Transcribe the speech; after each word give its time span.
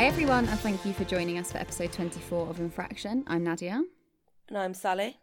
Hi, 0.00 0.06
everyone, 0.06 0.48
and 0.48 0.58
thank 0.60 0.86
you 0.86 0.94
for 0.94 1.04
joining 1.04 1.36
us 1.36 1.52
for 1.52 1.58
episode 1.58 1.92
24 1.92 2.48
of 2.48 2.58
Infraction. 2.58 3.22
I'm 3.26 3.44
Nadia. 3.44 3.82
And 4.48 4.56
I'm 4.56 4.72
Sally. 4.72 5.18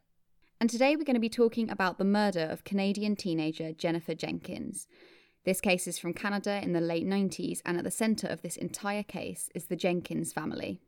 And 0.61 0.70
today 0.70 0.96
we're 0.96 1.04
going 1.04 1.16
to 1.16 1.20
be 1.20 1.30
talking 1.30 1.71
about 1.71 1.98
the 1.98 2.05
murder 2.05 2.42
of 2.42 2.64
Canadian 2.64 3.16
teenager 3.16 3.74
Jennifer 3.74 4.14
Jenkins. 4.14 4.86
This 5.46 5.61
case 5.61 5.88
is 5.88 5.98
from 5.98 6.14
Canada 6.14 6.60
in 6.61 6.74
the 6.74 6.79
late 6.79 7.07
90s, 7.07 7.60
and 7.66 7.79
at 7.79 7.86
the 7.86 7.89
centre 7.89 8.28
of 8.28 8.43
this 8.43 8.55
entire 8.55 9.02
case 9.02 9.50
is 9.55 9.66
the 9.66 9.75
Jenkins 9.75 10.32
family. 10.32 10.80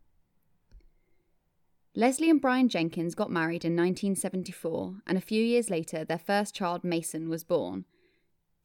Leslie 1.96 2.30
and 2.30 2.40
Brian 2.40 2.70
Jenkins 2.70 3.16
got 3.16 3.32
married 3.32 3.66
in 3.66 3.76
1974, 3.76 4.98
and 5.08 5.18
a 5.18 5.22
few 5.22 5.44
years 5.44 5.72
later, 5.72 6.06
their 6.06 6.20
first 6.20 6.54
child, 6.54 6.84
Mason, 6.84 7.28
was 7.28 7.44
born. 7.44 7.86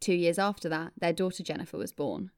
Two 0.01 0.13
years 0.13 0.39
after 0.39 0.69
that, 0.69 0.93
their 0.99 1.15
daughter 1.15 1.43
Jennifer 1.43 1.79
was 1.79 1.93
born. 1.93 2.31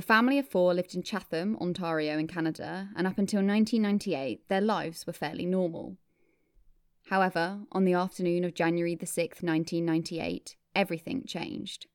The 0.00 0.06
family 0.06 0.38
of 0.38 0.48
four 0.48 0.72
lived 0.72 0.94
in 0.94 1.02
Chatham, 1.02 1.58
Ontario, 1.60 2.16
in 2.16 2.26
Canada, 2.26 2.88
and 2.96 3.06
up 3.06 3.18
until 3.18 3.44
1998, 3.44 4.48
their 4.48 4.62
lives 4.62 5.06
were 5.06 5.12
fairly 5.12 5.44
normal. 5.44 5.98
However, 7.10 7.64
on 7.70 7.84
the 7.84 7.92
afternoon 7.92 8.44
of 8.44 8.54
January 8.54 8.94
the 8.94 9.04
6th, 9.04 9.42
1998, 9.42 10.56
everything 10.74 11.24
changed. 11.26 11.86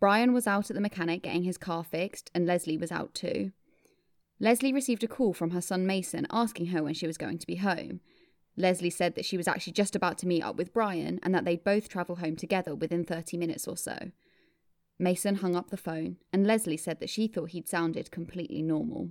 Brian 0.00 0.32
was 0.32 0.46
out 0.46 0.70
at 0.70 0.74
the 0.74 0.80
mechanic 0.80 1.24
getting 1.24 1.42
his 1.42 1.58
car 1.58 1.84
fixed, 1.84 2.30
and 2.34 2.46
Leslie 2.46 2.78
was 2.78 2.90
out 2.90 3.12
too. 3.12 3.52
Leslie 4.40 4.72
received 4.72 5.04
a 5.04 5.08
call 5.08 5.34
from 5.34 5.50
her 5.50 5.60
son 5.60 5.86
Mason 5.86 6.26
asking 6.30 6.68
her 6.68 6.82
when 6.82 6.94
she 6.94 7.06
was 7.06 7.18
going 7.18 7.36
to 7.36 7.46
be 7.46 7.56
home. 7.56 8.00
Leslie 8.56 8.88
said 8.88 9.14
that 9.14 9.26
she 9.26 9.36
was 9.36 9.46
actually 9.46 9.74
just 9.74 9.94
about 9.94 10.16
to 10.16 10.26
meet 10.26 10.42
up 10.42 10.56
with 10.56 10.72
Brian 10.72 11.20
and 11.22 11.34
that 11.34 11.44
they'd 11.44 11.64
both 11.64 11.90
travel 11.90 12.16
home 12.16 12.34
together 12.34 12.74
within 12.74 13.04
30 13.04 13.36
minutes 13.36 13.68
or 13.68 13.76
so. 13.76 14.10
Mason 14.98 15.36
hung 15.36 15.54
up 15.54 15.70
the 15.70 15.76
phone, 15.76 16.16
and 16.32 16.46
Leslie 16.46 16.76
said 16.76 17.00
that 17.00 17.10
she 17.10 17.28
thought 17.28 17.50
he'd 17.50 17.68
sounded 17.68 18.10
completely 18.10 18.62
normal. 18.62 19.10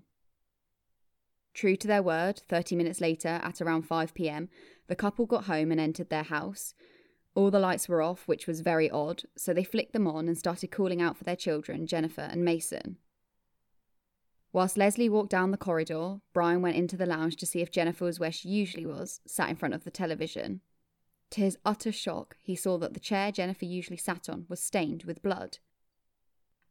True 1.54 1.76
to 1.78 1.88
their 1.88 2.04
word, 2.04 2.42
30 2.50 2.76
minutes 2.76 3.00
later, 3.00 3.40
at 3.44 3.62
around 3.62 3.84
5 3.84 4.14
pm, 4.14 4.50
the 4.88 4.96
couple 4.96 5.26
got 5.26 5.46
home 5.46 5.72
and 5.72 5.80
entered 5.80 6.10
their 6.10 6.24
house. 6.24 6.74
All 7.36 7.52
the 7.52 7.60
lights 7.60 7.88
were 7.88 8.02
off, 8.02 8.28
which 8.28 8.48
was 8.48 8.62
very 8.62 8.90
odd, 8.90 9.24
so 9.38 9.54
they 9.54 9.64
flicked 9.64 9.94
them 9.94 10.08
on 10.08 10.28
and 10.28 10.38
started 10.38 10.72
calling 10.72 11.02
out 11.02 11.18
for 11.18 11.24
their 11.24 11.36
children, 11.36 11.86
Jennifer 11.86 12.22
and 12.22 12.44
Mason. 12.44 12.98
Whilst 14.52 14.78
Leslie 14.78 15.10
walked 15.10 15.32
down 15.32 15.52
the 15.52 15.58
corridor, 15.58 16.18
Brian 16.34 16.62
went 16.62 16.78
into 16.78 16.98
the 16.98 17.06
lounge 17.06 17.36
to 17.38 17.46
see 17.46 17.62
if 17.62 17.72
Jennifer 17.72 18.06
was 18.06 18.20
where 18.20 18.32
she 18.32 18.50
usually 18.50 18.86
was, 18.86 19.20
sat 19.28 19.50
in 19.50 19.58
front 19.58 19.74
of 19.76 19.84
the 19.84 19.92
television. 19.92 20.62
To 21.32 21.42
his 21.42 21.58
utter 21.66 21.92
shock, 21.92 22.38
he 22.42 22.56
saw 22.56 22.78
that 22.78 22.94
the 22.94 23.00
chair 23.00 23.32
Jennifer 23.32 23.66
usually 23.66 23.98
sat 23.98 24.30
on 24.30 24.46
was 24.48 24.62
stained 24.62 25.04
with 25.04 25.22
blood. 25.22 25.58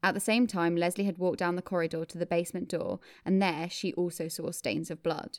At 0.05 0.13
the 0.13 0.21
same 0.21 0.47
time, 0.47 0.77
Leslie 0.77 1.07
had 1.07 1.17
walked 1.17 1.39
down 1.39 1.57
the 1.57 1.63
corridor 1.63 2.05
to 2.05 2.19
the 2.19 2.27
basement 2.27 2.69
door, 2.69 3.01
and 3.25 3.41
there 3.41 3.71
she 3.71 3.95
also 3.95 4.29
saw 4.29 4.51
stains 4.51 4.91
of 4.91 5.03
blood. 5.03 5.39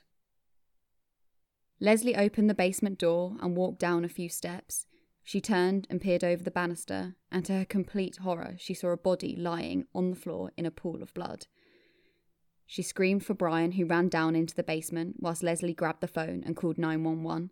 Leslie 1.80 2.16
opened 2.16 2.50
the 2.50 2.56
basement 2.56 2.98
door 2.98 3.38
and 3.44 3.56
walked 3.56 3.78
down 3.78 4.04
a 4.04 4.10
few 4.10 4.28
steps. 4.28 4.88
She 5.24 5.40
turned 5.40 5.86
and 5.88 6.02
peered 6.02 6.24
over 6.24 6.42
the 6.42 6.50
banister, 6.50 7.16
and 7.32 7.46
to 7.46 7.54
her 7.54 7.66
complete 7.66 8.18
horror, 8.18 8.56
she 8.58 8.74
saw 8.74 8.88
a 8.88 8.98
body 8.98 9.36
lying 9.36 9.86
on 9.94 10.10
the 10.10 10.16
floor 10.16 10.52
in 10.58 10.66
a 10.66 10.72
pool 10.72 11.04
of 11.04 11.14
blood. 11.14 11.46
She 12.66 12.82
screamed 12.82 13.24
for 13.24 13.36
Brian, 13.36 13.74
who 13.74 13.86
ran 13.86 14.10
down 14.10 14.36
into 14.36 14.56
the 14.56 14.64
basement, 14.64 15.18
whilst 15.20 15.44
Leslie 15.44 15.76
grabbed 15.76 16.02
the 16.02 16.08
phone 16.08 16.42
and 16.44 16.56
called 16.56 16.80
911. 16.80 17.52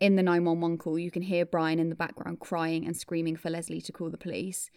In 0.00 0.16
the 0.16 0.22
911 0.22 0.76
call, 0.76 0.98
you 0.98 1.10
can 1.10 1.22
hear 1.22 1.46
Brian 1.46 1.78
in 1.78 1.88
the 1.88 1.94
background 1.94 2.40
crying 2.40 2.84
and 2.84 2.94
screaming 2.94 3.36
for 3.36 3.48
Leslie 3.48 3.80
to 3.80 3.92
call 3.92 4.10
the 4.10 4.18
police. 4.18 4.70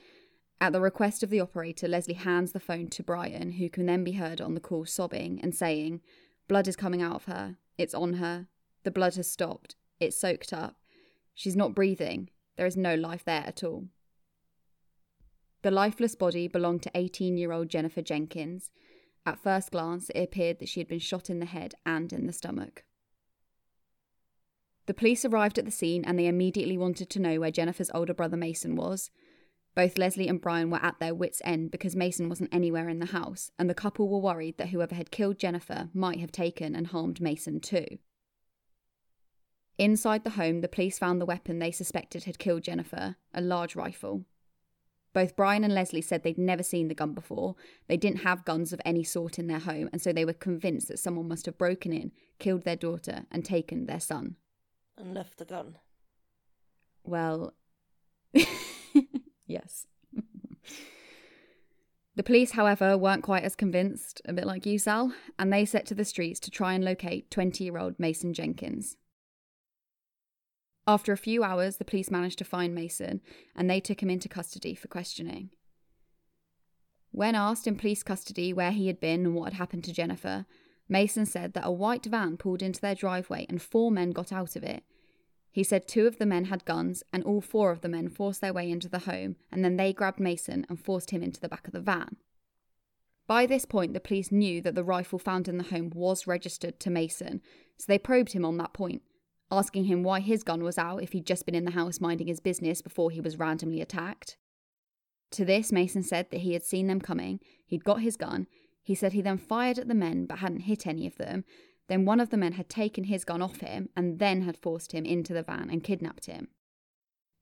At 0.59 0.73
the 0.73 0.81
request 0.81 1.21
of 1.21 1.29
the 1.29 1.39
operator, 1.39 1.87
Leslie 1.87 2.15
hands 2.15 2.51
the 2.51 2.59
phone 2.59 2.89
to 2.89 3.03
Brian, 3.03 3.53
who 3.53 3.69
can 3.69 3.85
then 3.85 4.03
be 4.03 4.13
heard 4.13 4.41
on 4.41 4.55
the 4.55 4.59
call 4.59 4.85
sobbing 4.85 5.39
and 5.41 5.53
saying, 5.53 6.01
Blood 6.47 6.67
is 6.67 6.75
coming 6.75 7.01
out 7.01 7.15
of 7.15 7.25
her. 7.25 7.57
It's 7.77 7.93
on 7.93 8.13
her. 8.13 8.47
The 8.83 8.91
blood 8.91 9.15
has 9.15 9.29
stopped. 9.29 9.75
It's 9.99 10.19
soaked 10.19 10.53
up. 10.53 10.77
She's 11.35 11.55
not 11.55 11.75
breathing. 11.75 12.29
There 12.55 12.65
is 12.65 12.75
no 12.75 12.95
life 12.95 13.23
there 13.23 13.43
at 13.45 13.63
all. 13.63 13.85
The 15.61 15.71
lifeless 15.71 16.15
body 16.15 16.47
belonged 16.47 16.83
to 16.83 16.91
18 16.95 17.37
year 17.37 17.51
old 17.51 17.69
Jennifer 17.69 18.01
Jenkins. 18.01 18.71
At 19.25 19.39
first 19.39 19.71
glance, 19.71 20.09
it 20.15 20.21
appeared 20.21 20.59
that 20.59 20.69
she 20.69 20.79
had 20.79 20.87
been 20.87 20.99
shot 20.99 21.29
in 21.29 21.39
the 21.39 21.45
head 21.45 21.75
and 21.85 22.11
in 22.11 22.25
the 22.25 22.33
stomach. 22.33 22.85
The 24.87 24.93
police 24.93 25.25
arrived 25.25 25.59
at 25.59 25.65
the 25.65 25.71
scene 25.71 26.05
and 26.05 26.17
they 26.17 26.27
immediately 26.27 26.77
wanted 26.77 27.09
to 27.09 27.19
know 27.19 27.39
where 27.39 27.51
Jennifer's 27.51 27.91
older 27.93 28.13
brother 28.13 28.37
Mason 28.37 28.75
was. 28.75 29.11
Both 29.77 29.99
Leslie 29.99 30.27
and 30.27 30.41
Brian 30.41 30.71
were 30.71 30.83
at 30.83 30.99
their 30.99 31.13
wits' 31.13 31.39
end 31.45 31.69
because 31.69 31.95
Mason 31.95 32.29
wasn't 32.29 32.51
anywhere 32.51 32.89
in 32.89 32.97
the 32.97 33.05
house, 33.05 33.51
and 33.59 33.69
the 33.69 33.75
couple 33.75 34.09
were 34.09 34.17
worried 34.17 34.57
that 34.57 34.69
whoever 34.69 34.95
had 34.95 35.11
killed 35.11 35.37
Jennifer 35.37 35.89
might 35.93 36.19
have 36.19 36.31
taken 36.31 36.75
and 36.75 36.87
harmed 36.87 37.21
Mason 37.21 37.59
too. 37.59 37.85
Inside 39.77 40.23
the 40.23 40.31
home, 40.31 40.61
the 40.61 40.67
police 40.67 40.97
found 40.97 41.21
the 41.21 41.27
weapon 41.27 41.59
they 41.59 41.69
suspected 41.69 42.23
had 42.23 42.39
killed 42.39 42.63
Jennifer 42.63 43.17
a 43.35 43.39
large 43.39 43.75
rifle. 43.75 44.25
Both 45.13 45.35
Brian 45.35 45.63
and 45.63 45.75
Leslie 45.75 46.01
said 46.01 46.23
they'd 46.23 46.39
never 46.39 46.63
seen 46.63 46.87
the 46.87 46.95
gun 46.95 47.13
before. 47.13 47.55
They 47.87 47.97
didn't 47.97 48.21
have 48.21 48.45
guns 48.45 48.73
of 48.73 48.81
any 48.83 49.03
sort 49.03 49.37
in 49.37 49.45
their 49.45 49.59
home, 49.59 49.91
and 49.93 50.01
so 50.01 50.11
they 50.11 50.25
were 50.25 50.33
convinced 50.33 50.87
that 50.87 50.97
someone 50.97 51.27
must 51.27 51.45
have 51.45 51.59
broken 51.59 51.93
in, 51.93 52.11
killed 52.39 52.63
their 52.63 52.75
daughter, 52.75 53.27
and 53.29 53.45
taken 53.45 53.85
their 53.85 53.99
son. 53.99 54.37
And 54.97 55.13
left 55.13 55.37
the 55.37 55.45
gun. 55.45 55.77
Well, 57.03 57.53
yes. 59.47 59.87
the 62.15 62.23
police, 62.23 62.51
however, 62.51 62.97
weren't 62.97 63.23
quite 63.23 63.43
as 63.43 63.55
convinced, 63.55 64.21
a 64.25 64.33
bit 64.33 64.45
like 64.45 64.65
you, 64.65 64.77
Sal, 64.77 65.13
and 65.39 65.51
they 65.51 65.65
set 65.65 65.85
to 65.87 65.95
the 65.95 66.05
streets 66.05 66.39
to 66.41 66.51
try 66.51 66.73
and 66.73 66.83
locate 66.83 67.31
20 67.31 67.63
year 67.63 67.77
old 67.77 67.99
Mason 67.99 68.33
Jenkins. 68.33 68.97
After 70.87 71.11
a 71.11 71.17
few 71.17 71.43
hours, 71.43 71.77
the 71.77 71.85
police 71.85 72.09
managed 72.09 72.37
to 72.37 72.45
find 72.45 72.73
Mason 72.73 73.19
and 73.55 73.69
they 73.69 73.81
took 73.81 74.01
him 74.01 74.09
into 74.09 74.29
custody 74.29 74.73
for 74.73 74.87
questioning. 74.87 75.49
When 77.11 77.35
asked 77.35 77.67
in 77.67 77.75
police 77.75 78.03
custody 78.03 78.53
where 78.53 78.71
he 78.71 78.87
had 78.87 79.01
been 79.01 79.25
and 79.25 79.35
what 79.35 79.51
had 79.51 79.57
happened 79.57 79.83
to 79.85 79.93
Jennifer, 79.93 80.45
Mason 80.87 81.25
said 81.25 81.53
that 81.53 81.65
a 81.65 81.71
white 81.71 82.05
van 82.05 82.37
pulled 82.37 82.61
into 82.61 82.79
their 82.79 82.95
driveway 82.95 83.45
and 83.49 83.61
four 83.61 83.91
men 83.91 84.11
got 84.11 84.31
out 84.31 84.55
of 84.55 84.63
it. 84.63 84.83
He 85.51 85.63
said 85.63 85.87
two 85.87 86.05
of 86.07 86.17
the 86.17 86.25
men 86.25 86.45
had 86.45 86.65
guns 86.65 87.03
and 87.11 87.23
all 87.23 87.41
four 87.41 87.71
of 87.71 87.81
the 87.81 87.89
men 87.89 88.09
forced 88.09 88.41
their 88.41 88.53
way 88.53 88.69
into 88.69 88.89
the 88.89 88.99
home 88.99 89.37
and 89.51 89.63
then 89.63 89.77
they 89.77 89.93
grabbed 89.93 90.19
Mason 90.19 90.65
and 90.69 90.79
forced 90.79 91.11
him 91.11 91.23
into 91.23 91.41
the 91.41 91.49
back 91.49 91.67
of 91.67 91.73
the 91.73 91.81
van. 91.81 92.17
By 93.25 93.45
this 93.45 93.65
point, 93.65 93.93
the 93.93 93.99
police 93.99 94.31
knew 94.31 94.61
that 94.61 94.75
the 94.75 94.83
rifle 94.83 95.19
found 95.19 95.47
in 95.47 95.57
the 95.57 95.65
home 95.65 95.91
was 95.93 96.27
registered 96.27 96.79
to 96.79 96.89
Mason, 96.89 97.41
so 97.77 97.85
they 97.87 97.99
probed 97.99 98.33
him 98.33 98.45
on 98.45 98.57
that 98.57 98.73
point 98.73 99.01
asking 99.51 99.85
him 99.85 100.03
why 100.03 100.19
his 100.19 100.43
gun 100.43 100.63
was 100.63 100.77
out 100.77 101.01
if 101.01 101.13
he'd 101.13 101.25
just 101.25 101.45
been 101.45 101.55
in 101.55 101.65
the 101.65 101.71
house 101.71 102.01
minding 102.01 102.27
his 102.27 102.39
business 102.39 102.81
before 102.81 103.11
he 103.11 103.21
was 103.21 103.39
randomly 103.39 103.81
attacked. 103.81 104.37
To 105.31 105.45
this, 105.45 105.71
Mason 105.71 106.03
said 106.03 106.31
that 106.31 106.41
he 106.41 106.53
had 106.53 106.63
seen 106.63 106.87
them 106.87 107.01
coming, 107.01 107.39
he'd 107.65 107.83
got 107.83 108.01
his 108.01 108.17
gun, 108.17 108.47
he 108.81 108.95
said 108.95 109.13
he 109.13 109.21
then 109.21 109.37
fired 109.37 109.79
at 109.79 109.87
the 109.87 109.93
men 109.93 110.25
but 110.25 110.39
hadn't 110.39 110.61
hit 110.61 110.87
any 110.87 111.07
of 111.07 111.17
them, 111.17 111.43
then 111.87 112.05
one 112.05 112.19
of 112.19 112.29
the 112.29 112.37
men 112.37 112.53
had 112.53 112.69
taken 112.69 113.05
his 113.05 113.23
gun 113.23 113.41
off 113.41 113.57
him 113.57 113.89
and 113.95 114.19
then 114.19 114.41
had 114.41 114.57
forced 114.57 114.91
him 114.91 115.05
into 115.05 115.33
the 115.33 115.43
van 115.43 115.69
and 115.69 115.83
kidnapped 115.83 116.25
him. 116.25 116.49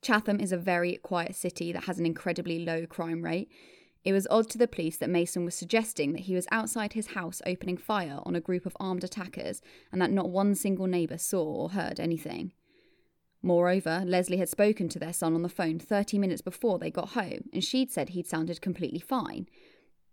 Chatham 0.02 0.40
is 0.40 0.52
a 0.52 0.58
very 0.58 0.98
quiet 0.98 1.36
city 1.36 1.72
that 1.72 1.86
has 1.86 1.98
an 1.98 2.06
incredibly 2.06 2.64
low 2.64 2.86
crime 2.86 3.24
rate, 3.24 3.50
it 4.06 4.14
was 4.14 4.28
odd 4.30 4.52
to 4.52 4.60
the 4.60 4.68
police 4.68 4.98
that 4.98 5.10
Mason 5.10 5.44
was 5.44 5.56
suggesting 5.56 6.14
that 6.14 6.22
he 6.22 6.36
was 6.36 6.48
outside 6.52 6.94
his 6.94 7.08
house 7.08 7.42
opening 7.48 7.76
fire 7.76 8.20
on 8.24 8.36
a 8.36 8.40
group 8.40 8.68
of 8.68 8.78
armed 8.80 9.03
attackers 9.03 9.64
and 9.92 10.00
that 10.00 10.12
not 10.12 10.30
one 10.30 10.53
single 10.53 10.86
neighbour 10.86 11.18
saw 11.18 11.44
or 11.44 11.70
heard 11.72 12.00
anything. 12.00 12.53
Moreover, 13.41 14.03
Leslie 14.06 14.38
had 14.38 14.50
spoken 14.50 14.90
to 14.90 15.00
their 15.00 15.12
son 15.12 15.34
on 15.34 15.41
the 15.41 15.50
phone 15.50 15.80
30 15.80 16.20
minutes 16.20 16.41
before 16.41 16.78
they 16.78 16.91
got 16.91 17.09
home, 17.09 17.50
and 17.52 17.64
she'd 17.64 17.91
said 17.91 18.09
he'd 18.09 18.28
sounded 18.28 18.62
completely 18.62 19.00
fine. 19.00 19.48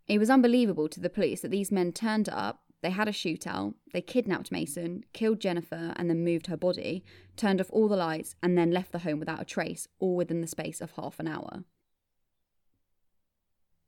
It 0.06 0.19
was 0.19 0.31
unbelievable 0.31 0.88
to 0.88 1.00
the 1.00 1.11
police 1.11 1.43
that 1.43 1.50
these 1.50 1.73
men 1.73 1.93
turned 1.93 2.28
up, 2.31 2.62
they 2.82 2.90
had 2.90 3.08
a 3.08 3.12
shootout, 3.12 3.75
they 3.93 4.00
kidnapped 4.02 4.50
Mason, 4.50 5.05
killed 5.12 5.40
Jennifer, 5.40 5.93
and 5.96 6.11
then 6.11 6.25
moved 6.25 6.49
her 6.49 6.56
body, 6.56 7.05
turned 7.37 7.61
off 7.61 7.70
all 7.70 7.88
the 7.88 7.96
lights, 7.96 8.34
and 8.43 8.58
then 8.58 8.73
left 8.73 8.90
the 8.90 9.00
home 9.00 9.20
without 9.20 9.40
a 9.40 9.44
trace, 9.44 9.87
all 10.00 10.17
within 10.17 10.40
the 10.40 10.46
space 10.46 10.81
of 10.81 10.93
half 10.93 11.20
an 11.20 11.29
hour. 11.29 11.64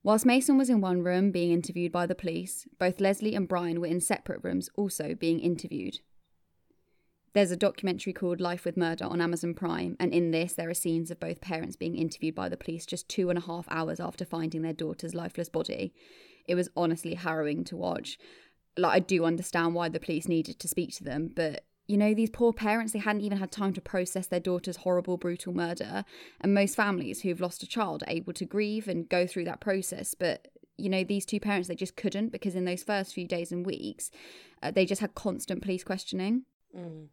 Whilst 0.04 0.26
Mason 0.26 0.58
was 0.58 0.70
in 0.70 0.80
one 0.80 1.02
room 1.02 1.30
being 1.30 1.50
interviewed 1.50 1.90
by 1.90 2.06
the 2.06 2.14
police, 2.14 2.68
both 2.78 3.00
Leslie 3.00 3.34
and 3.34 3.48
Brian 3.48 3.80
were 3.80 3.86
in 3.86 4.00
separate 4.00 4.44
rooms 4.44 4.68
also 4.76 5.14
being 5.14 5.40
interviewed. 5.40 6.00
There's 7.32 7.50
a 7.50 7.56
documentary 7.56 8.12
called 8.12 8.40
Life 8.40 8.64
with 8.64 8.76
Murder 8.76 9.06
on 9.06 9.20
Amazon 9.20 9.54
Prime, 9.54 9.96
and 9.98 10.12
in 10.12 10.30
this, 10.30 10.52
there 10.52 10.70
are 10.70 10.74
scenes 10.74 11.10
of 11.10 11.18
both 11.18 11.40
parents 11.40 11.74
being 11.74 11.96
interviewed 11.96 12.36
by 12.36 12.48
the 12.48 12.56
police 12.56 12.86
just 12.86 13.08
two 13.08 13.28
and 13.28 13.38
a 13.38 13.42
half 13.42 13.66
hours 13.70 13.98
after 13.98 14.24
finding 14.24 14.62
their 14.62 14.72
daughter's 14.72 15.16
lifeless 15.16 15.48
body. 15.48 15.92
It 16.46 16.54
was 16.54 16.68
honestly 16.76 17.14
harrowing 17.14 17.64
to 17.64 17.76
watch. 17.76 18.18
Like, 18.76 18.92
I 18.92 18.98
do 18.98 19.24
understand 19.24 19.74
why 19.74 19.88
the 19.88 20.00
police 20.00 20.28
needed 20.28 20.58
to 20.60 20.68
speak 20.68 20.94
to 20.96 21.04
them, 21.04 21.30
but 21.34 21.64
you 21.86 21.98
know, 21.98 22.14
these 22.14 22.30
poor 22.30 22.52
parents, 22.52 22.94
they 22.94 22.98
hadn't 22.98 23.20
even 23.20 23.38
had 23.38 23.52
time 23.52 23.74
to 23.74 23.80
process 23.80 24.26
their 24.26 24.40
daughter's 24.40 24.78
horrible, 24.78 25.18
brutal 25.18 25.52
murder. 25.52 26.04
And 26.40 26.54
most 26.54 26.76
families 26.76 27.20
who've 27.20 27.40
lost 27.40 27.62
a 27.62 27.66
child 27.66 28.02
are 28.06 28.10
able 28.10 28.32
to 28.32 28.46
grieve 28.46 28.88
and 28.88 29.06
go 29.06 29.26
through 29.26 29.44
that 29.44 29.60
process. 29.60 30.14
But 30.14 30.48
you 30.76 30.88
know, 30.88 31.04
these 31.04 31.24
two 31.24 31.40
parents, 31.40 31.68
they 31.68 31.76
just 31.76 31.96
couldn't 31.96 32.30
because 32.30 32.54
in 32.54 32.64
those 32.64 32.82
first 32.82 33.14
few 33.14 33.28
days 33.28 33.52
and 33.52 33.64
weeks, 33.64 34.10
uh, 34.62 34.70
they 34.70 34.86
just 34.86 35.00
had 35.00 35.14
constant 35.14 35.62
police 35.62 35.84
questioning. 35.84 36.44
Mm. 36.76 37.08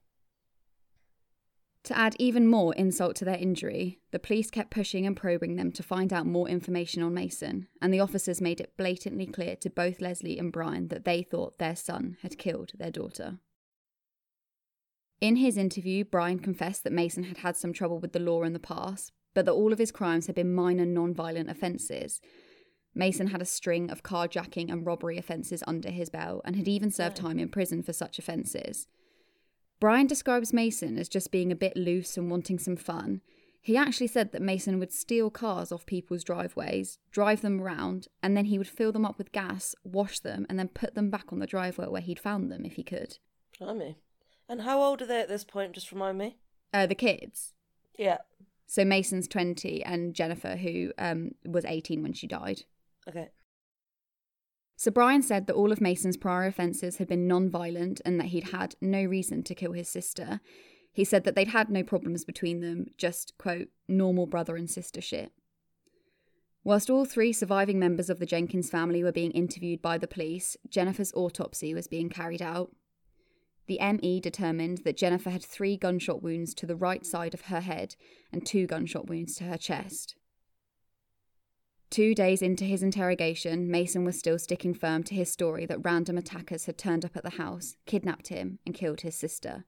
To 1.86 1.98
add 1.98 2.16
even 2.20 2.48
more 2.48 2.76
insult 2.76 3.16
to 3.18 3.26
their 3.26 3.38
injury, 3.38 4.00
the 4.12 4.20
police 4.20 4.52
kept 4.52 4.70
pushing 4.70 5.08
and 5.08 5.18
probing 5.18 5.56
them 5.56 5.72
to 5.72 5.82
find 5.82 6.14
out 6.14 6.28
more 6.28 6.48
information 6.48 7.02
on 7.02 7.16
Mason, 7.16 7.68
and 7.82 7.92
the 7.92 8.00
officers 8.00 8.40
made 8.40 8.62
it 8.62 8.78
blatantly 8.78 9.26
clear 9.26 9.56
to 9.58 9.70
both 9.70 10.00
Leslie 10.00 10.38
and 10.38 10.52
Brian 10.52 10.90
that 10.90 11.06
they 11.06 11.24
thought 11.24 11.58
their 11.58 11.76
son 11.76 12.18
had 12.22 12.38
killed 12.38 12.74
their 12.78 12.92
daughter. 12.92 13.40
In 15.20 15.38
his 15.38 15.58
interview, 15.58 16.04
Brian 16.04 16.40
confessed 16.40 16.84
that 16.84 16.94
Mason 16.94 17.24
had 17.24 17.38
had 17.38 17.56
some 17.56 17.74
trouble 17.74 18.00
with 18.00 18.12
the 18.12 18.20
law 18.20 18.44
in 18.44 18.54
the 18.54 18.60
past, 18.60 19.12
but 19.34 19.46
that 19.46 19.52
all 19.52 19.74
of 19.74 19.80
his 19.80 19.92
crimes 19.92 20.28
had 20.28 20.36
been 20.36 20.54
minor 20.54 20.86
non 20.86 21.14
violent 21.16 21.50
offences. 21.50 22.22
Mason 22.94 23.28
had 23.28 23.42
a 23.42 23.46
string 23.46 23.90
of 23.90 24.04
carjacking 24.04 24.72
and 24.72 24.86
robbery 24.86 25.18
offences 25.18 25.64
under 25.66 25.90
his 25.90 26.10
belt 26.10 26.42
and 26.44 26.56
had 26.56 26.68
even 26.68 26.92
served 26.92 27.16
time 27.16 27.40
in 27.40 27.50
prison 27.50 27.82
for 27.82 27.94
such 27.94 28.20
offences. 28.20 28.88
Brian 29.82 30.06
describes 30.06 30.54
Mason 30.54 31.00
as 31.00 31.10
just 31.10 31.32
being 31.32 31.52
a 31.52 31.56
bit 31.56 31.76
loose 31.76 32.16
and 32.16 32.30
wanting 32.30 32.60
some 32.60 32.76
fun. 32.76 33.20
He 33.60 33.76
actually 33.76 34.08
said 34.08 34.32
that 34.32 34.42
Mason 34.42 34.78
would 34.78 34.94
steal 34.94 35.32
cars 35.32 35.72
off 35.72 35.88
people's 35.88 36.24
driveways, 36.24 37.00
drive 37.10 37.42
them 37.42 37.60
around, 37.60 38.08
and 38.22 38.38
then 38.38 38.46
he 38.46 38.60
would 38.60 38.68
fill 38.68 38.92
them 38.92 39.06
up 39.06 39.18
with 39.18 39.32
gas, 39.32 39.74
wash 39.84 40.20
them, 40.20 40.46
and 40.48 40.60
then 40.60 40.68
put 40.68 40.94
them 40.94 41.10
back 41.10 41.34
on 41.34 41.40
the 41.40 41.48
driveway 41.48 41.88
where 41.88 42.02
he'd 42.02 42.20
found 42.20 42.52
them 42.52 42.64
if 42.64 42.74
he 42.74 42.84
could. 42.84 43.18
Blimey. 43.60 43.98
And 44.48 44.62
how 44.62 44.84
old 44.84 45.02
are 45.02 45.08
they 45.08 45.20
at 45.20 45.30
this 45.30 45.44
point? 45.44 45.74
Just 45.74 45.92
remind 45.92 46.20
me. 46.20 46.38
Uh, 46.72 46.86
the 46.86 46.94
kids. 46.94 47.54
Yeah. 47.98 48.20
So 48.68 48.86
Mason's 48.86 49.28
20 49.28 49.84
and 49.84 50.14
Jennifer, 50.14 50.58
who 50.58 50.92
um, 51.00 51.32
was 51.44 51.66
18 51.66 52.04
when 52.04 52.14
she 52.14 52.28
died. 52.28 52.66
Okay. 53.10 53.30
So 54.82 54.90
Brian 54.90 55.22
said 55.22 55.46
that 55.46 55.54
all 55.54 55.72
of 55.72 55.80
Mason's 55.80 56.18
prior 56.18 56.48
offences 56.48 56.98
had 56.98 57.08
been 57.08 57.28
non 57.28 57.52
violent 57.52 58.02
and 58.04 58.20
that 58.20 58.30
he'd 58.30 58.46
had 58.46 58.74
no 58.82 59.04
reason 59.04 59.44
to 59.44 59.54
kill 59.54 59.74
his 59.74 59.88
sister. 59.88 60.42
He 60.92 61.04
said 61.04 61.24
that 61.24 61.36
they'd 61.36 61.50
had 61.50 61.70
no 61.70 61.84
problems 61.84 62.26
between 62.26 62.62
them, 62.62 62.88
just, 62.98 63.38
quote, 63.38 63.68
normal 63.88 64.26
brother 64.26 64.56
and 64.56 64.68
sister 64.68 65.00
shit. 65.00 65.34
Whilst 66.64 66.90
all 66.90 67.06
three 67.06 67.32
surviving 67.32 67.78
members 67.78 68.10
of 68.10 68.18
the 68.18 68.26
Jenkins 68.26 68.72
family 68.72 69.04
were 69.04 69.12
being 69.12 69.30
interviewed 69.34 69.84
by 69.84 70.00
the 70.00 70.08
police, 70.08 70.58
Jennifer's 70.68 71.14
autopsy 71.14 71.76
was 71.76 71.86
being 71.86 72.10
carried 72.10 72.42
out. 72.42 72.72
The 73.68 73.78
ME 73.80 74.20
determined 74.20 74.80
that 74.80 74.98
Jennifer 74.98 75.30
had 75.30 75.46
three 75.46 75.78
gunshot 75.78 76.24
wounds 76.24 76.56
to 76.56 76.66
the 76.66 76.76
right 76.76 77.06
side 77.06 77.36
of 77.36 77.42
her 77.42 77.62
head 77.62 77.96
and 78.34 78.44
two 78.44 78.66
gunshot 78.66 79.08
wounds 79.08 79.36
to 79.36 79.44
her 79.44 79.60
chest. 79.60 80.16
Two 81.92 82.16
days 82.16 82.42
into 82.42 82.64
his 82.64 82.82
interrogation, 82.82 83.70
Mason 83.70 84.06
was 84.06 84.18
still 84.18 84.40
sticking 84.40 84.74
firm 84.74 85.04
to 85.04 85.14
his 85.14 85.30
story 85.30 85.66
that 85.66 85.84
random 85.84 86.18
attackers 86.18 86.66
had 86.66 86.78
turned 86.78 87.04
up 87.04 87.18
at 87.18 87.24
the 87.24 87.32
house, 87.32 87.76
kidnapped 87.86 88.30
him, 88.30 88.60
and 88.66 88.74
killed 88.74 89.02
his 89.02 89.14
sister. 89.14 89.66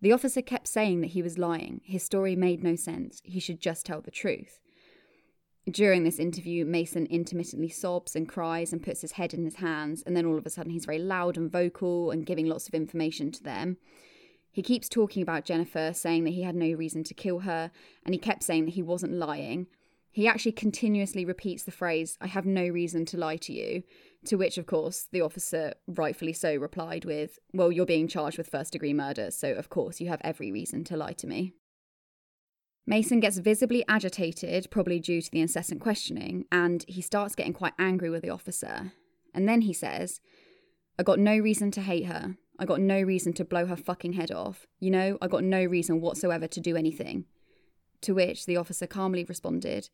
The 0.00 0.12
officer 0.12 0.42
kept 0.42 0.68
saying 0.68 1.00
that 1.00 1.10
he 1.10 1.22
was 1.22 1.36
lying. 1.36 1.80
His 1.82 2.04
story 2.04 2.36
made 2.36 2.62
no 2.62 2.76
sense. 2.76 3.20
He 3.24 3.40
should 3.40 3.60
just 3.60 3.84
tell 3.84 4.00
the 4.00 4.12
truth. 4.12 4.60
During 5.68 6.04
this 6.04 6.20
interview, 6.20 6.64
Mason 6.64 7.06
intermittently 7.06 7.68
sobs 7.68 8.14
and 8.14 8.28
cries 8.28 8.72
and 8.72 8.80
puts 8.80 9.00
his 9.00 9.12
head 9.12 9.34
in 9.34 9.44
his 9.44 9.56
hands, 9.56 10.04
and 10.06 10.16
then 10.16 10.26
all 10.26 10.38
of 10.38 10.46
a 10.46 10.50
sudden 10.50 10.70
he's 10.70 10.84
very 10.84 11.00
loud 11.00 11.36
and 11.36 11.50
vocal 11.50 12.12
and 12.12 12.26
giving 12.26 12.46
lots 12.46 12.68
of 12.68 12.74
information 12.74 13.32
to 13.32 13.42
them. 13.42 13.78
He 14.52 14.62
keeps 14.62 14.88
talking 14.88 15.20
about 15.20 15.44
Jennifer, 15.44 15.90
saying 15.94 16.22
that 16.24 16.34
he 16.34 16.42
had 16.42 16.54
no 16.54 16.70
reason 16.74 17.02
to 17.02 17.12
kill 17.12 17.40
her, 17.40 17.72
and 18.04 18.14
he 18.14 18.20
kept 18.20 18.44
saying 18.44 18.66
that 18.66 18.74
he 18.74 18.82
wasn't 18.82 19.14
lying. 19.14 19.66
He 20.14 20.28
actually 20.28 20.52
continuously 20.52 21.24
repeats 21.24 21.64
the 21.64 21.72
phrase, 21.72 22.16
I 22.20 22.28
have 22.28 22.46
no 22.46 22.68
reason 22.68 23.04
to 23.06 23.16
lie 23.16 23.36
to 23.38 23.52
you, 23.52 23.82
to 24.26 24.36
which, 24.36 24.58
of 24.58 24.64
course, 24.64 25.08
the 25.10 25.20
officer, 25.20 25.74
rightfully 25.88 26.32
so, 26.32 26.54
replied 26.54 27.04
with, 27.04 27.40
Well, 27.52 27.72
you're 27.72 27.84
being 27.84 28.06
charged 28.06 28.38
with 28.38 28.48
first 28.48 28.72
degree 28.72 28.94
murder, 28.94 29.32
so 29.32 29.50
of 29.54 29.70
course 29.70 30.00
you 30.00 30.08
have 30.08 30.20
every 30.22 30.52
reason 30.52 30.84
to 30.84 30.96
lie 30.96 31.14
to 31.14 31.26
me. 31.26 31.54
Mason 32.86 33.18
gets 33.18 33.38
visibly 33.38 33.84
agitated, 33.88 34.70
probably 34.70 35.00
due 35.00 35.20
to 35.20 35.30
the 35.32 35.40
incessant 35.40 35.80
questioning, 35.80 36.44
and 36.52 36.84
he 36.86 37.00
starts 37.00 37.34
getting 37.34 37.52
quite 37.52 37.74
angry 37.76 38.08
with 38.08 38.22
the 38.22 38.30
officer. 38.30 38.92
And 39.34 39.48
then 39.48 39.62
he 39.62 39.72
says, 39.72 40.20
I 40.96 41.02
got 41.02 41.18
no 41.18 41.36
reason 41.36 41.72
to 41.72 41.80
hate 41.80 42.06
her. 42.06 42.36
I 42.56 42.66
got 42.66 42.80
no 42.80 43.00
reason 43.00 43.32
to 43.32 43.44
blow 43.44 43.66
her 43.66 43.74
fucking 43.74 44.12
head 44.12 44.30
off. 44.30 44.68
You 44.78 44.92
know, 44.92 45.18
I 45.20 45.26
got 45.26 45.42
no 45.42 45.64
reason 45.64 46.00
whatsoever 46.00 46.46
to 46.46 46.60
do 46.60 46.76
anything. 46.76 47.24
To 48.04 48.12
which 48.12 48.44
the 48.44 48.58
officer 48.58 48.86
calmly 48.86 49.24
responded, 49.24 49.88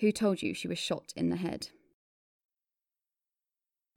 Who 0.00 0.12
told 0.12 0.42
you 0.42 0.52
she 0.52 0.68
was 0.68 0.78
shot 0.78 1.14
in 1.16 1.30
the 1.30 1.36
head? 1.36 1.68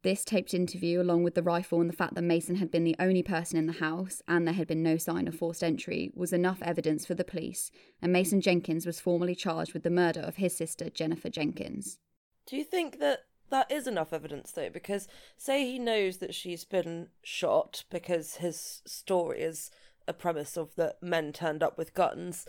This 0.03 0.23
taped 0.23 0.53
interview, 0.53 1.01
along 1.01 1.23
with 1.23 1.35
the 1.35 1.43
rifle 1.43 1.81
and 1.81 1.89
the 1.89 1.95
fact 1.95 2.15
that 2.15 2.21
Mason 2.21 2.55
had 2.55 2.71
been 2.71 2.85
the 2.85 2.95
only 2.97 3.23
person 3.23 3.59
in 3.59 3.67
the 3.67 3.73
house 3.73 4.21
and 4.25 4.47
there 4.47 4.53
had 4.53 4.69
been 4.69 4.83
no 4.83 4.95
sign 4.95 5.27
of 5.27 5.35
forced 5.35 5.65
entry, 5.65 6.13
was 6.15 6.31
enough 6.31 6.61
evidence 6.61 7.05
for 7.05 7.13
the 7.13 7.25
police, 7.25 7.69
and 8.01 8.13
Mason 8.13 8.39
Jenkins 8.39 8.85
was 8.85 9.01
formally 9.01 9.35
charged 9.35 9.73
with 9.73 9.83
the 9.83 9.89
murder 9.89 10.21
of 10.21 10.37
his 10.37 10.55
sister, 10.55 10.89
Jennifer 10.89 11.27
Jenkins. 11.27 11.99
Do 12.45 12.55
you 12.55 12.63
think 12.63 12.99
that 12.99 13.25
that 13.49 13.69
is 13.69 13.85
enough 13.85 14.13
evidence, 14.13 14.51
though? 14.51 14.69
Because, 14.69 15.09
say 15.35 15.65
he 15.65 15.77
knows 15.77 16.19
that 16.19 16.33
she's 16.33 16.63
been 16.63 17.09
shot 17.21 17.83
because 17.89 18.35
his 18.35 18.81
story 18.85 19.41
is 19.41 19.71
a 20.07 20.13
premise 20.13 20.55
of 20.55 20.73
that 20.75 21.03
men 21.03 21.33
turned 21.33 21.61
up 21.61 21.77
with 21.77 21.93
guns. 21.93 22.45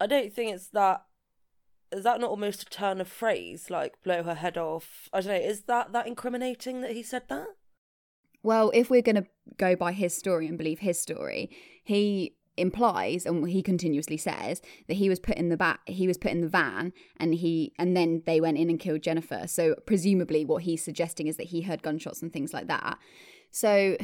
I 0.00 0.06
don't 0.06 0.32
think 0.32 0.54
it's 0.54 0.68
that. 0.68 1.04
Is 1.90 2.04
that 2.04 2.20
not 2.20 2.30
almost 2.30 2.62
a 2.62 2.66
turn 2.66 3.00
of 3.00 3.08
phrase, 3.08 3.70
like 3.70 4.02
blow 4.02 4.22
her 4.22 4.34
head 4.34 4.58
off? 4.58 5.08
I 5.12 5.20
don't 5.20 5.32
know. 5.32 5.48
Is 5.48 5.62
that 5.62 5.92
that 5.92 6.06
incriminating 6.06 6.82
that 6.82 6.92
he 6.92 7.02
said 7.02 7.22
that? 7.28 7.46
Well, 8.42 8.70
if 8.74 8.90
we're 8.90 9.02
going 9.02 9.16
to 9.16 9.26
go 9.56 9.74
by 9.74 9.92
his 9.92 10.16
story 10.16 10.46
and 10.46 10.58
believe 10.58 10.80
his 10.80 11.00
story, 11.00 11.50
he 11.82 12.36
implies 12.58 13.24
and 13.24 13.48
he 13.48 13.62
continuously 13.62 14.16
says 14.16 14.60
that 14.88 14.94
he 14.94 15.08
was 15.08 15.20
put 15.20 15.36
in 15.36 15.48
the 15.48 15.56
back 15.56 15.80
he 15.86 16.06
was 16.06 16.18
put 16.18 16.32
in 16.32 16.40
the 16.40 16.48
van 16.48 16.92
and 17.18 17.34
he 17.34 17.72
and 17.78 17.96
then 17.96 18.22
they 18.26 18.40
went 18.40 18.58
in 18.58 18.68
and 18.68 18.80
killed 18.80 19.00
Jennifer 19.00 19.46
so 19.46 19.76
presumably 19.86 20.44
what 20.44 20.64
he's 20.64 20.84
suggesting 20.84 21.28
is 21.28 21.36
that 21.36 21.46
he 21.46 21.62
heard 21.62 21.82
gunshots 21.82 22.20
and 22.20 22.32
things 22.32 22.52
like 22.52 22.66
that 22.66 22.98
so 23.50 23.96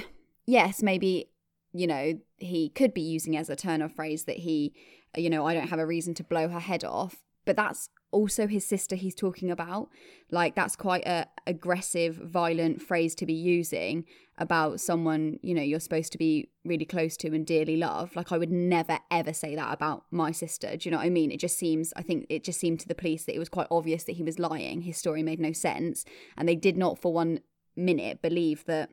yes 0.46 0.82
maybe 0.82 1.30
you 1.72 1.86
know 1.86 2.18
he 2.38 2.68
could 2.68 2.94
be 2.94 3.02
using 3.02 3.36
as 3.36 3.50
a 3.50 3.56
turn 3.56 3.82
of 3.82 3.92
phrase 3.92 4.24
that 4.24 4.36
he 4.36 4.72
you 5.16 5.30
know 5.30 5.46
I 5.46 5.54
don't 5.54 5.68
have 5.68 5.78
a 5.78 5.86
reason 5.86 6.14
to 6.14 6.24
blow 6.24 6.48
her 6.48 6.60
head 6.60 6.84
off. 6.84 7.16
But 7.46 7.56
that's 7.56 7.90
also 8.10 8.46
his 8.46 8.66
sister 8.66 8.96
he's 8.96 9.14
talking 9.14 9.50
about. 9.50 9.88
Like 10.30 10.54
that's 10.54 10.76
quite 10.76 11.06
a 11.06 11.26
aggressive 11.46 12.16
violent 12.16 12.80
phrase 12.80 13.14
to 13.16 13.26
be 13.26 13.34
using 13.34 14.04
about 14.38 14.80
someone 14.80 15.38
you 15.42 15.54
know 15.54 15.62
you're 15.62 15.78
supposed 15.78 16.10
to 16.10 16.18
be 16.18 16.50
really 16.64 16.84
close 16.84 17.16
to 17.16 17.28
and 17.28 17.46
dearly 17.46 17.76
love 17.76 18.16
like 18.16 18.32
i 18.32 18.36
would 18.36 18.50
never 18.50 18.98
ever 19.08 19.32
say 19.32 19.54
that 19.54 19.72
about 19.72 20.04
my 20.10 20.32
sister. 20.32 20.76
Do 20.76 20.88
you 20.88 20.90
know 20.90 20.98
what 20.98 21.06
i 21.06 21.10
mean? 21.10 21.30
It 21.30 21.38
just 21.38 21.58
seems 21.58 21.92
i 21.96 22.02
think 22.02 22.26
it 22.28 22.42
just 22.42 22.58
seemed 22.58 22.80
to 22.80 22.88
the 22.88 22.94
police 22.94 23.24
that 23.24 23.34
it 23.34 23.38
was 23.38 23.48
quite 23.48 23.68
obvious 23.70 24.04
that 24.04 24.16
he 24.16 24.22
was 24.22 24.38
lying. 24.38 24.82
His 24.82 24.96
story 24.96 25.22
made 25.22 25.40
no 25.40 25.52
sense. 25.52 26.04
And 26.36 26.48
they 26.48 26.56
did 26.56 26.76
not 26.76 26.98
for 26.98 27.12
one 27.12 27.40
minute 27.76 28.22
believe 28.22 28.64
that 28.66 28.90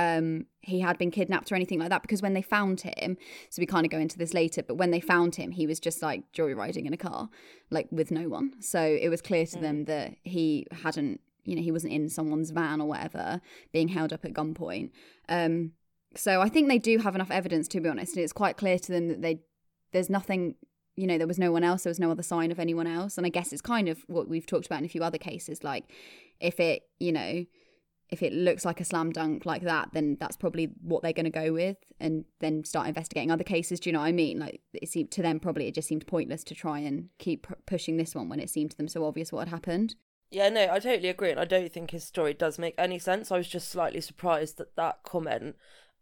um 0.00 0.46
he 0.62 0.80
had 0.80 0.98
been 0.98 1.10
kidnapped 1.10 1.50
or 1.50 1.54
anything 1.54 1.78
like 1.78 1.90
that 1.90 2.02
because 2.02 2.22
when 2.22 2.34
they 2.34 2.42
found 2.42 2.80
him 2.80 3.16
so 3.48 3.60
we 3.60 3.66
kind 3.66 3.84
of 3.84 3.90
go 3.90 3.98
into 3.98 4.18
this 4.18 4.34
later 4.34 4.62
but 4.62 4.76
when 4.76 4.90
they 4.90 5.00
found 5.00 5.36
him 5.36 5.52
he 5.52 5.66
was 5.66 5.80
just 5.80 6.02
like 6.02 6.22
joyriding 6.32 6.86
in 6.86 6.92
a 6.92 6.96
car 6.96 7.28
like 7.70 7.88
with 7.90 8.10
no 8.10 8.28
one 8.28 8.52
so 8.60 8.80
it 8.80 9.08
was 9.08 9.20
clear 9.20 9.46
to 9.46 9.58
mm. 9.58 9.62
them 9.62 9.84
that 9.84 10.14
he 10.22 10.66
hadn't 10.82 11.20
you 11.44 11.56
know 11.56 11.62
he 11.62 11.72
wasn't 11.72 11.92
in 11.92 12.08
someone's 12.08 12.50
van 12.50 12.80
or 12.80 12.88
whatever 12.88 13.40
being 13.72 13.88
held 13.88 14.12
up 14.12 14.24
at 14.24 14.32
gunpoint 14.32 14.90
um 15.28 15.72
so 16.14 16.40
i 16.40 16.48
think 16.48 16.68
they 16.68 16.78
do 16.78 16.98
have 16.98 17.14
enough 17.14 17.30
evidence 17.30 17.68
to 17.68 17.80
be 17.80 17.88
honest 17.88 18.14
and 18.14 18.24
it's 18.24 18.32
quite 18.32 18.56
clear 18.56 18.78
to 18.78 18.92
them 18.92 19.08
that 19.08 19.22
they 19.22 19.40
there's 19.92 20.10
nothing 20.10 20.54
you 20.96 21.06
know 21.06 21.18
there 21.18 21.26
was 21.26 21.38
no 21.38 21.52
one 21.52 21.64
else 21.64 21.84
there 21.84 21.90
was 21.90 22.00
no 22.00 22.10
other 22.10 22.22
sign 22.22 22.50
of 22.50 22.58
anyone 22.58 22.86
else 22.86 23.16
and 23.16 23.26
i 23.26 23.30
guess 23.30 23.52
it's 23.52 23.62
kind 23.62 23.88
of 23.88 24.04
what 24.06 24.28
we've 24.28 24.46
talked 24.46 24.66
about 24.66 24.78
in 24.78 24.84
a 24.84 24.88
few 24.88 25.02
other 25.02 25.18
cases 25.18 25.64
like 25.64 25.84
if 26.40 26.60
it 26.60 26.82
you 26.98 27.12
know 27.12 27.44
if 28.10 28.22
it 28.22 28.32
looks 28.32 28.64
like 28.64 28.80
a 28.80 28.84
slam 28.84 29.12
dunk 29.12 29.46
like 29.46 29.62
that, 29.62 29.90
then 29.92 30.16
that's 30.18 30.36
probably 30.36 30.70
what 30.82 31.02
they're 31.02 31.12
going 31.12 31.24
to 31.24 31.30
go 31.30 31.52
with, 31.52 31.76
and 32.00 32.24
then 32.40 32.64
start 32.64 32.88
investigating 32.88 33.30
other 33.30 33.44
cases. 33.44 33.80
Do 33.80 33.90
you 33.90 33.92
know 33.94 34.00
what 34.00 34.06
I 34.06 34.12
mean? 34.12 34.38
Like 34.38 34.60
it 34.72 34.88
seemed 34.88 35.10
to 35.12 35.22
them 35.22 35.40
probably 35.40 35.68
it 35.68 35.74
just 35.74 35.88
seemed 35.88 36.06
pointless 36.06 36.44
to 36.44 36.54
try 36.54 36.80
and 36.80 37.08
keep 37.18 37.46
pushing 37.66 37.96
this 37.96 38.14
one 38.14 38.28
when 38.28 38.40
it 38.40 38.50
seemed 38.50 38.72
to 38.72 38.76
them 38.76 38.88
so 38.88 39.04
obvious 39.04 39.32
what 39.32 39.40
had 39.40 39.54
happened. 39.54 39.94
Yeah, 40.30 40.48
no, 40.48 40.68
I 40.70 40.78
totally 40.78 41.08
agree, 41.08 41.30
and 41.30 41.40
I 41.40 41.44
don't 41.44 41.72
think 41.72 41.90
his 41.90 42.04
story 42.04 42.34
does 42.34 42.58
make 42.58 42.74
any 42.78 42.98
sense. 42.98 43.32
I 43.32 43.36
was 43.36 43.48
just 43.48 43.68
slightly 43.68 44.00
surprised 44.00 44.58
that 44.58 44.76
that 44.76 45.02
comment 45.02 45.56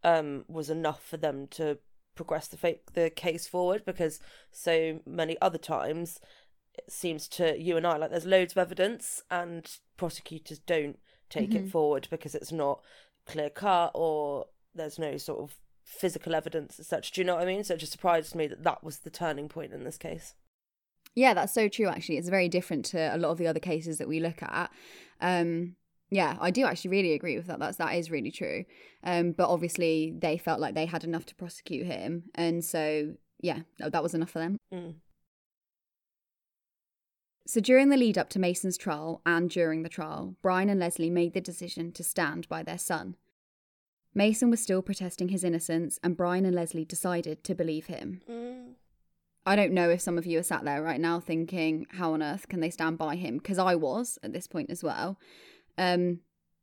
um, 0.04 0.44
was 0.48 0.70
enough 0.70 1.02
for 1.02 1.16
them 1.16 1.46
to 1.52 1.78
progress 2.14 2.48
the 2.48 2.56
fake 2.56 2.94
the 2.94 3.10
case 3.10 3.46
forward 3.46 3.84
because 3.84 4.18
so 4.50 4.98
many 5.06 5.40
other 5.40 5.56
times 5.56 6.18
it 6.74 6.90
seems 6.90 7.28
to 7.28 7.56
you 7.56 7.76
and 7.76 7.86
I 7.86 7.96
like 7.96 8.10
there's 8.10 8.26
loads 8.26 8.54
of 8.54 8.58
evidence 8.58 9.22
and 9.30 9.70
prosecutors 9.96 10.58
don't 10.58 10.98
take 11.28 11.50
mm-hmm. 11.50 11.66
it 11.66 11.70
forward 11.70 12.08
because 12.10 12.34
it's 12.34 12.52
not 12.52 12.80
clear 13.26 13.50
cut 13.50 13.92
or 13.94 14.46
there's 14.74 14.98
no 14.98 15.16
sort 15.16 15.40
of 15.40 15.56
physical 15.84 16.34
evidence 16.34 16.78
as 16.78 16.86
such. 16.86 17.12
Do 17.12 17.20
you 17.20 17.26
know 17.26 17.34
what 17.34 17.42
I 17.42 17.46
mean? 17.46 17.64
So 17.64 17.74
it 17.74 17.80
just 17.80 17.92
surprised 17.92 18.34
me 18.34 18.46
that 18.46 18.64
that 18.64 18.84
was 18.84 18.98
the 18.98 19.10
turning 19.10 19.48
point 19.48 19.72
in 19.72 19.84
this 19.84 19.98
case. 19.98 20.34
Yeah, 21.14 21.34
that's 21.34 21.52
so 21.52 21.68
true, 21.68 21.86
actually. 21.86 22.18
It's 22.18 22.28
very 22.28 22.48
different 22.48 22.84
to 22.86 23.14
a 23.14 23.18
lot 23.18 23.30
of 23.30 23.38
the 23.38 23.46
other 23.46 23.60
cases 23.60 23.98
that 23.98 24.08
we 24.08 24.20
look 24.20 24.42
at. 24.42 24.70
Um, 25.20 25.76
yeah, 26.10 26.36
I 26.40 26.50
do 26.50 26.64
actually 26.64 26.90
really 26.90 27.12
agree 27.12 27.36
with 27.36 27.46
that. 27.48 27.58
That's 27.58 27.76
that 27.78 27.94
is 27.94 28.10
really 28.10 28.30
true. 28.30 28.64
Um, 29.04 29.32
but 29.32 29.48
obviously 29.48 30.14
they 30.16 30.38
felt 30.38 30.60
like 30.60 30.74
they 30.74 30.86
had 30.86 31.04
enough 31.04 31.26
to 31.26 31.34
prosecute 31.34 31.86
him, 31.86 32.24
and 32.34 32.64
so 32.64 33.14
yeah, 33.40 33.60
that 33.78 34.02
was 34.02 34.14
enough 34.14 34.30
for 34.30 34.38
them. 34.38 34.58
Mm. 34.72 34.94
So 37.48 37.62
during 37.62 37.88
the 37.88 37.96
lead 37.96 38.18
up 38.18 38.28
to 38.30 38.38
Mason's 38.38 38.76
trial 38.76 39.22
and 39.24 39.48
during 39.48 39.82
the 39.82 39.88
trial, 39.88 40.36
Brian 40.42 40.68
and 40.68 40.78
Leslie 40.78 41.08
made 41.08 41.32
the 41.32 41.40
decision 41.40 41.92
to 41.92 42.04
stand 42.04 42.46
by 42.46 42.62
their 42.62 42.76
son. 42.76 43.16
Mason 44.14 44.50
was 44.50 44.60
still 44.60 44.82
protesting 44.82 45.30
his 45.30 45.42
innocence, 45.42 45.98
and 46.02 46.14
Brian 46.14 46.44
and 46.44 46.54
Leslie 46.54 46.84
decided 46.84 47.42
to 47.44 47.54
believe 47.54 47.86
him. 47.86 48.20
Mm. 48.30 48.72
I 49.46 49.56
don't 49.56 49.72
know 49.72 49.88
if 49.88 50.02
some 50.02 50.18
of 50.18 50.26
you 50.26 50.38
are 50.38 50.42
sat 50.42 50.66
there 50.66 50.82
right 50.82 51.00
now 51.00 51.20
thinking, 51.20 51.86
how 51.92 52.12
on 52.12 52.22
earth 52.22 52.48
can 52.48 52.60
they 52.60 52.68
stand 52.68 52.98
by 52.98 53.16
him? 53.16 53.38
Because 53.38 53.58
I 53.58 53.76
was 53.76 54.18
at 54.22 54.34
this 54.34 54.46
point 54.46 54.68
as 54.68 54.84
well. 54.84 55.18
Um, 55.78 56.20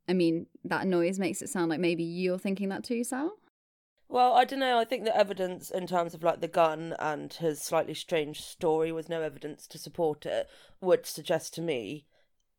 I 0.08 0.12
mean, 0.12 0.46
that 0.62 0.86
noise 0.86 1.18
makes 1.18 1.42
it 1.42 1.48
sound 1.48 1.68
like 1.68 1.80
maybe 1.80 2.04
you're 2.04 2.38
thinking 2.38 2.68
that 2.68 2.84
too, 2.84 3.02
Sal. 3.02 3.32
Well, 4.08 4.34
I 4.34 4.44
don't 4.44 4.60
know. 4.60 4.78
I 4.78 4.84
think 4.84 5.04
the 5.04 5.16
evidence 5.16 5.70
in 5.70 5.86
terms 5.86 6.14
of 6.14 6.22
like 6.22 6.40
the 6.40 6.48
gun 6.48 6.94
and 6.98 7.32
his 7.32 7.60
slightly 7.60 7.94
strange 7.94 8.40
story 8.40 8.92
with 8.92 9.08
no 9.08 9.20
evidence 9.20 9.66
to 9.68 9.78
support 9.78 10.24
it 10.24 10.48
would 10.80 11.06
suggest 11.06 11.54
to 11.54 11.62
me, 11.62 12.06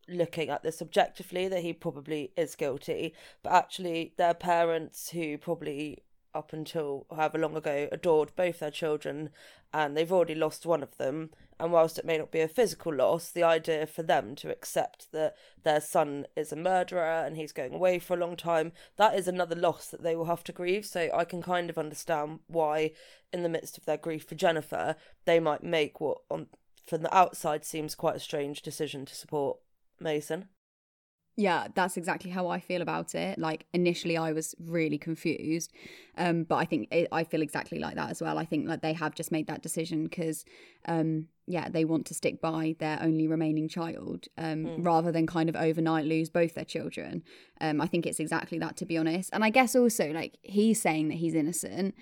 looking 0.07 0.49
at 0.49 0.63
this 0.63 0.81
objectively, 0.81 1.47
that 1.47 1.61
he 1.61 1.73
probably 1.73 2.31
is 2.35 2.55
guilty. 2.55 3.13
But 3.43 3.53
actually, 3.53 4.13
their 4.17 4.33
parents, 4.33 5.09
who 5.09 5.37
probably 5.37 6.03
up 6.37 6.53
until 6.53 7.05
however 7.13 7.37
long 7.37 7.57
ago 7.57 7.89
adored 7.91 8.31
both 8.35 8.59
their 8.59 8.71
children 8.71 9.29
and 9.73 9.97
they've 9.97 10.11
already 10.11 10.35
lost 10.35 10.65
one 10.65 10.83
of 10.83 10.95
them. 10.97 11.31
And 11.59 11.71
whilst 11.71 11.97
it 11.97 12.05
may 12.05 12.19
not 12.19 12.31
be 12.31 12.41
a 12.41 12.47
physical 12.47 12.93
loss 12.93 13.31
the 13.31 13.41
idea 13.41 13.87
for 13.87 14.03
them 14.03 14.35
to 14.35 14.51
accept 14.51 15.11
that 15.11 15.35
their 15.63 15.81
son 15.81 16.27
is 16.35 16.51
a 16.51 16.55
murderer 16.55 17.25
and 17.25 17.35
he's 17.35 17.51
going 17.51 17.73
away 17.73 17.97
for 17.97 18.13
a 18.13 18.19
long 18.19 18.35
time 18.35 18.71
that 18.97 19.15
is 19.15 19.27
another 19.27 19.55
loss 19.55 19.87
that 19.87 20.03
they 20.03 20.15
will 20.15 20.25
have 20.25 20.43
to 20.45 20.51
grieve. 20.51 20.85
So 20.85 21.09
i 21.13 21.25
can 21.25 21.41
kind 21.41 21.69
of 21.69 21.77
understand 21.77 22.39
why 22.47 22.91
in 23.33 23.41
the 23.41 23.49
midst 23.49 23.77
of 23.77 23.85
their 23.85 23.97
grief 23.97 24.23
for 24.23 24.35
jennifer 24.35 24.95
they 25.25 25.39
might 25.39 25.63
make 25.63 25.99
what 25.99 26.19
on 26.29 26.47
from 26.85 27.01
the 27.01 27.15
outside 27.15 27.65
seems 27.65 27.95
quite 27.95 28.15
a 28.15 28.19
strange 28.19 28.61
decision 28.61 29.05
to 29.05 29.15
support 29.15 29.57
mason 29.99 30.47
yeah, 31.39 31.67
that's 31.75 31.97
exactly 31.97 32.31
how 32.31 32.47
I 32.47 32.59
feel 32.59 32.81
about 32.81 33.13
it. 33.13 33.37
Like 33.37 33.67
initially, 33.71 34.17
I 34.17 34.31
was 34.31 34.55
really 34.59 34.97
confused, 34.97 35.71
um, 36.17 36.43
but 36.43 36.55
I 36.55 36.65
think 36.65 36.87
it, 36.91 37.07
I 37.11 37.23
feel 37.23 37.43
exactly 37.43 37.77
like 37.77 37.93
that 37.93 38.09
as 38.09 38.23
well. 38.23 38.39
I 38.39 38.45
think 38.45 38.67
like 38.67 38.81
they 38.81 38.93
have 38.93 39.13
just 39.13 39.31
made 39.31 39.45
that 39.45 39.61
decision 39.61 40.05
because, 40.05 40.45
um, 40.87 41.27
yeah, 41.45 41.69
they 41.69 41.85
want 41.85 42.07
to 42.07 42.15
stick 42.15 42.41
by 42.41 42.75
their 42.79 42.97
only 43.03 43.27
remaining 43.27 43.69
child 43.69 44.25
um, 44.39 44.65
mm. 44.65 44.85
rather 44.85 45.11
than 45.11 45.27
kind 45.27 45.47
of 45.47 45.55
overnight 45.55 46.05
lose 46.05 46.27
both 46.27 46.55
their 46.55 46.65
children. 46.65 47.21
Um, 47.61 47.81
I 47.81 47.85
think 47.85 48.07
it's 48.07 48.19
exactly 48.19 48.57
that, 48.57 48.75
to 48.77 48.87
be 48.87 48.97
honest. 48.97 49.29
And 49.31 49.43
I 49.43 49.51
guess 49.51 49.75
also 49.75 50.11
like 50.11 50.39
he's 50.41 50.81
saying 50.81 51.09
that 51.09 51.15
he's 51.19 51.35
innocent. 51.35 51.93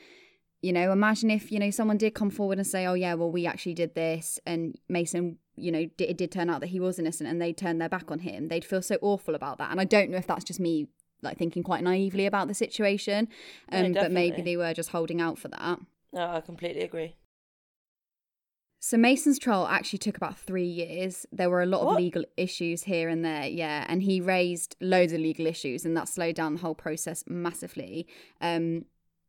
You 0.62 0.72
know, 0.72 0.94
imagine 0.94 1.30
if 1.30 1.52
you 1.52 1.60
know 1.60 1.72
someone 1.72 1.98
did 1.98 2.16
come 2.16 2.30
forward 2.30 2.58
and 2.58 2.66
say, 2.66 2.88
"Oh 2.88 2.94
yeah, 2.94 3.16
well 3.16 3.30
we 3.30 3.46
actually 3.46 3.74
did 3.74 3.96
this," 3.96 4.40
and 4.48 4.78
Mason 4.88 5.40
you 5.56 5.72
know, 5.72 5.88
it 5.98 6.18
did 6.18 6.32
turn 6.32 6.50
out 6.50 6.62
that 6.62 6.68
he 6.68 6.80
was 6.80 7.00
innocent 7.00 7.30
and 7.30 7.42
they 7.42 7.54
turned 7.54 7.80
their 7.80 7.90
back 7.90 8.12
on 8.12 8.20
him, 8.20 8.48
they'd 8.48 8.66
feel 8.66 8.82
so 8.82 8.98
awful 9.02 9.36
about 9.36 9.58
that. 9.58 9.72
And 9.72 9.80
I 9.80 9.86
don't 9.86 10.10
know 10.10 10.18
if 10.18 10.28
that's 10.28 10.44
just 10.44 10.60
me 10.60 10.88
like 11.22 11.38
thinking 11.38 11.64
quite 11.64 11.84
naively 11.84 12.26
about 12.26 12.48
the 12.48 12.54
situation, 12.54 13.28
um, 13.72 13.94
but 13.94 14.12
maybe 14.12 14.42
they 14.42 14.58
were 14.58 14.74
just 14.74 14.90
holding 14.90 15.22
out 15.22 15.40
for 15.40 15.48
that. 15.48 15.80
No, 16.14 16.28
I 16.28 16.42
completely 16.42 16.84
agree. 16.84 17.16
So 18.80 18.98
Mason's 18.98 19.40
trial 19.40 19.66
actually 19.68 19.98
took 19.98 20.16
about 20.16 20.38
three 20.38 20.68
years. 20.68 21.26
There 21.32 21.50
were 21.50 21.64
a 21.64 21.66
lot 21.66 21.84
what? 21.84 21.94
of 21.94 21.98
legal 21.98 22.24
issues 22.38 22.84
here 22.84 23.10
and 23.10 23.26
there, 23.26 23.46
yeah, 23.46 23.86
and 23.90 24.04
he 24.04 24.22
raised 24.22 24.76
loads 24.80 25.12
of 25.12 25.22
legal 25.22 25.48
issues, 25.48 25.86
and 25.86 25.98
that 25.98 26.08
slowed 26.08 26.36
down 26.36 26.54
the 26.54 26.62
whole 26.62 26.76
process 26.76 27.24
massively. 27.26 28.06
Um, 28.42 28.86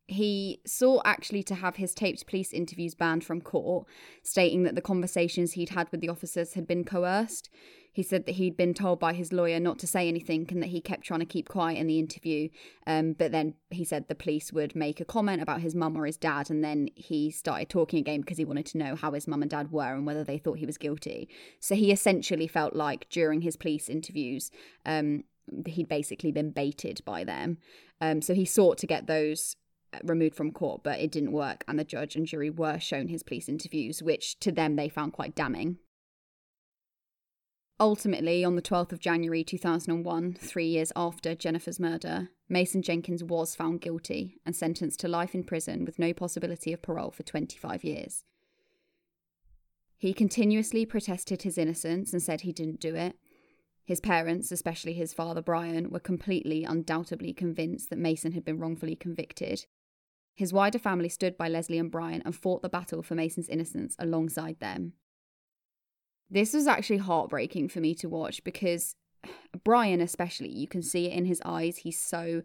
he 0.08 0.60
sought 0.64 1.02
actually 1.04 1.42
to 1.44 1.54
have 1.56 1.76
his 1.76 1.94
taped 1.94 2.26
police 2.26 2.52
interviews 2.52 2.94
banned 2.94 3.24
from 3.24 3.40
court, 3.40 3.86
stating 4.22 4.62
that 4.62 4.74
the 4.74 4.80
conversations 4.80 5.52
he'd 5.52 5.70
had 5.70 5.90
with 5.90 6.00
the 6.00 6.08
officers 6.08 6.54
had 6.54 6.66
been 6.66 6.84
coerced. 6.84 7.50
He 7.92 8.02
said 8.02 8.26
that 8.26 8.34
he'd 8.34 8.58
been 8.58 8.74
told 8.74 9.00
by 9.00 9.14
his 9.14 9.32
lawyer 9.32 9.58
not 9.58 9.78
to 9.78 9.86
say 9.86 10.06
anything 10.06 10.46
and 10.50 10.62
that 10.62 10.68
he 10.68 10.82
kept 10.82 11.04
trying 11.04 11.20
to 11.20 11.26
keep 11.26 11.48
quiet 11.48 11.78
in 11.78 11.86
the 11.86 11.98
interview. 11.98 12.50
Um, 12.86 13.14
but 13.14 13.32
then 13.32 13.54
he 13.70 13.84
said 13.84 14.06
the 14.06 14.14
police 14.14 14.52
would 14.52 14.76
make 14.76 15.00
a 15.00 15.04
comment 15.06 15.40
about 15.40 15.62
his 15.62 15.74
mum 15.74 15.96
or 15.96 16.04
his 16.04 16.18
dad, 16.18 16.50
and 16.50 16.62
then 16.62 16.90
he 16.94 17.30
started 17.30 17.70
talking 17.70 17.98
again 17.98 18.20
because 18.20 18.36
he 18.36 18.44
wanted 18.44 18.66
to 18.66 18.78
know 18.78 18.96
how 18.96 19.12
his 19.12 19.26
mum 19.26 19.40
and 19.40 19.50
dad 19.50 19.72
were 19.72 19.94
and 19.94 20.06
whether 20.06 20.22
they 20.22 20.38
thought 20.38 20.58
he 20.58 20.66
was 20.66 20.78
guilty. 20.78 21.28
So 21.58 21.74
he 21.74 21.90
essentially 21.90 22.46
felt 22.46 22.76
like 22.76 23.08
during 23.08 23.40
his 23.40 23.56
police 23.56 23.88
interviews, 23.88 24.50
um, 24.84 25.24
he'd 25.64 25.88
basically 25.88 26.32
been 26.32 26.50
baited 26.50 27.00
by 27.04 27.24
them. 27.24 27.58
Um, 28.00 28.20
so 28.20 28.34
he 28.34 28.44
sought 28.44 28.76
to 28.78 28.86
get 28.86 29.06
those 29.06 29.56
removed 30.04 30.34
from 30.34 30.52
court, 30.52 30.82
but 30.82 31.00
it 31.00 31.10
didn't 31.10 31.32
work, 31.32 31.64
and 31.68 31.78
the 31.78 31.84
judge 31.84 32.16
and 32.16 32.26
jury 32.26 32.50
were 32.50 32.78
shown 32.78 33.08
his 33.08 33.22
police 33.22 33.48
interviews, 33.48 34.02
which 34.02 34.38
to 34.40 34.52
them 34.52 34.76
they 34.76 34.88
found 34.88 35.12
quite 35.12 35.34
damning. 35.34 35.78
Ultimately, 37.78 38.42
on 38.42 38.56
the 38.56 38.62
12th 38.62 38.92
of 38.92 39.00
January 39.00 39.44
2001, 39.44 40.34
three 40.34 40.66
years 40.66 40.92
after 40.96 41.34
Jennifer's 41.34 41.78
murder, 41.78 42.30
Mason 42.48 42.80
Jenkins 42.80 43.22
was 43.22 43.54
found 43.54 43.82
guilty 43.82 44.40
and 44.46 44.56
sentenced 44.56 45.00
to 45.00 45.08
life 45.08 45.34
in 45.34 45.44
prison 45.44 45.84
with 45.84 45.98
no 45.98 46.14
possibility 46.14 46.72
of 46.72 46.80
parole 46.80 47.10
for 47.10 47.22
25 47.22 47.84
years. 47.84 48.24
He 49.98 50.14
continuously 50.14 50.86
protested 50.86 51.42
his 51.42 51.58
innocence 51.58 52.12
and 52.12 52.22
said 52.22 52.42
he 52.42 52.52
didn't 52.52 52.80
do 52.80 52.94
it. 52.94 53.16
His 53.84 54.00
parents, 54.00 54.50
especially 54.50 54.94
his 54.94 55.12
father 55.12 55.42
Brian, 55.42 55.90
were 55.90 56.00
completely, 56.00 56.64
undoubtedly 56.64 57.32
convinced 57.32 57.90
that 57.90 57.98
Mason 57.98 58.32
had 58.32 58.44
been 58.44 58.58
wrongfully 58.58 58.96
convicted, 58.96 59.66
his 60.36 60.52
wider 60.52 60.78
family 60.78 61.08
stood 61.08 61.38
by 61.38 61.48
Leslie 61.48 61.78
and 61.78 61.90
Brian 61.90 62.22
and 62.24 62.36
fought 62.36 62.60
the 62.60 62.68
battle 62.68 63.02
for 63.02 63.14
Mason's 63.14 63.48
innocence 63.48 63.96
alongside 63.98 64.60
them. 64.60 64.92
This 66.30 66.52
was 66.52 66.66
actually 66.66 66.98
heartbreaking 66.98 67.68
for 67.70 67.80
me 67.80 67.94
to 67.96 68.08
watch 68.08 68.44
because 68.44 68.94
Brian, 69.64 70.02
especially, 70.02 70.50
you 70.50 70.68
can 70.68 70.82
see 70.82 71.06
it 71.06 71.14
in 71.14 71.24
his 71.24 71.40
eyes. 71.44 71.78
He's 71.78 71.98
so 71.98 72.42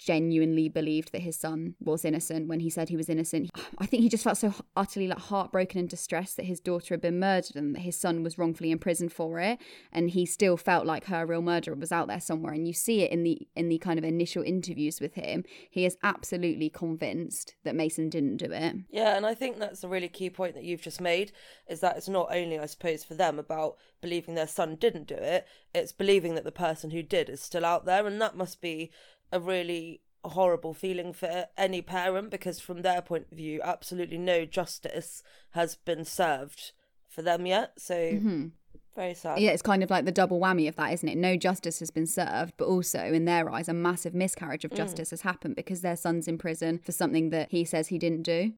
genuinely 0.00 0.68
believed 0.68 1.12
that 1.12 1.20
his 1.20 1.38
son 1.38 1.74
was 1.78 2.04
innocent 2.04 2.48
when 2.48 2.60
he 2.60 2.70
said 2.70 2.88
he 2.88 2.96
was 2.96 3.08
innocent. 3.08 3.50
I 3.78 3.86
think 3.86 4.02
he 4.02 4.08
just 4.08 4.24
felt 4.24 4.38
so 4.38 4.54
utterly 4.74 5.06
like 5.06 5.18
heartbroken 5.18 5.78
and 5.78 5.88
distressed 5.88 6.36
that 6.36 6.46
his 6.46 6.60
daughter 6.60 6.94
had 6.94 7.02
been 7.02 7.20
murdered 7.20 7.56
and 7.56 7.74
that 7.74 7.80
his 7.80 8.00
son 8.00 8.22
was 8.22 8.38
wrongfully 8.38 8.70
imprisoned 8.70 9.12
for 9.12 9.38
it 9.40 9.58
and 9.92 10.10
he 10.10 10.24
still 10.24 10.56
felt 10.56 10.86
like 10.86 11.04
her 11.06 11.26
real 11.26 11.42
murderer 11.42 11.74
was 11.74 11.92
out 11.92 12.08
there 12.08 12.20
somewhere 12.20 12.54
and 12.54 12.66
you 12.66 12.72
see 12.72 13.02
it 13.02 13.10
in 13.10 13.22
the 13.22 13.46
in 13.54 13.68
the 13.68 13.78
kind 13.78 13.98
of 13.98 14.04
initial 14.04 14.42
interviews 14.42 15.00
with 15.00 15.14
him 15.14 15.44
he 15.70 15.84
is 15.84 15.96
absolutely 16.02 16.70
convinced 16.70 17.54
that 17.64 17.74
Mason 17.74 18.08
didn't 18.08 18.38
do 18.38 18.50
it. 18.50 18.76
Yeah, 18.90 19.16
and 19.16 19.26
I 19.26 19.34
think 19.34 19.58
that's 19.58 19.84
a 19.84 19.88
really 19.88 20.08
key 20.08 20.30
point 20.30 20.54
that 20.54 20.64
you've 20.64 20.82
just 20.82 21.00
made 21.00 21.32
is 21.68 21.80
that 21.80 21.96
it's 21.96 22.08
not 22.08 22.34
only 22.34 22.58
I 22.58 22.66
suppose 22.66 23.04
for 23.04 23.14
them 23.14 23.38
about 23.38 23.76
believing 24.00 24.34
their 24.34 24.46
son 24.46 24.76
didn't 24.76 25.08
do 25.08 25.14
it, 25.14 25.46
it's 25.74 25.92
believing 25.92 26.34
that 26.34 26.44
the 26.44 26.52
person 26.52 26.90
who 26.90 27.02
did 27.02 27.28
is 27.28 27.42
still 27.42 27.66
out 27.66 27.84
there 27.84 28.06
and 28.06 28.20
that 28.20 28.36
must 28.36 28.60
be 28.60 28.90
a 29.32 29.40
really 29.40 30.00
horrible 30.24 30.74
feeling 30.74 31.12
for 31.12 31.46
any 31.56 31.80
parent 31.80 32.30
because 32.30 32.60
from 32.60 32.82
their 32.82 33.00
point 33.00 33.26
of 33.30 33.38
view 33.38 33.60
absolutely 33.62 34.18
no 34.18 34.44
justice 34.44 35.22
has 35.52 35.76
been 35.76 36.04
served 36.04 36.72
for 37.08 37.22
them 37.22 37.46
yet 37.46 37.72
so 37.78 37.94
mm-hmm. 37.94 38.48
very 38.94 39.14
sad 39.14 39.38
yeah 39.38 39.50
it's 39.50 39.62
kind 39.62 39.82
of 39.82 39.88
like 39.88 40.04
the 40.04 40.12
double 40.12 40.38
whammy 40.38 40.68
of 40.68 40.76
that 40.76 40.92
isn't 40.92 41.08
it 41.08 41.16
no 41.16 41.36
justice 41.36 41.78
has 41.78 41.90
been 41.90 42.06
served 42.06 42.52
but 42.58 42.66
also 42.66 43.00
in 43.00 43.24
their 43.24 43.50
eyes 43.50 43.68
a 43.68 43.72
massive 43.72 44.14
miscarriage 44.14 44.64
of 44.64 44.70
mm. 44.72 44.76
justice 44.76 45.08
mm. 45.08 45.12
has 45.12 45.22
happened 45.22 45.56
because 45.56 45.80
their 45.80 45.96
son's 45.96 46.28
in 46.28 46.36
prison 46.36 46.78
for 46.84 46.92
something 46.92 47.30
that 47.30 47.50
he 47.50 47.64
says 47.64 47.88
he 47.88 47.98
didn't 47.98 48.22
do 48.22 48.52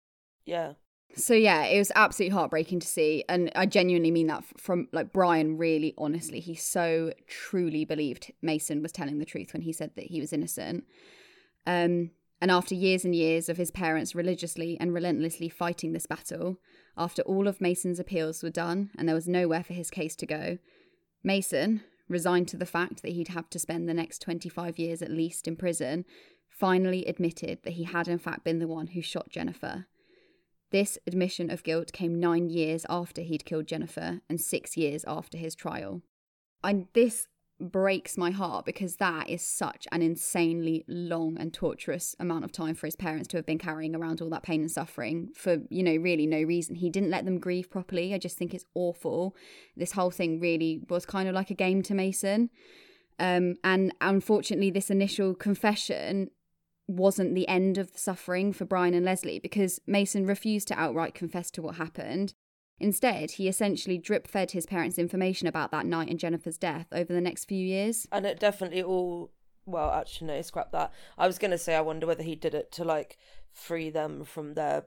yeah 0.44 0.72
so 1.14 1.34
yeah, 1.34 1.64
it 1.64 1.78
was 1.78 1.92
absolutely 1.94 2.34
heartbreaking 2.34 2.80
to 2.80 2.86
see, 2.86 3.24
and 3.28 3.50
I 3.54 3.66
genuinely 3.66 4.10
mean 4.10 4.28
that 4.28 4.44
from 4.56 4.88
like 4.92 5.12
Brian. 5.12 5.58
Really, 5.58 5.94
honestly, 5.98 6.40
he 6.40 6.54
so 6.54 7.12
truly 7.26 7.84
believed 7.84 8.32
Mason 8.40 8.82
was 8.82 8.92
telling 8.92 9.18
the 9.18 9.24
truth 9.24 9.52
when 9.52 9.62
he 9.62 9.72
said 9.72 9.92
that 9.96 10.06
he 10.06 10.20
was 10.20 10.32
innocent. 10.32 10.84
Um, 11.66 12.10
and 12.40 12.50
after 12.50 12.74
years 12.74 13.04
and 13.04 13.14
years 13.14 13.48
of 13.48 13.56
his 13.56 13.70
parents 13.70 14.16
religiously 14.16 14.76
and 14.80 14.92
relentlessly 14.92 15.48
fighting 15.48 15.92
this 15.92 16.06
battle, 16.06 16.58
after 16.96 17.22
all 17.22 17.46
of 17.46 17.60
Mason's 17.60 18.00
appeals 18.00 18.42
were 18.42 18.50
done 18.50 18.90
and 18.98 19.06
there 19.06 19.14
was 19.14 19.28
nowhere 19.28 19.62
for 19.62 19.74
his 19.74 19.90
case 19.90 20.16
to 20.16 20.26
go, 20.26 20.58
Mason, 21.22 21.82
resigned 22.08 22.48
to 22.48 22.56
the 22.56 22.66
fact 22.66 23.02
that 23.02 23.12
he'd 23.12 23.28
have 23.28 23.48
to 23.50 23.60
spend 23.60 23.88
the 23.88 23.94
next 23.94 24.20
25 24.22 24.76
years 24.76 25.02
at 25.02 25.10
least 25.10 25.46
in 25.46 25.54
prison, 25.54 26.04
finally 26.50 27.04
admitted 27.06 27.60
that 27.62 27.74
he 27.74 27.84
had 27.84 28.08
in 28.08 28.18
fact 28.18 28.42
been 28.42 28.58
the 28.58 28.66
one 28.66 28.88
who 28.88 29.00
shot 29.00 29.30
Jennifer 29.30 29.86
this 30.72 30.98
admission 31.06 31.50
of 31.50 31.62
guilt 31.62 31.92
came 31.92 32.18
nine 32.18 32.50
years 32.50 32.84
after 32.88 33.22
he'd 33.22 33.44
killed 33.44 33.66
Jennifer 33.66 34.20
and 34.28 34.40
six 34.40 34.76
years 34.76 35.04
after 35.06 35.38
his 35.38 35.54
trial. 35.54 36.02
And 36.64 36.86
this 36.94 37.28
breaks 37.60 38.18
my 38.18 38.30
heart 38.30 38.64
because 38.64 38.96
that 38.96 39.28
is 39.30 39.40
such 39.46 39.86
an 39.92 40.02
insanely 40.02 40.84
long 40.88 41.36
and 41.38 41.54
torturous 41.54 42.16
amount 42.18 42.44
of 42.44 42.50
time 42.50 42.74
for 42.74 42.86
his 42.86 42.96
parents 42.96 43.28
to 43.28 43.36
have 43.36 43.46
been 43.46 43.58
carrying 43.58 43.94
around 43.94 44.20
all 44.20 44.30
that 44.30 44.42
pain 44.42 44.62
and 44.62 44.70
suffering 44.70 45.28
for, 45.34 45.58
you 45.70 45.82
know, 45.82 45.94
really 45.94 46.26
no 46.26 46.42
reason. 46.42 46.74
He 46.74 46.90
didn't 46.90 47.10
let 47.10 47.24
them 47.24 47.38
grieve 47.38 47.70
properly. 47.70 48.12
I 48.12 48.18
just 48.18 48.36
think 48.36 48.52
it's 48.52 48.64
awful. 48.74 49.36
This 49.76 49.92
whole 49.92 50.10
thing 50.10 50.40
really 50.40 50.80
was 50.88 51.06
kind 51.06 51.28
of 51.28 51.34
like 51.34 51.50
a 51.50 51.54
game 51.54 51.82
to 51.84 51.94
Mason. 51.94 52.50
Um, 53.18 53.56
and 53.62 53.94
unfortunately, 54.00 54.70
this 54.70 54.90
initial 54.90 55.34
confession 55.34 56.30
wasn't 56.92 57.34
the 57.34 57.48
end 57.48 57.78
of 57.78 57.92
the 57.92 57.98
suffering 57.98 58.52
for 58.52 58.64
Brian 58.64 58.94
and 58.94 59.04
Leslie 59.04 59.38
because 59.38 59.80
Mason 59.86 60.26
refused 60.26 60.68
to 60.68 60.78
outright 60.78 61.14
confess 61.14 61.50
to 61.52 61.62
what 61.62 61.76
happened. 61.76 62.34
Instead, 62.78 63.32
he 63.32 63.48
essentially 63.48 63.98
drip 63.98 64.26
fed 64.26 64.50
his 64.50 64.66
parents 64.66 64.98
information 64.98 65.46
about 65.46 65.70
that 65.70 65.86
night 65.86 66.08
and 66.08 66.18
Jennifer's 66.18 66.58
death 66.58 66.86
over 66.92 67.12
the 67.12 67.20
next 67.20 67.44
few 67.44 67.64
years. 67.64 68.06
And 68.10 68.26
it 68.26 68.40
definitely 68.40 68.82
all, 68.82 69.30
well, 69.66 69.90
actually, 69.90 70.26
no, 70.28 70.42
scrap 70.42 70.72
that. 70.72 70.92
I 71.16 71.26
was 71.26 71.38
going 71.38 71.52
to 71.52 71.58
say, 71.58 71.76
I 71.76 71.80
wonder 71.80 72.06
whether 72.06 72.24
he 72.24 72.34
did 72.34 72.54
it 72.54 72.72
to 72.72 72.84
like 72.84 73.18
free 73.52 73.90
them 73.90 74.24
from 74.24 74.54
their 74.54 74.86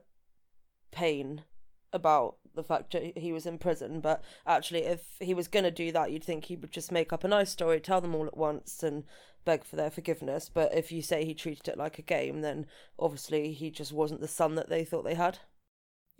pain 0.92 1.44
about 1.92 2.36
the 2.54 2.64
fact 2.64 2.92
that 2.92 3.16
he 3.16 3.32
was 3.32 3.46
in 3.46 3.58
prison. 3.58 4.00
But 4.00 4.22
actually, 4.46 4.84
if 4.84 5.16
he 5.20 5.32
was 5.32 5.48
going 5.48 5.64
to 5.64 5.70
do 5.70 5.92
that, 5.92 6.10
you'd 6.10 6.24
think 6.24 6.46
he 6.46 6.56
would 6.56 6.72
just 6.72 6.92
make 6.92 7.12
up 7.12 7.24
a 7.24 7.28
nice 7.28 7.50
story, 7.50 7.80
tell 7.80 8.00
them 8.00 8.14
all 8.14 8.26
at 8.26 8.36
once, 8.36 8.82
and 8.82 9.04
beg 9.46 9.64
for 9.64 9.76
their 9.76 9.90
forgiveness. 9.90 10.50
But 10.52 10.74
if 10.74 10.92
you 10.92 11.00
say 11.00 11.24
he 11.24 11.32
treated 11.32 11.68
it 11.68 11.78
like 11.78 11.98
a 11.98 12.02
game, 12.02 12.42
then 12.42 12.66
obviously 12.98 13.52
he 13.52 13.70
just 13.70 13.92
wasn't 13.92 14.20
the 14.20 14.28
son 14.28 14.56
that 14.56 14.68
they 14.68 14.84
thought 14.84 15.04
they 15.04 15.14
had. 15.14 15.38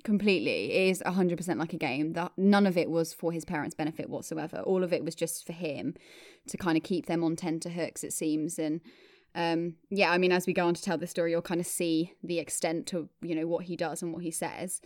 Completely. 0.04 0.72
It 0.72 0.90
is 0.90 1.02
100% 1.04 1.58
like 1.58 1.72
a 1.72 1.78
game. 1.78 2.12
That 2.14 2.32
none 2.36 2.66
of 2.66 2.78
it 2.78 2.90
was 2.90 3.12
for 3.12 3.32
his 3.32 3.44
parents' 3.44 3.74
benefit 3.74 4.08
whatsoever. 4.08 4.60
All 4.60 4.82
of 4.82 4.92
it 4.92 5.04
was 5.04 5.14
just 5.14 5.46
for 5.46 5.52
him 5.52 5.94
to 6.48 6.56
kind 6.56 6.78
of 6.78 6.82
keep 6.82 7.06
them 7.06 7.24
on 7.24 7.36
tenterhooks, 7.36 8.04
it 8.04 8.12
seems. 8.12 8.58
And 8.58 8.80
um, 9.34 9.74
yeah, 9.90 10.10
I 10.10 10.18
mean, 10.18 10.32
as 10.32 10.46
we 10.46 10.52
go 10.52 10.66
on 10.66 10.74
to 10.74 10.82
tell 10.82 10.96
the 10.96 11.06
story, 11.06 11.32
you'll 11.32 11.42
kind 11.42 11.60
of 11.60 11.66
see 11.66 12.14
the 12.22 12.38
extent 12.38 12.86
to, 12.88 13.08
you 13.20 13.34
know, 13.34 13.46
what 13.46 13.64
he 13.64 13.76
does 13.76 14.02
and 14.02 14.12
what 14.12 14.22
he 14.22 14.30
says. 14.30 14.80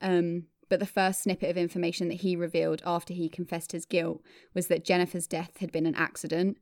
Um, 0.00 0.44
but 0.68 0.80
the 0.80 0.86
first 0.86 1.22
snippet 1.22 1.50
of 1.50 1.56
information 1.56 2.08
that 2.08 2.20
he 2.20 2.36
revealed 2.36 2.82
after 2.84 3.14
he 3.14 3.28
confessed 3.28 3.72
his 3.72 3.86
guilt 3.86 4.22
was 4.54 4.66
that 4.66 4.84
Jennifer's 4.84 5.26
death 5.26 5.58
had 5.60 5.72
been 5.72 5.86
an 5.86 5.94
accident 5.94 6.58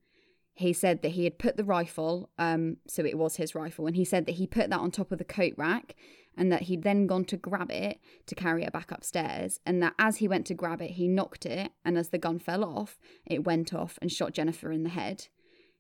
he 0.57 0.73
said 0.73 1.03
that 1.03 1.11
he 1.11 1.25
had 1.25 1.39
put 1.39 1.59
the 1.59 1.65
rifle, 1.65 2.31
um, 2.39 2.79
so 2.89 3.05
it 3.05 3.19
was 3.19 3.37
his 3.37 3.55
rifle, 3.55 3.87
and 3.87 3.95
he 3.95 4.07
said 4.07 4.25
that 4.25 4.37
he 4.37 4.47
put 4.47 4.71
that 4.71 4.81
on 4.81 4.91
top 4.91 5.13
of 5.13 5.19
the 5.19 5.25
coat 5.25 5.53
rack 5.59 5.95
and 6.35 6.51
that 6.51 6.63
he'd 6.63 6.83
then 6.83 7.07
gone 7.07 7.27
to 7.27 7.37
grab 7.37 7.71
it 7.71 7.99
to 8.27 8.35
carry 8.35 8.65
it 8.65 8.73
back 8.73 8.91
upstairs, 8.91 9.61
and 9.67 9.83
that 9.83 9.93
as 9.99 10.17
he 10.17 10.27
went 10.27 10.47
to 10.47 10.55
grab 10.55 10.81
it, 10.81 10.93
he 10.93 11.09
knocked 11.09 11.45
it, 11.45 11.73
and 11.85 11.99
as 11.99 12.09
the 12.09 12.19
gun 12.19 12.39
fell 12.39 12.65
off, 12.65 12.99
it 13.27 13.45
went 13.45 13.75
off 13.75 13.99
and 14.01 14.11
shot 14.11 14.33
Jennifer 14.33 14.73
in 14.73 14.83
the 14.83 14.89
head. 14.89 15.29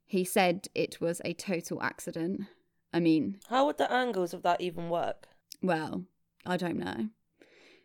He 0.04 0.25
said 0.25 0.68
it 0.75 1.00
was 1.00 1.23
a 1.25 1.33
total 1.33 1.83
accident. 1.83 2.42
I 2.92 3.00
mean, 3.00 3.38
how 3.49 3.66
would 3.66 3.78
the 3.78 3.90
angles 3.90 4.35
of 4.35 4.42
that 4.42 4.61
even 4.61 4.90
work? 4.90 5.26
Well, 5.62 6.04
I 6.45 6.59
don't 6.59 6.78
know. 6.78 7.09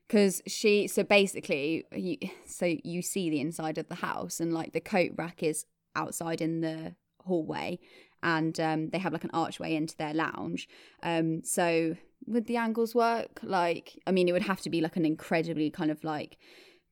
Because 0.08 0.42
she, 0.46 0.88
so 0.88 1.04
basically, 1.04 1.86
you, 1.94 2.18
so 2.46 2.76
you 2.84 3.02
see 3.02 3.30
the 3.30 3.40
inside 3.40 3.78
of 3.78 3.88
the 3.88 3.96
house, 3.96 4.42
and 4.42 4.54
like 4.54 4.74
the 4.74 4.82
coat 4.82 5.12
rack 5.16 5.42
is 5.42 5.66
outside 5.96 6.42
in 6.42 6.62
the 6.62 6.96
hallway 7.26 7.80
and 8.24 8.60
um, 8.60 8.90
they 8.90 8.98
have 8.98 9.14
like 9.14 9.24
an 9.24 9.32
archway 9.34 9.76
into 9.76 9.98
their 9.98 10.14
lounge. 10.14 10.68
Um, 11.04 11.44
so 11.44 11.96
would 12.28 12.48
the 12.48 12.58
angles 12.58 12.94
work? 12.94 13.40
Like, 13.42 14.00
I 14.06 14.12
mean, 14.12 14.30
it 14.30 14.34
would 14.34 14.44
have 14.44 14.62
to 14.62 14.70
be 14.70 14.82
like 14.82 14.96
an 14.96 15.06
incredibly 15.06 15.70
kind 15.70 15.92
of 15.92 16.04
like 16.04 16.38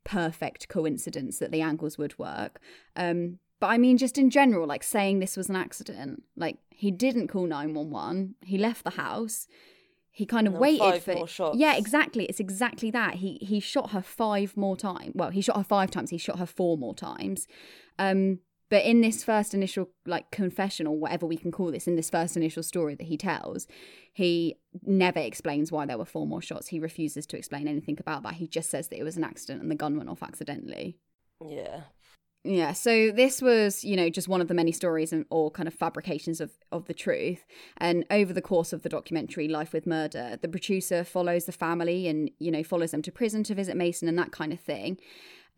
perfect 0.04 0.70
coincidence 0.70 1.40
that 1.40 1.52
the 1.52 1.62
angles 1.62 1.98
would 1.98 2.18
work. 2.18 2.60
Um, 2.96 3.40
but 3.60 3.68
I 3.68 3.78
mean, 3.78 3.98
just 3.98 4.18
in 4.18 4.30
general, 4.30 4.68
like 4.68 4.84
saying 4.84 5.20
this 5.20 5.38
was 5.38 5.50
an 5.50 5.56
accident, 5.56 6.24
like 6.36 6.58
he 6.70 6.92
didn't 6.92 7.28
call 7.28 7.46
911, 7.46 8.36
he 8.42 8.58
left 8.58 8.84
the 8.84 8.92
house. 8.92 9.48
He 10.12 10.26
kind 10.26 10.48
of 10.48 10.54
waited 10.54 11.02
for 11.04 11.28
Yeah, 11.56 11.76
exactly. 11.78 12.26
It's 12.26 12.42
exactly 12.42 12.92
that. 12.92 13.16
He 13.16 13.38
he 13.42 13.62
shot 13.62 13.92
her 13.92 14.02
five 14.02 14.58
more 14.58 14.76
times. 14.76 15.14
Well, 15.16 15.30
he 15.30 15.40
shot 15.40 15.56
her 15.56 15.64
five 15.64 15.92
times. 15.92 16.10
He 16.10 16.18
shot 16.18 16.40
her 16.40 16.46
four 16.46 16.78
more 16.78 16.94
times. 16.94 17.48
Um, 17.98 18.40
but 18.70 18.86
in 18.86 19.02
this 19.02 19.24
first 19.24 19.54
initial 19.54 19.90
like 20.06 20.32
confession 20.32 20.88
or 20.88 20.98
whatever 20.98 21.26
we 21.26 21.38
can 21.38 21.52
call 21.52 21.72
this, 21.72 21.88
in 21.88 21.96
this 21.96 22.10
first 22.10 22.38
initial 22.38 22.64
story 22.64 22.96
that 22.96 23.08
he 23.08 23.18
tells, 23.18 23.68
he 24.14 24.58
never 24.84 25.20
explains 25.20 25.72
why 25.72 25.86
there 25.86 25.98
were 25.98 26.06
four 26.06 26.28
more 26.28 26.42
shots. 26.42 26.68
He 26.68 26.80
refuses 26.80 27.26
to 27.28 27.38
explain 27.38 27.68
anything 27.68 27.98
about 28.00 28.24
that. 28.24 28.36
He 28.36 28.48
just 28.48 28.70
says 28.70 28.90
that 28.90 29.00
it 29.00 29.04
was 29.04 29.18
an 29.18 29.24
accident 29.24 29.62
and 29.62 29.72
the 29.72 29.76
gun 29.76 29.98
went 29.98 30.10
off 30.10 30.24
accidentally. 30.24 30.98
Yeah. 31.46 31.82
Yeah, 32.46 32.72
so 32.72 33.12
this 33.12 33.42
was, 33.42 33.84
you 33.84 33.98
know, 33.98 34.10
just 34.10 34.30
one 34.30 34.40
of 34.40 34.48
the 34.48 34.54
many 34.54 34.72
stories 34.72 35.12
and 35.12 35.26
or 35.30 35.52
kind 35.52 35.68
of 35.68 35.74
fabrications 35.74 36.40
of 36.40 36.52
of 36.72 36.86
the 36.86 36.94
truth. 36.94 37.46
And 37.78 38.06
over 38.10 38.32
the 38.32 38.42
course 38.42 38.72
of 38.72 38.82
the 38.82 38.88
documentary 38.88 39.50
Life 39.50 39.74
with 39.74 39.86
Murder, 39.86 40.40
the 40.42 40.48
producer 40.48 41.04
follows 41.04 41.46
the 41.46 41.52
family 41.52 42.08
and, 42.08 42.32
you 42.40 42.50
know, 42.50 42.64
follows 42.64 42.92
them 42.92 43.02
to 43.02 43.12
prison 43.12 43.44
to 43.44 43.56
visit 43.56 43.76
Mason 43.76 44.08
and 44.08 44.18
that 44.18 44.32
kind 44.32 44.54
of 44.54 44.60
thing. 44.60 44.98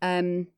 Um 0.00 0.48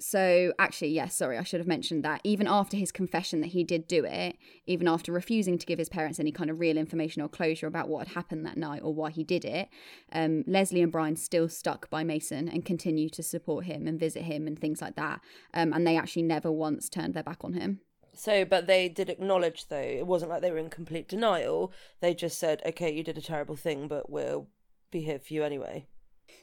so 0.00 0.52
actually 0.58 0.88
yes 0.88 1.14
sorry 1.14 1.38
i 1.38 1.42
should 1.42 1.60
have 1.60 1.66
mentioned 1.66 2.04
that 2.04 2.20
even 2.24 2.46
after 2.46 2.76
his 2.76 2.90
confession 2.90 3.40
that 3.40 3.48
he 3.48 3.62
did 3.62 3.86
do 3.86 4.04
it 4.04 4.36
even 4.66 4.88
after 4.88 5.12
refusing 5.12 5.58
to 5.58 5.66
give 5.66 5.78
his 5.78 5.88
parents 5.88 6.18
any 6.18 6.32
kind 6.32 6.50
of 6.50 6.58
real 6.58 6.76
information 6.76 7.22
or 7.22 7.28
closure 7.28 7.66
about 7.66 7.88
what 7.88 8.06
had 8.06 8.14
happened 8.14 8.44
that 8.44 8.56
night 8.56 8.82
or 8.82 8.92
why 8.92 9.10
he 9.10 9.22
did 9.22 9.44
it 9.44 9.68
um, 10.12 10.44
leslie 10.46 10.82
and 10.82 10.92
brian 10.92 11.16
still 11.16 11.48
stuck 11.48 11.88
by 11.90 12.02
mason 12.02 12.48
and 12.48 12.64
continue 12.64 13.08
to 13.08 13.22
support 13.22 13.64
him 13.64 13.86
and 13.86 14.00
visit 14.00 14.22
him 14.22 14.46
and 14.46 14.58
things 14.58 14.80
like 14.80 14.96
that 14.96 15.20
um, 15.54 15.72
and 15.72 15.86
they 15.86 15.96
actually 15.96 16.22
never 16.22 16.50
once 16.50 16.88
turned 16.88 17.14
their 17.14 17.22
back 17.22 17.44
on 17.44 17.52
him 17.52 17.80
so, 18.14 18.44
but 18.44 18.66
they 18.66 18.88
did 18.88 19.08
acknowledge, 19.08 19.68
though, 19.68 19.78
it 19.78 20.06
wasn't 20.06 20.30
like 20.30 20.42
they 20.42 20.50
were 20.50 20.58
in 20.58 20.68
complete 20.68 21.08
denial. 21.08 21.72
They 22.00 22.14
just 22.14 22.38
said, 22.38 22.60
okay, 22.66 22.92
you 22.92 23.02
did 23.02 23.16
a 23.16 23.22
terrible 23.22 23.56
thing, 23.56 23.88
but 23.88 24.10
we'll 24.10 24.48
be 24.90 25.00
here 25.00 25.18
for 25.18 25.32
you 25.32 25.42
anyway. 25.42 25.86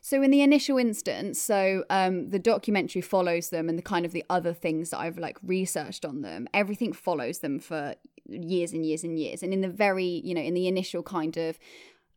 So 0.02 0.22
in 0.22 0.32
the 0.32 0.42
initial 0.42 0.78
instance, 0.78 1.42
so 1.42 1.84
um, 1.90 2.30
the 2.30 2.40
documentary 2.40 3.02
follows 3.02 3.50
them 3.50 3.70
and 3.70 3.78
the 3.78 3.84
kind 3.84 4.06
of 4.06 4.12
the 4.12 4.24
other 4.30 4.54
things 4.54 4.92
that 4.92 5.00
I've 5.00 5.18
like 5.18 5.38
researched 5.44 6.06
on 6.06 6.22
them. 6.22 6.48
Everything 6.54 6.94
follows 6.94 7.40
them 7.40 7.60
for 7.60 7.96
years 8.28 8.72
and 8.72 8.86
years 8.86 9.04
and 9.04 9.20
years. 9.20 9.44
And 9.44 9.54
in 9.54 9.62
the 9.62 9.70
very, 9.70 10.22
you 10.24 10.34
know, 10.34 10.42
in 10.42 10.54
the 10.54 10.68
initial 10.68 11.04
kind 11.04 11.36
of 11.38 11.60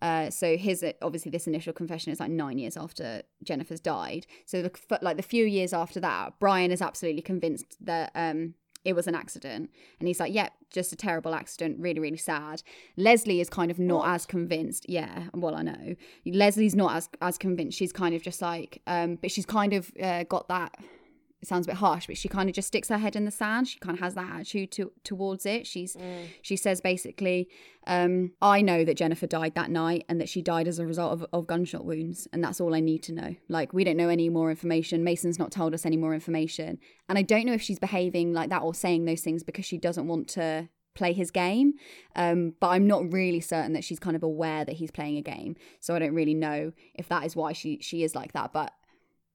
uh, 0.02 0.28
so 0.30 0.56
his 0.56 0.84
obviously 1.00 1.30
this 1.30 1.46
initial 1.46 1.72
confession 1.72 2.10
is 2.12 2.18
like 2.18 2.30
nine 2.30 2.58
years 2.58 2.76
after 2.76 3.22
Jennifer's 3.44 3.78
died. 3.78 4.26
So 4.46 4.60
the, 4.60 4.98
like 5.00 5.16
the 5.16 5.22
few 5.22 5.46
years 5.46 5.72
after 5.72 6.00
that, 6.00 6.34
Brian 6.40 6.72
is 6.72 6.82
absolutely 6.82 7.22
convinced 7.22 7.76
that 7.80 8.10
um, 8.16 8.54
it 8.84 8.94
was 8.94 9.06
an 9.06 9.14
accident. 9.14 9.70
And 9.98 10.08
he's 10.08 10.20
like, 10.20 10.32
yep, 10.32 10.52
yeah, 10.52 10.66
just 10.70 10.92
a 10.92 10.96
terrible 10.96 11.34
accident, 11.34 11.76
really, 11.78 12.00
really 12.00 12.16
sad. 12.16 12.62
Leslie 12.96 13.40
is 13.40 13.48
kind 13.48 13.70
of 13.70 13.78
not 13.78 14.08
as 14.08 14.26
convinced. 14.26 14.88
Yeah, 14.88 15.24
well, 15.34 15.54
I 15.54 15.62
know. 15.62 15.94
Leslie's 16.26 16.74
not 16.74 16.96
as 16.96 17.08
as 17.20 17.38
convinced. 17.38 17.78
She's 17.78 17.92
kind 17.92 18.14
of 18.14 18.22
just 18.22 18.42
like, 18.42 18.80
um, 18.86 19.16
but 19.16 19.30
she's 19.30 19.46
kind 19.46 19.72
of 19.72 19.92
uh, 20.02 20.24
got 20.24 20.48
that 20.48 20.74
it 21.42 21.48
sounds 21.48 21.66
a 21.66 21.70
bit 21.70 21.76
harsh, 21.76 22.06
but 22.06 22.16
she 22.16 22.28
kind 22.28 22.48
of 22.48 22.54
just 22.54 22.68
sticks 22.68 22.88
her 22.88 22.98
head 22.98 23.16
in 23.16 23.24
the 23.24 23.32
sand. 23.32 23.66
She 23.66 23.80
kind 23.80 23.96
of 23.96 24.00
has 24.00 24.14
that 24.14 24.30
attitude 24.30 24.70
to, 24.72 24.92
towards 25.02 25.44
it. 25.44 25.66
She's 25.66 25.96
mm. 25.96 26.26
she 26.40 26.56
says 26.56 26.80
basically, 26.80 27.48
um, 27.88 28.30
I 28.40 28.62
know 28.62 28.84
that 28.84 28.96
Jennifer 28.96 29.26
died 29.26 29.56
that 29.56 29.68
night 29.68 30.04
and 30.08 30.20
that 30.20 30.28
she 30.28 30.40
died 30.40 30.68
as 30.68 30.78
a 30.78 30.86
result 30.86 31.12
of, 31.12 31.26
of 31.32 31.48
gunshot 31.48 31.84
wounds, 31.84 32.28
and 32.32 32.44
that's 32.44 32.60
all 32.60 32.76
I 32.76 32.80
need 32.80 33.02
to 33.04 33.12
know. 33.12 33.34
Like 33.48 33.72
we 33.72 33.82
don't 33.82 33.96
know 33.96 34.08
any 34.08 34.28
more 34.28 34.50
information. 34.50 35.02
Mason's 35.02 35.38
not 35.38 35.50
told 35.50 35.74
us 35.74 35.84
any 35.84 35.96
more 35.96 36.14
information, 36.14 36.78
and 37.08 37.18
I 37.18 37.22
don't 37.22 37.44
know 37.44 37.54
if 37.54 37.62
she's 37.62 37.80
behaving 37.80 38.32
like 38.32 38.50
that 38.50 38.62
or 38.62 38.72
saying 38.72 39.04
those 39.04 39.22
things 39.22 39.42
because 39.42 39.64
she 39.64 39.78
doesn't 39.78 40.06
want 40.06 40.28
to 40.28 40.68
play 40.94 41.12
his 41.12 41.32
game. 41.32 41.74
Um, 42.14 42.54
but 42.60 42.68
I'm 42.68 42.86
not 42.86 43.12
really 43.12 43.40
certain 43.40 43.72
that 43.72 43.82
she's 43.82 43.98
kind 43.98 44.14
of 44.14 44.22
aware 44.22 44.64
that 44.64 44.76
he's 44.76 44.90
playing 44.90 45.16
a 45.16 45.22
game. 45.22 45.56
So 45.80 45.96
I 45.96 45.98
don't 45.98 46.14
really 46.14 46.34
know 46.34 46.72
if 46.94 47.08
that 47.08 47.24
is 47.24 47.34
why 47.34 47.52
she 47.52 47.78
she 47.80 48.04
is 48.04 48.14
like 48.14 48.32
that. 48.32 48.52
But 48.52 48.72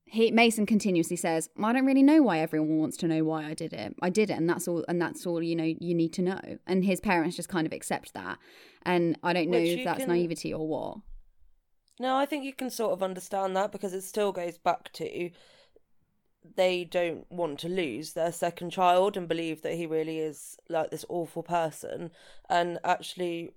he 0.10 0.32
Mason 0.32 0.65
continuously 0.65 1.17
says, 1.17 1.50
"I 1.62 1.74
don't 1.74 1.86
really 1.86 2.04
know 2.04 2.22
why 2.22 2.39
everyone 2.39 2.78
wants 2.78 2.98
to 2.98 3.08
know 3.08 3.24
why 3.24 3.46
I 3.46 3.54
did 3.54 3.74
it. 3.74 3.96
I 4.02 4.10
did 4.10 4.30
it, 4.30 4.34
and 4.34 4.50
that's 4.50 4.67
all. 4.67 4.86
And 4.88 5.02
that's 5.02 5.26
all 5.26 5.41
you 5.41 5.56
know. 5.56 5.76
You 5.80 5.93
need 5.93 6.13
to 6.13 6.22
know." 6.22 6.39
And 6.65 6.86
his 6.86 7.00
parents 7.00 7.36
just 7.36 7.50
kind 7.50 7.67
of 7.67 7.74
accept 7.74 8.13
that. 8.13 8.39
And 8.84 9.17
I 9.22 9.34
don't 9.34 9.50
know 9.50 9.60
Which 9.60 9.80
if 9.80 9.86
that's 9.86 10.06
can... 10.06 10.10
naivety 10.10 10.54
or 10.54 10.67
what. 10.67 11.00
No, 12.00 12.15
I 12.15 12.26
think 12.26 12.46
you 12.46 12.54
can 12.54 12.70
sort 12.70 12.93
of 12.93 13.04
understand 13.04 13.56
that 13.56 13.72
because 13.72 13.93
it 13.93 14.02
still 14.02 14.32
goes 14.32 14.58
back 14.58 14.91
to 14.93 15.32
they 16.56 16.84
don't 16.86 17.30
want 17.30 17.60
to 17.60 17.70
lose 17.70 18.13
their 18.13 18.32
second 18.32 18.72
child 18.72 19.17
and 19.17 19.28
believe 19.28 19.62
that 19.62 19.76
he 19.76 19.86
really 19.86 20.20
is 20.20 20.58
like 20.70 20.91
this 20.91 21.06
awful 21.10 21.43
person. 21.43 22.12
And 22.50 22.80
actually, 22.84 23.52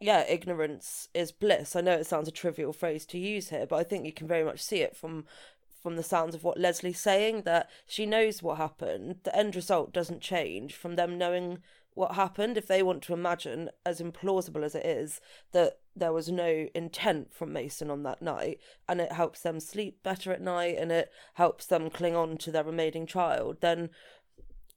yeah, 0.00 0.24
ignorance 0.28 1.08
is 1.14 1.30
bliss. 1.30 1.76
I 1.76 1.80
know 1.80 1.94
it 1.94 2.06
sounds 2.06 2.28
a 2.28 2.32
trivial 2.32 2.72
phrase 2.72 3.06
to 3.06 3.18
use 3.18 3.50
here, 3.50 3.66
but 3.66 3.76
I 3.76 3.84
think 3.84 4.04
you 4.04 4.12
can 4.12 4.26
very 4.26 4.44
much 4.44 4.60
see 4.60 4.80
it 4.80 4.96
from 4.96 5.24
from 5.82 5.96
the 5.96 6.02
sounds 6.02 6.34
of 6.34 6.44
what 6.44 6.60
Leslie's 6.60 7.00
saying 7.00 7.42
that 7.42 7.68
she 7.86 8.06
knows 8.06 8.42
what 8.42 8.58
happened. 8.58 9.16
The 9.24 9.36
end 9.36 9.56
result 9.56 9.92
doesn't 9.92 10.20
change 10.20 10.74
from 10.74 10.96
them 10.96 11.18
knowing 11.18 11.58
what 11.94 12.14
happened. 12.14 12.56
If 12.56 12.66
they 12.66 12.82
want 12.82 13.02
to 13.02 13.12
imagine, 13.12 13.70
as 13.84 14.00
implausible 14.00 14.64
as 14.64 14.74
it 14.74 14.86
is, 14.86 15.20
that 15.52 15.78
there 15.94 16.12
was 16.12 16.28
no 16.28 16.68
intent 16.74 17.34
from 17.34 17.52
Mason 17.52 17.90
on 17.90 18.02
that 18.04 18.22
night, 18.22 18.58
and 18.88 19.00
it 19.00 19.12
helps 19.12 19.40
them 19.40 19.60
sleep 19.60 20.02
better 20.02 20.32
at 20.32 20.40
night 20.40 20.76
and 20.78 20.90
it 20.90 21.10
helps 21.34 21.66
them 21.66 21.90
cling 21.90 22.16
on 22.16 22.36
to 22.38 22.50
their 22.50 22.64
remaining 22.64 23.06
child, 23.06 23.58
then 23.60 23.90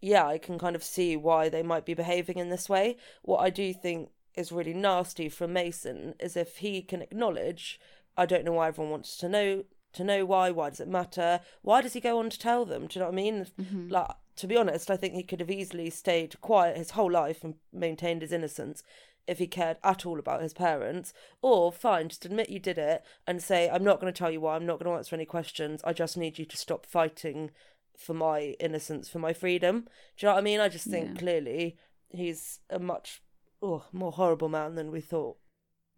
yeah, 0.01 0.27
I 0.27 0.37
can 0.37 0.59
kind 0.59 0.75
of 0.75 0.83
see 0.83 1.15
why 1.15 1.49
they 1.49 1.63
might 1.63 1.85
be 1.85 1.93
behaving 1.93 2.37
in 2.37 2.49
this 2.49 2.69
way. 2.69 2.97
What 3.23 3.39
I 3.39 3.49
do 3.49 3.73
think 3.73 4.09
is 4.35 4.51
really 4.51 4.73
nasty 4.73 5.29
from 5.29 5.53
Mason 5.53 6.13
is 6.19 6.35
if 6.35 6.57
he 6.57 6.81
can 6.81 7.01
acknowledge, 7.01 7.79
I 8.17 8.25
don't 8.25 8.45
know 8.45 8.53
why 8.53 8.67
everyone 8.67 8.91
wants 8.91 9.17
to 9.17 9.29
know 9.29 9.63
to 9.95 10.03
know 10.03 10.25
why. 10.25 10.51
Why 10.51 10.69
does 10.69 10.79
it 10.79 10.87
matter? 10.87 11.41
Why 11.61 11.81
does 11.81 11.93
he 11.93 11.99
go 11.99 12.19
on 12.19 12.29
to 12.29 12.39
tell 12.39 12.65
them? 12.65 12.87
Do 12.87 12.97
you 12.97 12.99
know 13.01 13.07
what 13.07 13.13
I 13.13 13.15
mean? 13.15 13.47
Mm-hmm. 13.59 13.89
Like 13.89 14.11
to 14.37 14.47
be 14.47 14.57
honest, 14.57 14.91
I 14.91 14.97
think 14.97 15.13
he 15.13 15.23
could 15.23 15.39
have 15.39 15.51
easily 15.51 15.89
stayed 15.89 16.39
quiet 16.41 16.77
his 16.77 16.91
whole 16.91 17.11
life 17.11 17.43
and 17.43 17.55
maintained 17.71 18.21
his 18.21 18.33
innocence 18.33 18.83
if 19.27 19.39
he 19.39 19.47
cared 19.47 19.77
at 19.83 20.05
all 20.05 20.19
about 20.19 20.41
his 20.41 20.53
parents. 20.53 21.13
Or 21.41 21.71
fine, 21.71 22.09
just 22.09 22.25
admit 22.25 22.49
you 22.49 22.59
did 22.59 22.77
it 22.77 23.03
and 23.25 23.41
say, 23.41 23.69
I'm 23.69 23.83
not 23.83 23.99
going 23.99 24.11
to 24.11 24.17
tell 24.17 24.31
you 24.31 24.41
why. 24.41 24.55
I'm 24.55 24.65
not 24.65 24.79
going 24.79 24.91
to 24.91 24.97
answer 24.97 25.15
any 25.15 25.25
questions. 25.25 25.81
I 25.83 25.93
just 25.93 26.17
need 26.17 26.37
you 26.37 26.45
to 26.45 26.57
stop 26.57 26.85
fighting 26.85 27.51
for 27.97 28.13
my 28.13 28.55
innocence, 28.59 29.09
for 29.09 29.19
my 29.19 29.33
freedom. 29.33 29.87
Do 30.17 30.25
you 30.25 30.29
know 30.29 30.33
what 30.33 30.41
I 30.41 30.43
mean? 30.43 30.59
I 30.59 30.69
just 30.69 30.85
think 30.85 31.11
yeah. 31.13 31.19
clearly 31.19 31.77
he's 32.09 32.59
a 32.69 32.77
much 32.77 33.21
oh, 33.61 33.85
more 33.91 34.11
horrible 34.11 34.49
man 34.49 34.75
than 34.75 34.91
we 34.91 35.01
thought. 35.01 35.37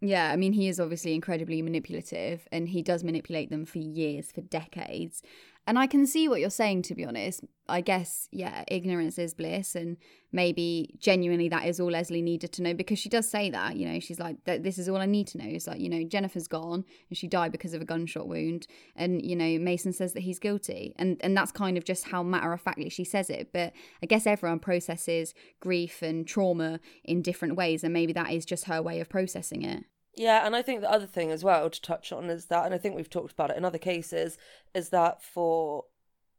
Yeah, 0.00 0.30
I 0.30 0.36
mean, 0.36 0.52
he 0.52 0.68
is 0.68 0.78
obviously 0.78 1.12
incredibly 1.14 1.60
manipulative 1.60 2.46
and 2.52 2.68
he 2.68 2.82
does 2.82 3.02
manipulate 3.02 3.50
them 3.50 3.64
for 3.64 3.78
years, 3.78 4.30
for 4.30 4.42
decades. 4.42 5.22
And 5.68 5.78
I 5.78 5.86
can 5.86 6.06
see 6.06 6.30
what 6.30 6.40
you're 6.40 6.48
saying, 6.48 6.80
to 6.84 6.94
be 6.94 7.04
honest. 7.04 7.44
I 7.68 7.82
guess, 7.82 8.26
yeah, 8.32 8.64
ignorance 8.68 9.18
is 9.18 9.34
bliss. 9.34 9.74
And 9.74 9.98
maybe 10.32 10.94
genuinely 10.98 11.50
that 11.50 11.66
is 11.66 11.78
all 11.78 11.90
Leslie 11.90 12.22
needed 12.22 12.54
to 12.54 12.62
know 12.62 12.72
because 12.72 12.98
she 12.98 13.10
does 13.10 13.28
say 13.28 13.50
that, 13.50 13.76
you 13.76 13.86
know, 13.86 14.00
she's 14.00 14.18
like, 14.18 14.42
this 14.44 14.78
is 14.78 14.88
all 14.88 14.96
I 14.96 15.04
need 15.04 15.26
to 15.26 15.36
know. 15.36 15.44
It's 15.46 15.66
like, 15.66 15.78
you 15.78 15.90
know, 15.90 16.04
Jennifer's 16.04 16.48
gone 16.48 16.86
and 17.10 17.18
she 17.18 17.28
died 17.28 17.52
because 17.52 17.74
of 17.74 17.82
a 17.82 17.84
gunshot 17.84 18.26
wound. 18.26 18.66
And, 18.96 19.22
you 19.22 19.36
know, 19.36 19.58
Mason 19.58 19.92
says 19.92 20.14
that 20.14 20.20
he's 20.20 20.38
guilty. 20.38 20.94
And, 20.96 21.18
and 21.20 21.36
that's 21.36 21.52
kind 21.52 21.76
of 21.76 21.84
just 21.84 22.08
how 22.08 22.22
matter 22.22 22.50
of 22.54 22.62
factly 22.62 22.88
she 22.88 23.04
says 23.04 23.28
it. 23.28 23.52
But 23.52 23.74
I 24.02 24.06
guess 24.06 24.26
everyone 24.26 24.60
processes 24.60 25.34
grief 25.60 26.00
and 26.00 26.26
trauma 26.26 26.80
in 27.04 27.20
different 27.20 27.56
ways. 27.56 27.84
And 27.84 27.92
maybe 27.92 28.14
that 28.14 28.32
is 28.32 28.46
just 28.46 28.64
her 28.64 28.80
way 28.80 29.00
of 29.00 29.10
processing 29.10 29.60
it. 29.64 29.84
Yeah, 30.18 30.44
and 30.44 30.56
I 30.56 30.62
think 30.62 30.80
the 30.80 30.90
other 30.90 31.06
thing 31.06 31.30
as 31.30 31.44
well 31.44 31.70
to 31.70 31.80
touch 31.80 32.10
on 32.10 32.28
is 32.28 32.46
that, 32.46 32.66
and 32.66 32.74
I 32.74 32.78
think 32.78 32.96
we've 32.96 33.08
talked 33.08 33.32
about 33.32 33.50
it 33.50 33.56
in 33.56 33.64
other 33.64 33.78
cases, 33.78 34.36
is 34.74 34.88
that 34.88 35.22
for 35.22 35.84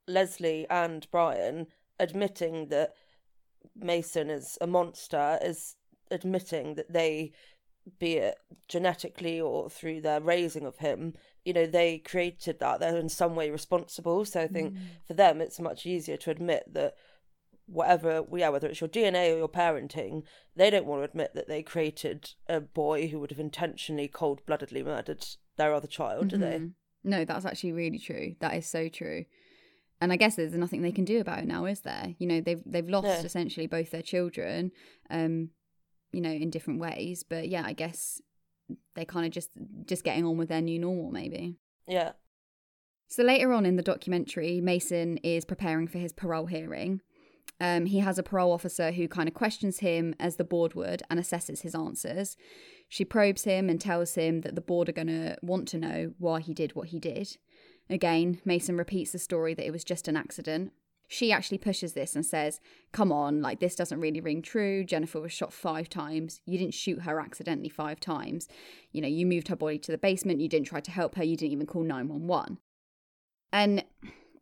Leslie 0.06 0.68
and 0.70 1.08
Brian, 1.12 1.68
admitting 1.98 2.68
that 2.68 2.94
Mason 3.76 4.30
is 4.30 4.58
a 4.60 4.68
monster 4.68 5.40
is 5.42 5.76
admitting 6.12 6.76
that 6.76 6.92
they, 6.92 7.32
be 8.00 8.16
it 8.16 8.36
genetically 8.68 9.40
or 9.40 9.70
through 9.70 10.02
their 10.02 10.20
raising 10.20 10.66
of 10.66 10.78
him, 10.78 11.14
you 11.46 11.54
know, 11.54 11.66
they 11.66 12.00
created 12.00 12.60
that. 12.60 12.82
They're 12.82 12.98
in 12.98 13.08
some 13.08 13.34
way 13.34 13.50
responsible. 13.50 14.26
So 14.26 14.42
I 14.42 14.48
think 14.48 14.74
mm. 14.74 14.80
for 15.08 15.14
them, 15.14 15.40
it's 15.40 15.60
much 15.60 15.86
easier 15.86 16.18
to 16.18 16.32
admit 16.32 16.66
that 16.74 16.96
whatever, 17.72 18.24
yeah, 18.34 18.50
whether 18.50 18.68
it's 18.68 18.82
your 18.82 18.90
DNA 18.90 19.34
or 19.34 19.38
your 19.38 19.50
parenting, 19.50 20.24
they 20.56 20.70
don't 20.70 20.86
want 20.86 21.02
to 21.02 21.06
admit 21.06 21.34
that 21.36 21.48
they 21.48 21.62
created 21.62 22.32
a 22.48 22.60
boy 22.60 23.08
who 23.08 23.20
would 23.20 23.32
have 23.32 23.40
intentionally 23.40 24.08
cold 24.08 24.42
bloodedly 24.46 24.84
murdered 24.84 25.26
their 25.58 25.74
other 25.74 25.88
child, 25.88 26.28
mm-hmm. 26.28 26.30
do 26.30 26.38
they? 26.38 26.56
Mm-hmm. 26.58 27.10
No, 27.10 27.26
that's 27.26 27.46
actually 27.46 27.72
really 27.72 28.00
true. 28.00 28.36
That 28.40 28.56
is 28.56 28.68
so 28.68 28.90
true. 28.90 29.26
And 30.02 30.14
I 30.14 30.16
guess 30.16 30.36
there's 30.36 30.54
nothing 30.54 30.82
they 30.82 30.92
can 30.92 31.06
do 31.06 31.20
about 31.20 31.40
it 31.40 31.46
now, 31.46 31.66
is 31.66 31.82
there? 31.82 32.16
You 32.20 32.28
know, 32.28 32.42
they've 32.42 32.62
they've 32.66 32.88
lost 32.88 33.08
yeah. 33.08 33.22
essentially 33.22 33.68
both 33.68 33.92
their 33.92 34.02
children, 34.02 34.72
um, 35.10 35.50
you 36.12 36.22
know, 36.22 36.32
in 36.32 36.50
different 36.50 36.80
ways. 36.80 37.24
But 37.28 37.50
yeah, 37.50 37.64
I 37.66 37.74
guess 37.74 38.22
they're 38.96 39.06
kind 39.06 39.26
of 39.26 39.32
just 39.32 39.50
just 39.86 40.04
getting 40.04 40.26
on 40.26 40.38
with 40.38 40.50
their 40.50 40.62
new 40.62 40.80
normal, 40.80 41.12
maybe. 41.12 41.58
Yeah. 41.88 42.14
So 43.08 43.24
later 43.24 43.52
on 43.52 43.66
in 43.66 43.76
the 43.76 43.82
documentary, 43.84 44.62
Mason 44.62 45.18
is 45.18 45.44
preparing 45.44 45.88
for 45.88 45.98
his 45.98 46.14
parole 46.14 46.46
hearing, 46.46 47.02
um, 47.60 47.86
he 47.86 48.00
has 48.00 48.18
a 48.18 48.24
parole 48.24 48.52
officer 48.52 48.92
who 48.92 49.08
kind 49.08 49.28
of 49.28 49.34
questions 49.34 49.80
him 49.80 50.16
as 50.20 50.38
the 50.38 50.44
board 50.44 50.76
would 50.76 51.04
and 51.10 51.20
assesses 51.20 51.62
his 51.62 51.76
answers. 51.76 52.38
She 52.88 53.06
probes 53.06 53.44
him 53.44 53.70
and 53.70 53.80
tells 53.80 54.16
him 54.16 54.42
that 54.42 54.56
the 54.56 54.62
board 54.62 54.90
are 54.90 54.94
going 54.94 55.08
to 55.08 55.38
want 55.42 55.68
to 55.70 55.78
know 55.78 56.14
why 56.18 56.40
he 56.40 56.54
did 56.54 56.76
what 56.76 56.90
he 56.90 57.00
did. 57.00 57.38
Again, 57.90 58.40
Mason 58.46 58.78
repeats 58.78 59.12
the 59.12 59.20
story 59.20 59.54
that 59.54 59.66
it 59.66 59.72
was 59.72 59.84
just 59.84 60.08
an 60.08 60.16
accident. 60.16 60.72
She 61.08 61.32
actually 61.32 61.58
pushes 61.58 61.94
this 61.94 62.16
and 62.16 62.24
says, 62.24 62.60
Come 62.92 63.12
on, 63.12 63.42
like 63.42 63.60
this 63.60 63.76
doesn't 63.76 64.00
really 64.00 64.22
ring 64.22 64.44
true. 64.44 64.84
Jennifer 64.84 65.20
was 65.20 65.32
shot 65.32 65.52
five 65.52 65.90
times. 65.90 66.40
You 66.46 66.60
didn't 66.60 66.76
shoot 66.76 67.02
her 67.02 67.20
accidentally 67.20 67.70
five 67.70 68.00
times. 68.00 68.48
You 68.92 69.02
know, 69.02 69.08
you 69.08 69.26
moved 69.26 69.48
her 69.48 69.56
body 69.56 69.80
to 69.80 69.92
the 69.92 69.98
basement. 69.98 70.40
You 70.40 70.48
didn't 70.48 70.68
try 70.68 70.82
to 70.82 70.92
help 70.92 71.16
her. 71.16 71.24
You 71.24 71.36
didn't 71.36 71.54
even 71.54 71.66
call 71.66 71.82
911. 71.82 72.60
And 73.52 73.79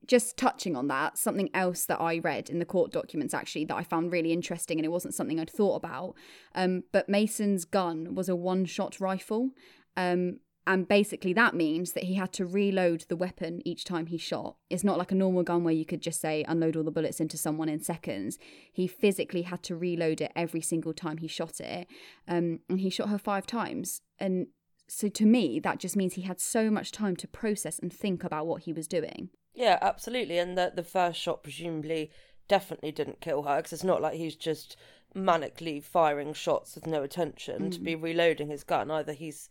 just 0.08 0.38
touching 0.38 0.76
on 0.76 0.88
that, 0.88 1.18
something 1.18 1.50
else 1.54 1.86
that 1.86 2.02
I 2.02 2.20
read 2.20 2.50
in 2.50 2.60
the 2.60 2.66
court 2.66 2.92
documents 2.92 3.34
actually 3.34 3.66
that 3.66 3.76
I 3.76 3.84
found 3.84 4.12
really 4.12 4.32
interesting, 4.32 4.78
and 4.80 4.86
it 4.86 4.92
wasn't 4.92 5.14
something 5.14 5.40
I'd 5.40 5.50
thought 5.50 5.76
about. 5.76 6.16
Um, 6.56 6.84
but 6.92 7.10
Mason's 7.10 7.66
gun 7.66 8.16
was 8.16 8.30
a 8.30 8.36
one 8.36 8.66
shot 8.66 9.00
rifle. 9.00 9.52
Um, 9.96 10.40
and 10.68 10.86
basically, 10.86 11.32
that 11.32 11.56
means 11.56 11.94
that 11.94 12.04
he 12.04 12.16
had 12.16 12.34
to 12.34 12.46
reload 12.46 13.06
the 13.08 13.16
weapon 13.16 13.62
each 13.64 13.86
time 13.86 14.08
he 14.08 14.18
shot. 14.18 14.58
It's 14.70 14.84
not 14.84 14.98
like 14.98 15.14
a 15.14 15.16
normal 15.16 15.44
gun 15.44 15.64
where 15.64 15.74
you 15.74 15.86
could 15.86 16.02
just 16.02 16.20
say 16.20 16.44
unload 16.46 16.76
all 16.76 16.84
the 16.84 16.92
bullets 16.92 17.22
into 17.22 17.38
someone 17.38 17.70
in 17.70 17.80
seconds. 17.80 18.38
He 18.74 18.86
physically 18.86 19.44
had 19.44 19.64
to 19.64 19.78
reload 19.78 20.20
it 20.20 20.34
every 20.36 20.60
single 20.60 20.94
time 20.94 21.20
he 21.20 21.28
shot 21.28 21.62
it. 21.62 21.88
Um, 22.28 22.60
and 22.68 22.82
he 22.82 22.90
shot 22.90 23.08
her 23.08 23.18
five 23.18 23.48
times. 23.48 24.02
And 24.20 24.48
so 24.90 25.08
to 25.08 25.26
me, 25.26 25.62
that 25.62 25.80
just 25.80 25.96
means 25.96 26.16
he 26.16 26.24
had 26.24 26.42
so 26.42 26.70
much 26.70 26.92
time 26.92 27.16
to 27.18 27.30
process 27.30 27.80
and 27.80 27.92
think 27.92 28.26
about 28.26 28.46
what 28.46 28.64
he 28.64 28.74
was 28.74 28.90
doing. 28.90 29.30
Yeah, 29.58 29.80
absolutely. 29.82 30.38
And 30.38 30.56
the 30.56 30.72
the 30.74 30.84
first 30.84 31.20
shot 31.20 31.42
presumably 31.42 32.12
definitely 32.48 32.92
didn't 32.92 33.22
kill 33.22 33.42
her 33.44 33.58
because 33.58 33.74
it's 33.74 33.84
not 33.84 34.04
like 34.04 34.14
he's 34.14 34.36
just 34.36 34.78
manically 35.16 35.84
firing 35.84 36.32
shots 36.32 36.76
with 36.76 36.86
no 36.86 37.02
attention 37.02 37.64
mm. 37.64 37.72
to 37.72 37.80
be 37.80 37.96
mm. 37.96 38.04
reloading 38.04 38.50
his 38.50 38.64
gun. 38.64 38.92
Either 38.92 39.14
he's 39.14 39.50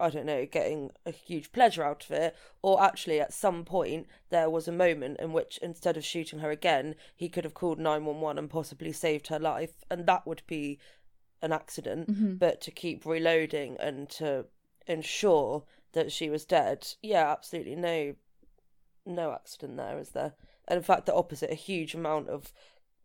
I 0.00 0.08
don't 0.08 0.24
know, 0.24 0.46
getting 0.46 0.92
a 1.04 1.10
huge 1.10 1.52
pleasure 1.52 1.82
out 1.82 2.04
of 2.04 2.12
it, 2.12 2.36
or 2.62 2.82
actually 2.82 3.20
at 3.20 3.34
some 3.34 3.66
point 3.66 4.06
there 4.30 4.48
was 4.48 4.66
a 4.66 4.72
moment 4.72 5.20
in 5.20 5.34
which 5.34 5.58
instead 5.58 5.98
of 5.98 6.04
shooting 6.06 6.38
her 6.38 6.50
again, 6.50 6.94
he 7.14 7.28
could 7.28 7.44
have 7.44 7.54
called 7.54 7.78
911 7.78 8.38
and 8.38 8.48
possibly 8.48 8.92
saved 8.92 9.26
her 9.26 9.38
life, 9.38 9.84
and 9.90 10.06
that 10.06 10.26
would 10.26 10.42
be 10.46 10.78
an 11.42 11.52
accident. 11.52 12.10
Mm-hmm. 12.10 12.36
But 12.36 12.62
to 12.62 12.70
keep 12.70 13.04
reloading 13.04 13.76
and 13.78 14.08
to 14.10 14.46
ensure 14.86 15.64
that 15.92 16.12
she 16.12 16.30
was 16.30 16.46
dead, 16.46 16.86
yeah, 17.02 17.30
absolutely 17.30 17.76
no 17.76 18.14
no 19.08 19.32
accident 19.32 19.76
there, 19.76 19.98
is 19.98 20.10
there? 20.10 20.34
And 20.66 20.76
in 20.76 20.82
fact, 20.82 21.06
the 21.06 21.14
opposite, 21.14 21.50
a 21.50 21.54
huge 21.54 21.94
amount 21.94 22.28
of 22.28 22.52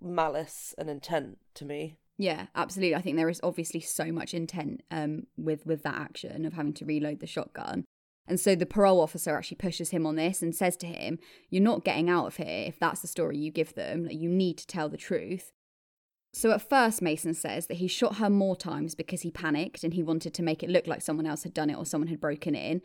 malice 0.01 0.75
and 0.77 0.89
intent 0.89 1.37
to 1.55 1.65
me. 1.65 1.97
Yeah, 2.17 2.47
absolutely. 2.55 2.95
I 2.95 3.01
think 3.01 3.17
there 3.17 3.29
is 3.29 3.39
obviously 3.41 3.79
so 3.79 4.11
much 4.11 4.33
intent 4.33 4.81
um, 4.91 5.27
with 5.37 5.65
with 5.65 5.83
that 5.83 5.95
action 5.95 6.45
of 6.45 6.53
having 6.53 6.73
to 6.73 6.85
reload 6.85 7.19
the 7.19 7.27
shotgun. 7.27 7.85
And 8.27 8.39
so 8.39 8.55
the 8.55 8.65
parole 8.65 9.01
officer 9.01 9.35
actually 9.35 9.57
pushes 9.57 9.89
him 9.89 10.05
on 10.05 10.15
this 10.15 10.41
and 10.41 10.55
says 10.55 10.77
to 10.77 10.87
him, 10.87 11.19
You're 11.49 11.63
not 11.63 11.83
getting 11.83 12.09
out 12.09 12.27
of 12.27 12.37
here 12.37 12.65
if 12.67 12.79
that's 12.79 13.01
the 13.01 13.07
story 13.07 13.37
you 13.37 13.51
give 13.51 13.73
them. 13.73 14.05
Like, 14.05 14.17
you 14.17 14.29
need 14.29 14.57
to 14.59 14.67
tell 14.67 14.89
the 14.89 14.97
truth. 14.97 15.51
So 16.35 16.51
at 16.51 16.67
first, 16.67 17.01
Mason 17.01 17.35
says 17.35 17.67
that 17.67 17.75
he 17.75 17.87
shot 17.87 18.17
her 18.17 18.29
more 18.29 18.55
times 18.55 18.95
because 18.95 19.21
he 19.21 19.29
panicked 19.29 19.83
and 19.83 19.93
he 19.93 20.01
wanted 20.01 20.33
to 20.33 20.43
make 20.43 20.63
it 20.63 20.69
look 20.69 20.87
like 20.87 21.03
someone 21.03 21.27
else 21.27 21.43
had 21.43 21.53
done 21.53 21.69
it 21.69 21.77
or 21.77 21.85
someone 21.85 22.07
had 22.07 22.19
broken 22.19 22.55
in. 22.55 22.81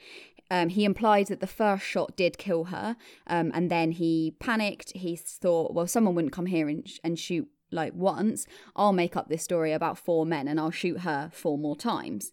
Um, 0.51 0.69
he 0.69 0.85
implies 0.85 1.29
that 1.29 1.41
the 1.41 1.47
first 1.47 1.85
shot 1.85 2.15
did 2.15 2.37
kill 2.37 2.65
her, 2.65 2.97
um, 3.27 3.51
and 3.55 3.71
then 3.71 3.93
he 3.93 4.35
panicked. 4.39 4.93
He 4.93 5.17
thought, 5.17 5.73
well, 5.73 5.87
someone 5.87 6.15
wouldn't 6.15 6.33
come 6.33 6.47
here 6.47 6.69
and, 6.69 6.87
and 7.03 7.19
shoot 7.19 7.49
like 7.71 7.95
once. 7.95 8.47
I'll 8.77 8.93
make 8.93 9.17
up 9.17 9.29
this 9.29 9.43
story 9.43 9.73
about 9.73 9.99
four 9.99 10.27
men 10.27 10.47
and 10.47 10.61
I'll 10.61 10.71
shoot 10.71 11.01
her 11.01 11.31
four 11.33 11.59
more 11.59 11.77
times. 11.77 12.33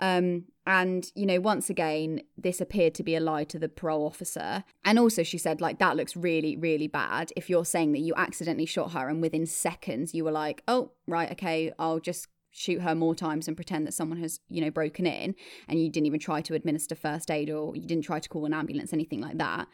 Um, 0.00 0.44
and, 0.66 1.10
you 1.14 1.26
know, 1.26 1.40
once 1.40 1.70
again, 1.70 2.20
this 2.36 2.60
appeared 2.60 2.94
to 2.96 3.02
be 3.02 3.14
a 3.14 3.20
lie 3.20 3.44
to 3.44 3.58
the 3.58 3.68
parole 3.68 4.06
officer. 4.06 4.64
And 4.84 4.98
also, 4.98 5.22
she 5.22 5.38
said, 5.38 5.60
like, 5.60 5.78
that 5.78 5.96
looks 5.96 6.16
really, 6.16 6.56
really 6.56 6.86
bad. 6.86 7.32
If 7.34 7.48
you're 7.48 7.64
saying 7.64 7.92
that 7.92 8.00
you 8.00 8.14
accidentally 8.16 8.66
shot 8.66 8.92
her 8.92 9.08
and 9.08 9.22
within 9.22 9.46
seconds 9.46 10.14
you 10.14 10.24
were 10.24 10.32
like, 10.32 10.62
oh, 10.68 10.92
right, 11.06 11.30
okay, 11.32 11.72
I'll 11.78 12.00
just 12.00 12.28
shoot 12.50 12.82
her 12.82 12.94
more 12.94 13.14
times 13.14 13.48
and 13.48 13.56
pretend 13.56 13.86
that 13.86 13.94
someone 13.94 14.18
has, 14.18 14.40
you 14.48 14.60
know, 14.60 14.70
broken 14.70 15.06
in 15.06 15.34
and 15.68 15.80
you 15.80 15.88
didn't 15.88 16.06
even 16.06 16.20
try 16.20 16.40
to 16.42 16.54
administer 16.54 16.94
first 16.94 17.30
aid 17.30 17.48
or 17.48 17.74
you 17.74 17.86
didn't 17.86 18.04
try 18.04 18.18
to 18.18 18.28
call 18.28 18.44
an 18.44 18.52
ambulance, 18.52 18.92
anything 18.92 19.20
like 19.20 19.38
that. 19.38 19.66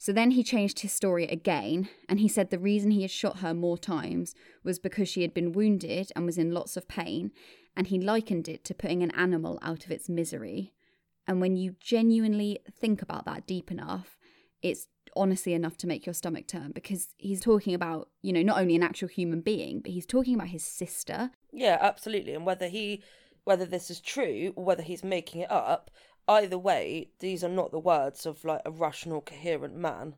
So 0.00 0.12
then 0.12 0.32
he 0.32 0.44
changed 0.44 0.80
his 0.80 0.92
story 0.92 1.26
again, 1.26 1.88
and 2.08 2.20
he 2.20 2.28
said 2.28 2.50
the 2.50 2.58
reason 2.58 2.92
he 2.92 3.02
had 3.02 3.10
shot 3.10 3.40
her 3.40 3.52
more 3.52 3.76
times 3.76 4.32
was 4.62 4.78
because 4.78 5.08
she 5.08 5.22
had 5.22 5.34
been 5.34 5.50
wounded 5.50 6.12
and 6.14 6.24
was 6.24 6.38
in 6.38 6.52
lots 6.52 6.76
of 6.76 6.86
pain, 6.86 7.32
and 7.78 7.86
he 7.86 8.00
likened 8.00 8.48
it 8.48 8.64
to 8.64 8.74
putting 8.74 9.04
an 9.04 9.12
animal 9.12 9.56
out 9.62 9.84
of 9.84 9.92
its 9.92 10.08
misery. 10.08 10.74
And 11.28 11.40
when 11.40 11.56
you 11.56 11.76
genuinely 11.78 12.58
think 12.76 13.00
about 13.00 13.24
that 13.26 13.46
deep 13.46 13.70
enough, 13.70 14.18
it's 14.60 14.88
honestly 15.14 15.54
enough 15.54 15.76
to 15.76 15.86
make 15.86 16.04
your 16.04 16.12
stomach 16.12 16.48
turn 16.48 16.72
because 16.72 17.14
he's 17.18 17.40
talking 17.40 17.74
about, 17.74 18.08
you 18.20 18.32
know, 18.32 18.42
not 18.42 18.58
only 18.58 18.74
an 18.74 18.82
actual 18.82 19.06
human 19.06 19.42
being, 19.42 19.78
but 19.78 19.92
he's 19.92 20.06
talking 20.06 20.34
about 20.34 20.48
his 20.48 20.64
sister. 20.64 21.30
Yeah, 21.52 21.78
absolutely. 21.80 22.34
And 22.34 22.44
whether 22.44 22.66
he 22.66 23.04
whether 23.44 23.64
this 23.64 23.90
is 23.90 24.00
true 24.00 24.52
or 24.56 24.64
whether 24.64 24.82
he's 24.82 25.04
making 25.04 25.42
it 25.42 25.50
up, 25.50 25.92
either 26.26 26.58
way, 26.58 27.10
these 27.20 27.44
are 27.44 27.48
not 27.48 27.70
the 27.70 27.78
words 27.78 28.26
of 28.26 28.44
like 28.44 28.60
a 28.66 28.72
rational, 28.72 29.20
coherent 29.20 29.76
man. 29.76 30.16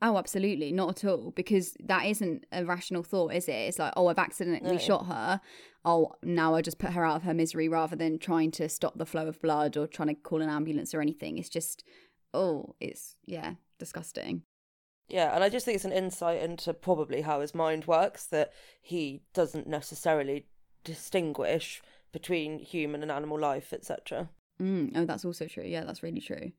Oh, 0.00 0.16
absolutely. 0.16 0.70
Not 0.72 1.02
at 1.02 1.10
all. 1.10 1.32
Because 1.32 1.76
that 1.80 2.06
isn't 2.06 2.46
a 2.52 2.64
rational 2.64 3.02
thought, 3.02 3.34
is 3.34 3.48
it? 3.48 3.52
It's 3.52 3.78
like, 3.78 3.92
oh, 3.96 4.06
I've 4.06 4.18
accidentally 4.18 4.72
No. 4.72 4.78
shot 4.78 5.06
her. 5.06 5.40
Oh, 5.84 6.12
now 6.22 6.54
I 6.54 6.62
just 6.62 6.78
put 6.78 6.90
her 6.92 7.04
out 7.04 7.16
of 7.16 7.22
her 7.24 7.34
misery 7.34 7.68
rather 7.68 7.96
than 7.96 8.18
trying 8.18 8.50
to 8.52 8.68
stop 8.68 8.96
the 8.98 9.06
flow 9.06 9.26
of 9.26 9.40
blood 9.40 9.76
or 9.76 9.86
trying 9.86 10.08
to 10.08 10.14
call 10.14 10.40
an 10.42 10.48
ambulance 10.48 10.94
or 10.94 11.00
anything. 11.00 11.38
It's 11.38 11.48
just, 11.48 11.82
oh, 12.32 12.74
it's, 12.80 13.16
yeah, 13.26 13.54
disgusting. 13.78 14.42
Yeah, 15.08 15.34
and 15.34 15.42
I 15.42 15.48
just 15.48 15.64
think 15.64 15.76
it's 15.76 15.84
an 15.86 15.92
insight 15.92 16.42
into 16.42 16.74
probably 16.74 17.22
how 17.22 17.40
his 17.40 17.54
mind 17.54 17.86
works 17.86 18.26
that 18.26 18.52
he 18.82 19.22
doesn't 19.32 19.66
necessarily 19.66 20.46
distinguish 20.84 21.82
between 22.12 22.58
human 22.58 23.02
and 23.02 23.10
animal 23.10 23.38
life, 23.38 23.72
etc. 23.72 24.28
Mm, 24.60 24.92
oh, 24.94 25.04
that's 25.06 25.24
also 25.24 25.46
true. 25.46 25.64
Yeah, 25.64 25.84
that's 25.84 26.02
really 26.02 26.20
true. 26.20 26.52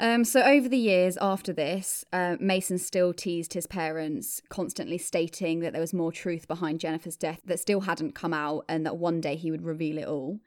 Um, 0.00 0.24
so 0.24 0.40
over 0.40 0.66
the 0.66 0.78
years 0.78 1.18
after 1.20 1.52
this, 1.52 2.06
uh, 2.10 2.36
Mason 2.40 2.78
still 2.78 3.12
teased 3.12 3.52
his 3.52 3.66
parents, 3.66 4.40
constantly 4.48 4.96
stating 4.96 5.60
that 5.60 5.74
there 5.74 5.80
was 5.80 5.92
more 5.92 6.10
truth 6.10 6.48
behind 6.48 6.80
Jennifer's 6.80 7.18
death 7.18 7.42
that 7.44 7.60
still 7.60 7.82
hadn't 7.82 8.14
come 8.14 8.32
out, 8.32 8.64
and 8.66 8.86
that 8.86 8.96
one 8.96 9.20
day 9.20 9.36
he 9.36 9.50
would 9.50 9.62
reveal 9.62 9.98
it 9.98 10.08
all. 10.08 10.40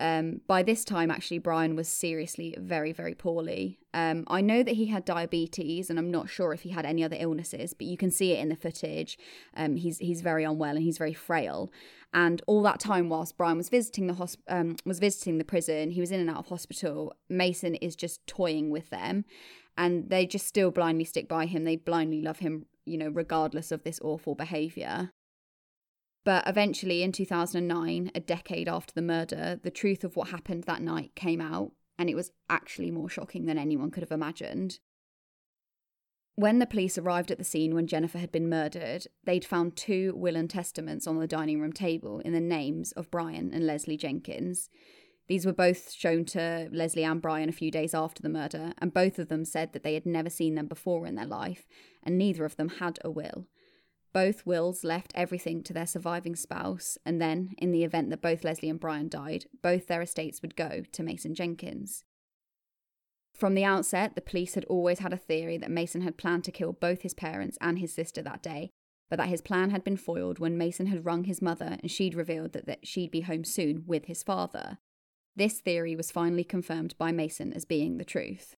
Um, 0.00 0.40
by 0.48 0.62
this 0.62 0.84
time, 0.84 1.10
actually, 1.10 1.38
Brian 1.38 1.76
was 1.76 1.88
seriously 1.88 2.54
very, 2.58 2.92
very 2.92 3.14
poorly. 3.14 3.78
Um, 3.92 4.24
I 4.26 4.40
know 4.40 4.62
that 4.64 4.74
he 4.74 4.86
had 4.86 5.04
diabetes, 5.04 5.88
and 5.88 5.98
I'm 5.98 6.10
not 6.10 6.28
sure 6.28 6.52
if 6.52 6.62
he 6.62 6.70
had 6.70 6.84
any 6.84 7.04
other 7.04 7.16
illnesses, 7.18 7.74
but 7.74 7.86
you 7.86 7.96
can 7.96 8.10
see 8.10 8.32
it 8.32 8.40
in 8.40 8.48
the 8.48 8.56
footage. 8.56 9.16
Um, 9.56 9.76
he's 9.76 9.98
he's 9.98 10.20
very 10.20 10.42
unwell 10.42 10.74
and 10.74 10.82
he's 10.84 10.98
very 10.98 11.14
frail. 11.14 11.70
And 12.12 12.42
all 12.46 12.62
that 12.62 12.80
time, 12.80 13.08
whilst 13.08 13.36
Brian 13.36 13.56
was 13.56 13.68
visiting 13.68 14.06
the 14.08 14.14
hosp- 14.14 14.38
um, 14.48 14.76
was 14.84 14.98
visiting 14.98 15.38
the 15.38 15.44
prison, 15.44 15.90
he 15.92 16.00
was 16.00 16.10
in 16.10 16.20
and 16.20 16.30
out 16.30 16.38
of 16.38 16.46
hospital. 16.48 17.14
Mason 17.28 17.76
is 17.76 17.94
just 17.94 18.26
toying 18.26 18.70
with 18.70 18.90
them, 18.90 19.24
and 19.78 20.10
they 20.10 20.26
just 20.26 20.46
still 20.46 20.72
blindly 20.72 21.04
stick 21.04 21.28
by 21.28 21.46
him. 21.46 21.64
They 21.64 21.76
blindly 21.76 22.20
love 22.20 22.40
him, 22.40 22.66
you 22.84 22.98
know, 22.98 23.10
regardless 23.10 23.70
of 23.70 23.84
this 23.84 24.00
awful 24.02 24.34
behaviour. 24.34 25.12
But 26.24 26.48
eventually, 26.48 27.02
in 27.02 27.12
2009, 27.12 28.10
a 28.14 28.20
decade 28.20 28.68
after 28.68 28.94
the 28.94 29.02
murder, 29.02 29.60
the 29.62 29.70
truth 29.70 30.04
of 30.04 30.16
what 30.16 30.28
happened 30.28 30.64
that 30.64 30.80
night 30.80 31.14
came 31.14 31.40
out, 31.40 31.72
and 31.98 32.08
it 32.08 32.14
was 32.14 32.32
actually 32.48 32.90
more 32.90 33.10
shocking 33.10 33.44
than 33.44 33.58
anyone 33.58 33.90
could 33.90 34.02
have 34.02 34.10
imagined. 34.10 34.78
When 36.36 36.58
the 36.58 36.66
police 36.66 36.98
arrived 36.98 37.30
at 37.30 37.38
the 37.38 37.44
scene 37.44 37.74
when 37.74 37.86
Jennifer 37.86 38.18
had 38.18 38.32
been 38.32 38.48
murdered, 38.48 39.06
they'd 39.24 39.44
found 39.44 39.76
two 39.76 40.14
will 40.16 40.34
and 40.34 40.50
testaments 40.50 41.06
on 41.06 41.20
the 41.20 41.28
dining 41.28 41.60
room 41.60 41.72
table 41.72 42.18
in 42.20 42.32
the 42.32 42.40
names 42.40 42.90
of 42.92 43.10
Brian 43.10 43.52
and 43.52 43.66
Leslie 43.66 43.96
Jenkins. 43.96 44.68
These 45.28 45.46
were 45.46 45.52
both 45.52 45.92
shown 45.92 46.24
to 46.26 46.68
Leslie 46.72 47.04
and 47.04 47.22
Brian 47.22 47.48
a 47.48 47.52
few 47.52 47.70
days 47.70 47.94
after 47.94 48.20
the 48.20 48.28
murder, 48.28 48.72
and 48.78 48.92
both 48.92 49.18
of 49.18 49.28
them 49.28 49.44
said 49.44 49.72
that 49.72 49.84
they 49.84 49.94
had 49.94 50.06
never 50.06 50.28
seen 50.28 50.54
them 50.54 50.66
before 50.66 51.06
in 51.06 51.14
their 51.14 51.26
life, 51.26 51.66
and 52.02 52.18
neither 52.18 52.44
of 52.44 52.56
them 52.56 52.68
had 52.68 52.98
a 53.04 53.10
will. 53.10 53.46
Both 54.14 54.46
wills 54.46 54.84
left 54.84 55.12
everything 55.16 55.64
to 55.64 55.72
their 55.72 55.88
surviving 55.88 56.36
spouse, 56.36 56.96
and 57.04 57.20
then, 57.20 57.54
in 57.58 57.72
the 57.72 57.82
event 57.82 58.10
that 58.10 58.22
both 58.22 58.44
Leslie 58.44 58.70
and 58.70 58.78
Brian 58.78 59.08
died, 59.08 59.46
both 59.60 59.88
their 59.88 60.00
estates 60.00 60.40
would 60.40 60.54
go 60.54 60.84
to 60.92 61.02
Mason 61.02 61.34
Jenkins. 61.34 62.04
From 63.34 63.54
the 63.54 63.64
outset, 63.64 64.14
the 64.14 64.20
police 64.20 64.54
had 64.54 64.64
always 64.66 65.00
had 65.00 65.12
a 65.12 65.18
theory 65.18 65.58
that 65.58 65.70
Mason 65.70 66.02
had 66.02 66.16
planned 66.16 66.44
to 66.44 66.52
kill 66.52 66.72
both 66.72 67.02
his 67.02 67.12
parents 67.12 67.58
and 67.60 67.80
his 67.80 67.92
sister 67.92 68.22
that 68.22 68.40
day, 68.40 68.70
but 69.10 69.16
that 69.16 69.28
his 69.28 69.42
plan 69.42 69.70
had 69.70 69.82
been 69.82 69.96
foiled 69.96 70.38
when 70.38 70.56
Mason 70.56 70.86
had 70.86 71.04
rung 71.04 71.24
his 71.24 71.42
mother 71.42 71.76
and 71.80 71.90
she'd 71.90 72.14
revealed 72.14 72.52
that, 72.52 72.66
that 72.66 72.86
she'd 72.86 73.10
be 73.10 73.22
home 73.22 73.42
soon 73.42 73.82
with 73.84 74.04
his 74.04 74.22
father. 74.22 74.78
This 75.34 75.60
theory 75.60 75.96
was 75.96 76.12
finally 76.12 76.44
confirmed 76.44 76.96
by 76.96 77.10
Mason 77.10 77.52
as 77.52 77.64
being 77.64 77.98
the 77.98 78.04
truth. 78.04 78.54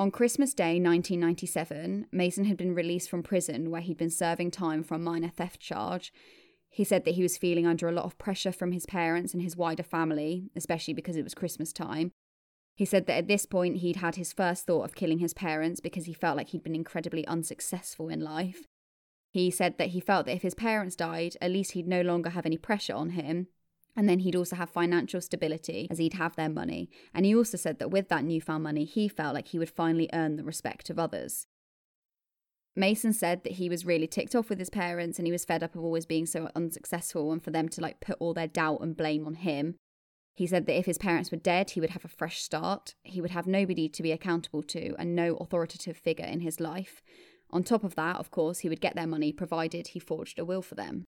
On 0.00 0.12
Christmas 0.12 0.54
Day 0.54 0.78
1997, 0.80 2.06
Mason 2.12 2.44
had 2.44 2.56
been 2.56 2.72
released 2.72 3.10
from 3.10 3.24
prison 3.24 3.68
where 3.68 3.80
he'd 3.80 3.98
been 3.98 4.10
serving 4.10 4.52
time 4.52 4.84
for 4.84 4.94
a 4.94 4.98
minor 4.98 5.28
theft 5.28 5.58
charge. 5.58 6.12
He 6.70 6.84
said 6.84 7.04
that 7.04 7.14
he 7.14 7.22
was 7.22 7.36
feeling 7.36 7.66
under 7.66 7.88
a 7.88 7.92
lot 7.92 8.04
of 8.04 8.16
pressure 8.16 8.52
from 8.52 8.70
his 8.70 8.86
parents 8.86 9.34
and 9.34 9.42
his 9.42 9.56
wider 9.56 9.82
family, 9.82 10.50
especially 10.54 10.94
because 10.94 11.16
it 11.16 11.24
was 11.24 11.34
Christmas 11.34 11.72
time. 11.72 12.12
He 12.76 12.84
said 12.84 13.06
that 13.06 13.16
at 13.16 13.26
this 13.26 13.44
point 13.44 13.78
he'd 13.78 13.96
had 13.96 14.14
his 14.14 14.32
first 14.32 14.66
thought 14.66 14.84
of 14.84 14.94
killing 14.94 15.18
his 15.18 15.34
parents 15.34 15.80
because 15.80 16.06
he 16.06 16.14
felt 16.14 16.36
like 16.36 16.50
he'd 16.50 16.62
been 16.62 16.76
incredibly 16.76 17.26
unsuccessful 17.26 18.08
in 18.08 18.20
life. 18.20 18.66
He 19.32 19.50
said 19.50 19.78
that 19.78 19.88
he 19.88 19.98
felt 19.98 20.26
that 20.26 20.36
if 20.36 20.42
his 20.42 20.54
parents 20.54 20.94
died, 20.94 21.36
at 21.40 21.50
least 21.50 21.72
he'd 21.72 21.88
no 21.88 22.02
longer 22.02 22.30
have 22.30 22.46
any 22.46 22.56
pressure 22.56 22.94
on 22.94 23.10
him, 23.10 23.48
and 23.98 24.08
then 24.08 24.20
he'd 24.20 24.36
also 24.36 24.54
have 24.54 24.70
financial 24.70 25.20
stability 25.20 25.88
as 25.90 25.98
he'd 25.98 26.14
have 26.14 26.36
their 26.36 26.48
money. 26.48 26.88
And 27.12 27.26
he 27.26 27.34
also 27.34 27.56
said 27.56 27.80
that 27.80 27.90
with 27.90 28.08
that 28.10 28.22
newfound 28.22 28.62
money, 28.62 28.84
he 28.84 29.08
felt 29.08 29.34
like 29.34 29.48
he 29.48 29.58
would 29.58 29.68
finally 29.68 30.08
earn 30.12 30.36
the 30.36 30.44
respect 30.44 30.88
of 30.88 31.00
others. 31.00 31.48
Mason 32.76 33.12
said 33.12 33.42
that 33.42 33.54
he 33.54 33.68
was 33.68 33.84
really 33.84 34.06
ticked 34.06 34.36
off 34.36 34.50
with 34.50 34.60
his 34.60 34.70
parents 34.70 35.18
and 35.18 35.26
he 35.26 35.32
was 35.32 35.44
fed 35.44 35.64
up 35.64 35.74
of 35.74 35.82
always 35.82 36.06
being 36.06 36.26
so 36.26 36.48
unsuccessful 36.54 37.32
and 37.32 37.42
for 37.42 37.50
them 37.50 37.68
to 37.70 37.80
like 37.80 37.98
put 37.98 38.16
all 38.20 38.32
their 38.32 38.46
doubt 38.46 38.82
and 38.82 38.96
blame 38.96 39.26
on 39.26 39.34
him. 39.34 39.74
He 40.36 40.46
said 40.46 40.66
that 40.66 40.78
if 40.78 40.86
his 40.86 40.98
parents 40.98 41.32
were 41.32 41.36
dead, 41.36 41.70
he 41.70 41.80
would 41.80 41.90
have 41.90 42.04
a 42.04 42.08
fresh 42.08 42.40
start. 42.40 42.94
He 43.02 43.20
would 43.20 43.32
have 43.32 43.48
nobody 43.48 43.88
to 43.88 44.02
be 44.04 44.12
accountable 44.12 44.62
to 44.62 44.94
and 44.96 45.16
no 45.16 45.34
authoritative 45.38 45.96
figure 45.96 46.24
in 46.24 46.38
his 46.38 46.60
life. 46.60 47.02
On 47.50 47.64
top 47.64 47.82
of 47.82 47.96
that, 47.96 48.18
of 48.18 48.30
course, 48.30 48.60
he 48.60 48.68
would 48.68 48.80
get 48.80 48.94
their 48.94 49.08
money 49.08 49.32
provided 49.32 49.88
he 49.88 49.98
forged 49.98 50.38
a 50.38 50.44
will 50.44 50.62
for 50.62 50.76
them. 50.76 51.04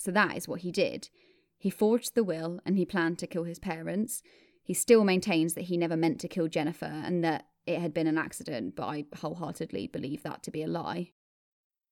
So 0.00 0.10
that 0.10 0.36
is 0.36 0.48
what 0.48 0.62
he 0.62 0.72
did. 0.72 1.10
He 1.58 1.70
forged 1.70 2.14
the 2.14 2.24
will 2.24 2.60
and 2.64 2.76
he 2.76 2.86
planned 2.86 3.18
to 3.18 3.26
kill 3.26 3.44
his 3.44 3.58
parents. 3.58 4.22
He 4.62 4.74
still 4.74 5.04
maintains 5.04 5.54
that 5.54 5.62
he 5.62 5.76
never 5.76 5.96
meant 5.96 6.20
to 6.20 6.28
kill 6.28 6.48
Jennifer 6.48 6.86
and 6.86 7.24
that 7.24 7.46
it 7.66 7.80
had 7.80 7.92
been 7.92 8.06
an 8.06 8.16
accident, 8.16 8.76
but 8.76 8.86
I 8.86 9.04
wholeheartedly 9.16 9.88
believe 9.88 10.22
that 10.22 10.42
to 10.44 10.50
be 10.50 10.62
a 10.62 10.68
lie. 10.68 11.10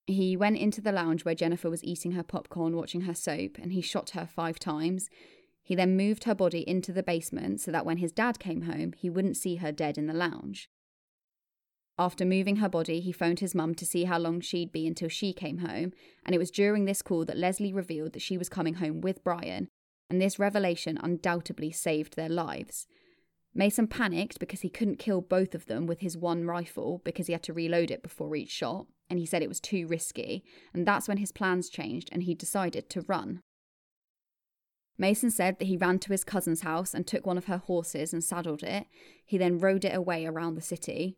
He 0.06 0.36
went 0.36 0.56
into 0.56 0.80
the 0.80 0.92
lounge 0.92 1.24
where 1.24 1.34
Jennifer 1.34 1.68
was 1.68 1.82
eating 1.82 2.12
her 2.12 2.22
popcorn, 2.22 2.76
watching 2.76 3.02
her 3.02 3.14
soap, 3.14 3.58
and 3.58 3.72
he 3.72 3.80
shot 3.80 4.10
her 4.10 4.26
five 4.26 4.58
times. 4.58 5.10
He 5.62 5.74
then 5.74 5.96
moved 5.96 6.24
her 6.24 6.34
body 6.34 6.66
into 6.68 6.92
the 6.92 7.02
basement 7.02 7.60
so 7.60 7.72
that 7.72 7.84
when 7.84 7.96
his 7.96 8.12
dad 8.12 8.38
came 8.38 8.62
home, 8.62 8.92
he 8.96 9.10
wouldn't 9.10 9.36
see 9.36 9.56
her 9.56 9.72
dead 9.72 9.98
in 9.98 10.06
the 10.06 10.14
lounge. 10.14 10.70
After 11.98 12.26
moving 12.26 12.56
her 12.56 12.68
body, 12.68 13.00
he 13.00 13.12
phoned 13.12 13.40
his 13.40 13.54
mum 13.54 13.74
to 13.76 13.86
see 13.86 14.04
how 14.04 14.18
long 14.18 14.40
she'd 14.40 14.70
be 14.70 14.86
until 14.86 15.08
she 15.08 15.32
came 15.32 15.58
home, 15.58 15.92
and 16.24 16.34
it 16.34 16.38
was 16.38 16.50
during 16.50 16.84
this 16.84 17.00
call 17.00 17.24
that 17.24 17.38
Leslie 17.38 17.72
revealed 17.72 18.12
that 18.12 18.22
she 18.22 18.36
was 18.36 18.50
coming 18.50 18.74
home 18.74 19.00
with 19.00 19.24
Brian, 19.24 19.68
and 20.10 20.20
this 20.20 20.38
revelation 20.38 20.98
undoubtedly 21.02 21.70
saved 21.70 22.14
their 22.14 22.28
lives. 22.28 22.86
Mason 23.54 23.86
panicked 23.86 24.38
because 24.38 24.60
he 24.60 24.68
couldn't 24.68 24.98
kill 24.98 25.22
both 25.22 25.54
of 25.54 25.64
them 25.64 25.86
with 25.86 26.00
his 26.00 26.18
one 26.18 26.44
rifle 26.44 27.00
because 27.04 27.26
he 27.26 27.32
had 27.32 27.42
to 27.44 27.54
reload 27.54 27.90
it 27.90 28.02
before 28.02 28.36
each 28.36 28.50
shot, 28.50 28.86
and 29.08 29.18
he 29.18 29.24
said 29.24 29.42
it 29.42 29.48
was 29.48 29.60
too 29.60 29.86
risky, 29.86 30.44
and 30.74 30.86
that's 30.86 31.08
when 31.08 31.16
his 31.16 31.32
plans 31.32 31.70
changed 31.70 32.10
and 32.12 32.24
he 32.24 32.34
decided 32.34 32.90
to 32.90 33.00
run. 33.08 33.40
Mason 34.98 35.30
said 35.30 35.58
that 35.58 35.66
he 35.68 35.76
ran 35.76 35.98
to 36.00 36.12
his 36.12 36.24
cousin's 36.24 36.60
house 36.60 36.92
and 36.92 37.06
took 37.06 37.26
one 37.26 37.38
of 37.38 37.46
her 37.46 37.58
horses 37.58 38.12
and 38.12 38.22
saddled 38.22 38.62
it. 38.62 38.86
He 39.24 39.38
then 39.38 39.58
rode 39.58 39.84
it 39.84 39.94
away 39.94 40.26
around 40.26 40.54
the 40.54 40.62
city. 40.62 41.16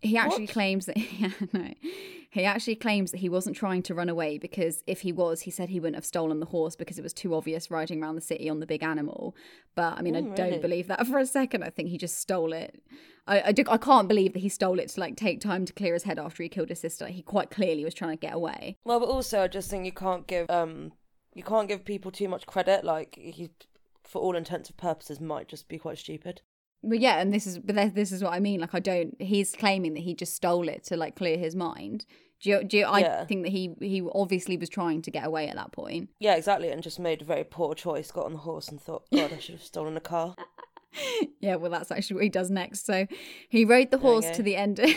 He 0.00 0.16
actually 0.16 0.44
What? 0.44 0.50
claims 0.52 0.86
that 0.86 0.96
yeah, 1.18 1.30
no. 1.52 1.72
He 2.30 2.44
actually 2.44 2.76
claims 2.76 3.12
that 3.12 3.18
he 3.18 3.30
wasn't 3.30 3.56
trying 3.56 3.82
to 3.84 3.94
run 3.94 4.10
away 4.10 4.36
because 4.36 4.82
if 4.86 5.00
he 5.00 5.10
was, 5.12 5.40
he 5.42 5.50
said 5.50 5.70
he 5.70 5.80
wouldn't 5.80 5.94
have 5.96 6.04
stolen 6.04 6.38
the 6.38 6.46
horse 6.46 6.76
because 6.76 6.98
it 6.98 7.02
was 7.02 7.14
too 7.14 7.34
obvious 7.34 7.70
riding 7.70 8.02
around 8.02 8.14
the 8.16 8.20
city 8.20 8.50
on 8.50 8.60
the 8.60 8.66
big 8.66 8.82
animal. 8.82 9.34
But 9.74 9.96
I 9.98 10.02
mean, 10.02 10.14
Oh, 10.14 10.18
I 10.18 10.22
really? 10.22 10.34
don't 10.36 10.60
believe 10.62 10.86
that 10.88 11.06
for 11.06 11.18
a 11.18 11.24
second. 11.26 11.62
I 11.62 11.70
think 11.70 11.88
he 11.88 11.96
just 11.96 12.18
stole 12.18 12.52
it. 12.52 12.82
I 13.26 13.40
I, 13.46 13.52
do, 13.52 13.64
I 13.68 13.78
can't 13.78 14.06
believe 14.06 14.34
that 14.34 14.40
he 14.40 14.50
stole 14.50 14.78
it 14.80 14.90
to 14.90 15.00
like 15.00 15.16
take 15.16 15.40
time 15.40 15.64
to 15.64 15.72
clear 15.72 15.94
his 15.94 16.02
head 16.02 16.18
after 16.18 16.42
he 16.42 16.48
killed 16.50 16.68
his 16.68 16.80
sister. 16.80 17.06
He 17.06 17.22
quite 17.22 17.50
clearly 17.50 17.84
was 17.84 17.94
trying 17.94 18.10
to 18.18 18.20
get 18.20 18.34
away. 18.34 18.76
Well, 18.84 19.00
but 19.00 19.08
also 19.08 19.42
I 19.44 19.48
just 19.48 19.70
think 19.70 19.86
you 19.86 19.92
can't 19.92 20.26
give 20.26 20.50
um 20.50 20.92
you 21.34 21.42
can't 21.42 21.68
give 21.68 21.84
people 21.86 22.10
too 22.10 22.28
much 22.28 22.46
credit. 22.46 22.84
Like 22.84 23.14
he, 23.18 23.48
for 24.04 24.20
all 24.20 24.36
intents 24.36 24.68
and 24.68 24.76
purposes, 24.76 25.20
might 25.20 25.48
just 25.48 25.68
be 25.68 25.78
quite 25.78 25.96
stupid. 25.98 26.42
But 26.82 27.00
yeah, 27.00 27.18
and 27.18 27.32
this 27.32 27.46
is 27.46 27.58
but 27.58 27.94
this 27.94 28.12
is 28.12 28.22
what 28.22 28.32
I 28.32 28.40
mean. 28.40 28.60
Like 28.60 28.74
I 28.74 28.80
don't. 28.80 29.16
He's 29.20 29.52
claiming 29.52 29.94
that 29.94 30.00
he 30.00 30.14
just 30.14 30.34
stole 30.34 30.68
it 30.68 30.84
to 30.84 30.96
like 30.96 31.16
clear 31.16 31.36
his 31.38 31.56
mind. 31.56 32.06
Do 32.40 32.50
you, 32.50 32.64
do 32.64 32.76
you, 32.78 32.84
I 32.84 32.98
Yeah. 33.00 33.24
think 33.24 33.44
that 33.44 33.50
he 33.50 33.74
he 33.80 34.06
obviously 34.14 34.56
was 34.58 34.68
trying 34.68 35.00
to 35.02 35.10
get 35.10 35.26
away 35.26 35.48
at 35.48 35.56
that 35.56 35.72
point. 35.72 36.10
Yeah, 36.20 36.36
exactly, 36.36 36.70
and 36.70 36.82
just 36.82 37.00
made 37.00 37.22
a 37.22 37.24
very 37.24 37.44
poor 37.44 37.74
choice. 37.74 38.10
Got 38.12 38.26
on 38.26 38.32
the 38.34 38.38
horse 38.40 38.68
and 38.68 38.80
thought, 38.80 39.04
God, 39.10 39.32
I 39.32 39.38
should 39.38 39.54
have 39.54 39.64
stolen 39.64 39.96
a 39.96 40.00
car. 40.00 40.36
yeah, 41.40 41.56
well, 41.56 41.70
that's 41.70 41.90
actually 41.90 42.14
what 42.14 42.24
he 42.24 42.28
does 42.30 42.50
next. 42.50 42.84
So 42.86 43.06
he 43.48 43.64
rode 43.64 43.90
the 43.90 43.96
There 43.96 44.08
horse 44.10 44.30
to 44.36 44.42
the 44.42 44.54
end. 44.56 44.80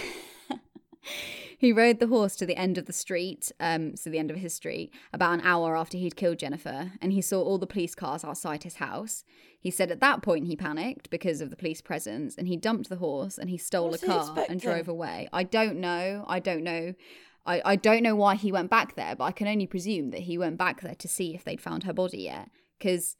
he 1.59 1.73
rode 1.73 1.99
the 1.99 2.07
horse 2.07 2.35
to 2.37 2.45
the 2.45 2.55
end 2.55 2.77
of 2.77 2.85
the 2.85 2.93
street, 2.93 3.51
um, 3.59 3.95
so 3.97 4.09
the 4.09 4.17
end 4.17 4.31
of 4.31 4.37
his 4.37 4.53
street, 4.53 4.93
about 5.11 5.33
an 5.33 5.41
hour 5.41 5.75
after 5.75 5.97
he'd 5.97 6.15
killed 6.15 6.39
Jennifer, 6.39 6.93
and 7.01 7.11
he 7.11 7.21
saw 7.21 7.41
all 7.43 7.57
the 7.57 7.67
police 7.67 7.93
cars 7.93 8.23
outside 8.23 8.63
his 8.63 8.75
house. 8.75 9.25
He 9.59 9.69
said 9.69 9.91
at 9.91 9.99
that 9.99 10.21
point 10.21 10.47
he 10.47 10.55
panicked 10.55 11.09
because 11.09 11.41
of 11.41 11.49
the 11.49 11.57
police 11.57 11.81
presence, 11.81 12.35
and 12.37 12.47
he 12.47 12.55
dumped 12.55 12.87
the 12.87 12.95
horse 12.95 13.37
and 13.37 13.49
he 13.49 13.57
stole 13.57 13.89
What's 13.89 14.03
a 14.03 14.05
car 14.05 14.45
and 14.47 14.59
drove 14.61 14.87
away. 14.87 15.27
I 15.33 15.43
don't 15.43 15.81
know. 15.81 16.23
I 16.27 16.39
don't 16.39 16.63
know. 16.63 16.93
I, 17.45 17.61
I 17.65 17.75
don't 17.75 18.03
know 18.03 18.15
why 18.15 18.35
he 18.35 18.51
went 18.53 18.69
back 18.69 18.95
there, 18.95 19.15
but 19.15 19.25
I 19.25 19.31
can 19.33 19.47
only 19.47 19.67
presume 19.67 20.11
that 20.11 20.21
he 20.21 20.37
went 20.37 20.57
back 20.57 20.79
there 20.81 20.95
to 20.95 21.07
see 21.09 21.35
if 21.35 21.43
they'd 21.43 21.59
found 21.61 21.83
her 21.83 21.93
body 21.93 22.19
yet. 22.19 22.49
Because 22.77 23.17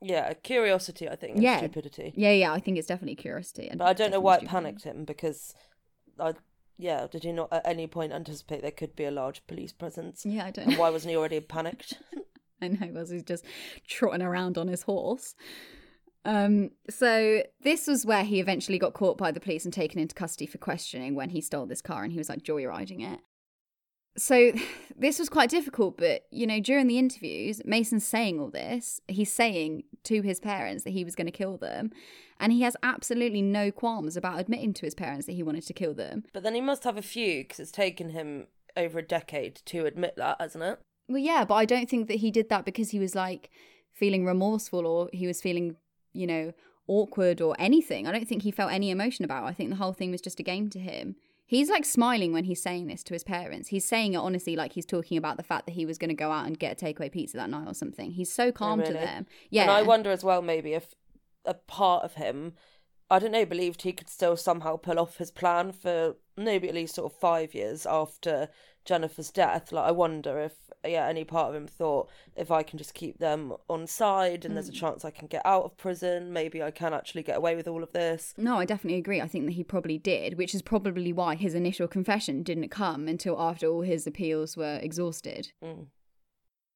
Yeah, 0.00 0.32
curiosity, 0.34 1.08
I 1.08 1.14
think, 1.14 1.34
and 1.34 1.42
Yeah. 1.42 1.58
stupidity. 1.58 2.12
yeah, 2.16 2.32
yeah, 2.32 2.52
I 2.52 2.58
think 2.58 2.78
it's 2.78 2.88
definitely 2.88 3.14
curiosity. 3.16 3.68
And 3.68 3.78
But 3.78 3.86
I 3.86 3.92
don't 3.92 4.10
know 4.10 4.20
why 4.20 4.38
it 4.38 4.46
panicked 4.46 4.82
him 4.82 5.04
because 5.04 5.54
I 6.18 6.34
yeah, 6.76 7.06
did 7.10 7.24
he 7.24 7.32
not 7.32 7.52
at 7.52 7.66
any 7.66 7.86
point 7.86 8.12
anticipate 8.12 8.62
there 8.62 8.70
could 8.70 8.96
be 8.96 9.04
a 9.04 9.10
large 9.10 9.46
police 9.46 9.72
presence? 9.72 10.24
Yeah, 10.24 10.46
I 10.46 10.50
don't 10.50 10.68
And 10.68 10.78
why 10.78 10.90
wasn't 10.90 11.10
he 11.10 11.16
already 11.16 11.40
panicked? 11.40 11.94
I 12.62 12.68
know, 12.68 12.86
he 12.86 12.92
was 12.92 13.10
he's 13.10 13.22
just 13.22 13.44
trotting 13.86 14.22
around 14.22 14.58
on 14.58 14.68
his 14.68 14.82
horse. 14.82 15.34
Um, 16.24 16.70
so 16.88 17.42
this 17.62 17.86
was 17.86 18.06
where 18.06 18.24
he 18.24 18.40
eventually 18.40 18.78
got 18.78 18.94
caught 18.94 19.18
by 19.18 19.30
the 19.30 19.40
police 19.40 19.64
and 19.64 19.74
taken 19.74 20.00
into 20.00 20.14
custody 20.14 20.46
for 20.46 20.58
questioning 20.58 21.14
when 21.14 21.30
he 21.30 21.40
stole 21.40 21.66
this 21.66 21.82
car 21.82 22.02
and 22.02 22.12
he 22.12 22.18
was 22.18 22.28
like 22.28 22.42
joyriding 22.42 23.02
it. 23.12 23.20
So 24.16 24.52
this 24.96 25.18
was 25.18 25.28
quite 25.28 25.50
difficult, 25.50 25.96
but 25.96 26.26
you 26.30 26.46
know, 26.46 26.60
during 26.60 26.86
the 26.86 26.98
interviews, 26.98 27.60
Mason's 27.64 28.06
saying 28.06 28.40
all 28.40 28.50
this. 28.50 29.00
He's 29.08 29.32
saying 29.32 29.84
to 30.04 30.22
his 30.22 30.40
parents 30.40 30.84
that 30.84 30.90
he 30.90 31.04
was 31.04 31.14
going 31.14 31.26
to 31.26 31.32
kill 31.32 31.56
them, 31.56 31.90
and 32.38 32.52
he 32.52 32.62
has 32.62 32.76
absolutely 32.82 33.42
no 33.42 33.70
qualms 33.70 34.16
about 34.16 34.38
admitting 34.38 34.74
to 34.74 34.86
his 34.86 34.94
parents 34.94 35.26
that 35.26 35.32
he 35.32 35.42
wanted 35.42 35.66
to 35.66 35.72
kill 35.72 35.94
them. 35.94 36.24
but 36.32 36.42
then 36.42 36.54
he 36.54 36.60
must 36.60 36.84
have 36.84 36.96
a 36.96 37.02
few 37.02 37.42
because 37.42 37.60
it's 37.60 37.72
taken 37.72 38.10
him 38.10 38.46
over 38.76 38.98
a 38.98 39.02
decade 39.02 39.56
to 39.66 39.86
admit 39.86 40.16
that, 40.16 40.36
hasn't 40.40 40.64
it? 40.64 40.80
Well, 41.08 41.18
yeah, 41.18 41.44
but 41.44 41.54
I 41.54 41.64
don't 41.64 41.88
think 41.88 42.08
that 42.08 42.16
he 42.18 42.30
did 42.30 42.48
that 42.48 42.64
because 42.64 42.90
he 42.90 42.98
was 42.98 43.14
like 43.14 43.50
feeling 43.92 44.24
remorseful 44.24 44.86
or 44.86 45.08
he 45.12 45.26
was 45.26 45.40
feeling, 45.40 45.76
you 46.12 46.26
know, 46.26 46.52
awkward 46.88 47.40
or 47.40 47.54
anything. 47.58 48.06
I 48.06 48.12
don't 48.12 48.26
think 48.28 48.42
he 48.42 48.50
felt 48.50 48.72
any 48.72 48.90
emotion 48.90 49.24
about 49.24 49.44
it. 49.44 49.48
I 49.48 49.52
think 49.52 49.70
the 49.70 49.76
whole 49.76 49.92
thing 49.92 50.10
was 50.10 50.20
just 50.20 50.40
a 50.40 50.42
game 50.42 50.68
to 50.70 50.78
him. 50.78 51.16
He's 51.46 51.68
like 51.68 51.84
smiling 51.84 52.32
when 52.32 52.44
he's 52.44 52.62
saying 52.62 52.86
this 52.86 53.02
to 53.04 53.14
his 53.14 53.22
parents. 53.22 53.68
He's 53.68 53.84
saying 53.84 54.14
it 54.14 54.18
honestly, 54.18 54.56
like 54.56 54.72
he's 54.72 54.86
talking 54.86 55.18
about 55.18 55.36
the 55.36 55.42
fact 55.42 55.66
that 55.66 55.72
he 55.72 55.84
was 55.84 55.98
going 55.98 56.08
to 56.08 56.14
go 56.14 56.30
out 56.30 56.46
and 56.46 56.58
get 56.58 56.80
a 56.80 56.84
takeaway 56.84 57.12
pizza 57.12 57.36
that 57.36 57.50
night 57.50 57.68
or 57.68 57.74
something. 57.74 58.12
He's 58.12 58.32
so 58.32 58.46
oh, 58.46 58.52
calm 58.52 58.82
to 58.82 58.88
really? 58.88 59.04
them. 59.04 59.26
Yeah. 59.50 59.62
And 59.62 59.70
I 59.70 59.82
wonder 59.82 60.10
as 60.10 60.24
well, 60.24 60.40
maybe 60.40 60.72
if 60.72 60.94
a 61.44 61.54
part 61.54 62.04
of 62.04 62.14
him, 62.14 62.54
I 63.10 63.18
don't 63.18 63.32
know, 63.32 63.44
believed 63.44 63.82
he 63.82 63.92
could 63.92 64.08
still 64.08 64.36
somehow 64.36 64.76
pull 64.76 64.98
off 64.98 65.18
his 65.18 65.30
plan 65.30 65.72
for 65.72 66.16
maybe 66.36 66.68
at 66.68 66.74
least 66.74 66.94
sort 66.94 67.12
of 67.12 67.18
five 67.18 67.54
years 67.54 67.86
after 67.86 68.48
Jennifer's 68.84 69.30
death. 69.30 69.72
Like, 69.72 69.86
I 69.86 69.90
wonder 69.92 70.40
if, 70.40 70.52
yeah, 70.84 71.06
any 71.06 71.24
part 71.24 71.48
of 71.48 71.54
him 71.54 71.66
thought 71.66 72.10
if 72.36 72.50
I 72.50 72.62
can 72.62 72.78
just 72.78 72.92
keep 72.92 73.18
them 73.18 73.54
on 73.68 73.86
side 73.86 74.44
and 74.44 74.54
there's 74.54 74.68
a 74.68 74.72
Mm. 74.72 74.76
chance 74.80 75.04
I 75.04 75.10
can 75.10 75.26
get 75.26 75.42
out 75.44 75.64
of 75.64 75.76
prison, 75.76 76.32
maybe 76.32 76.62
I 76.62 76.70
can 76.70 76.92
actually 76.92 77.22
get 77.22 77.36
away 77.38 77.56
with 77.56 77.66
all 77.66 77.82
of 77.82 77.92
this. 77.92 78.34
No, 78.36 78.56
I 78.58 78.66
definitely 78.66 78.98
agree. 78.98 79.20
I 79.20 79.28
think 79.28 79.46
that 79.46 79.52
he 79.52 79.64
probably 79.64 79.96
did, 79.96 80.36
which 80.36 80.54
is 80.54 80.60
probably 80.60 81.12
why 81.12 81.34
his 81.36 81.54
initial 81.54 81.88
confession 81.88 82.42
didn't 82.42 82.68
come 82.68 83.08
until 83.08 83.40
after 83.40 83.66
all 83.68 83.80
his 83.82 84.06
appeals 84.06 84.56
were 84.56 84.78
exhausted. 84.82 85.52
Mm. 85.62 85.86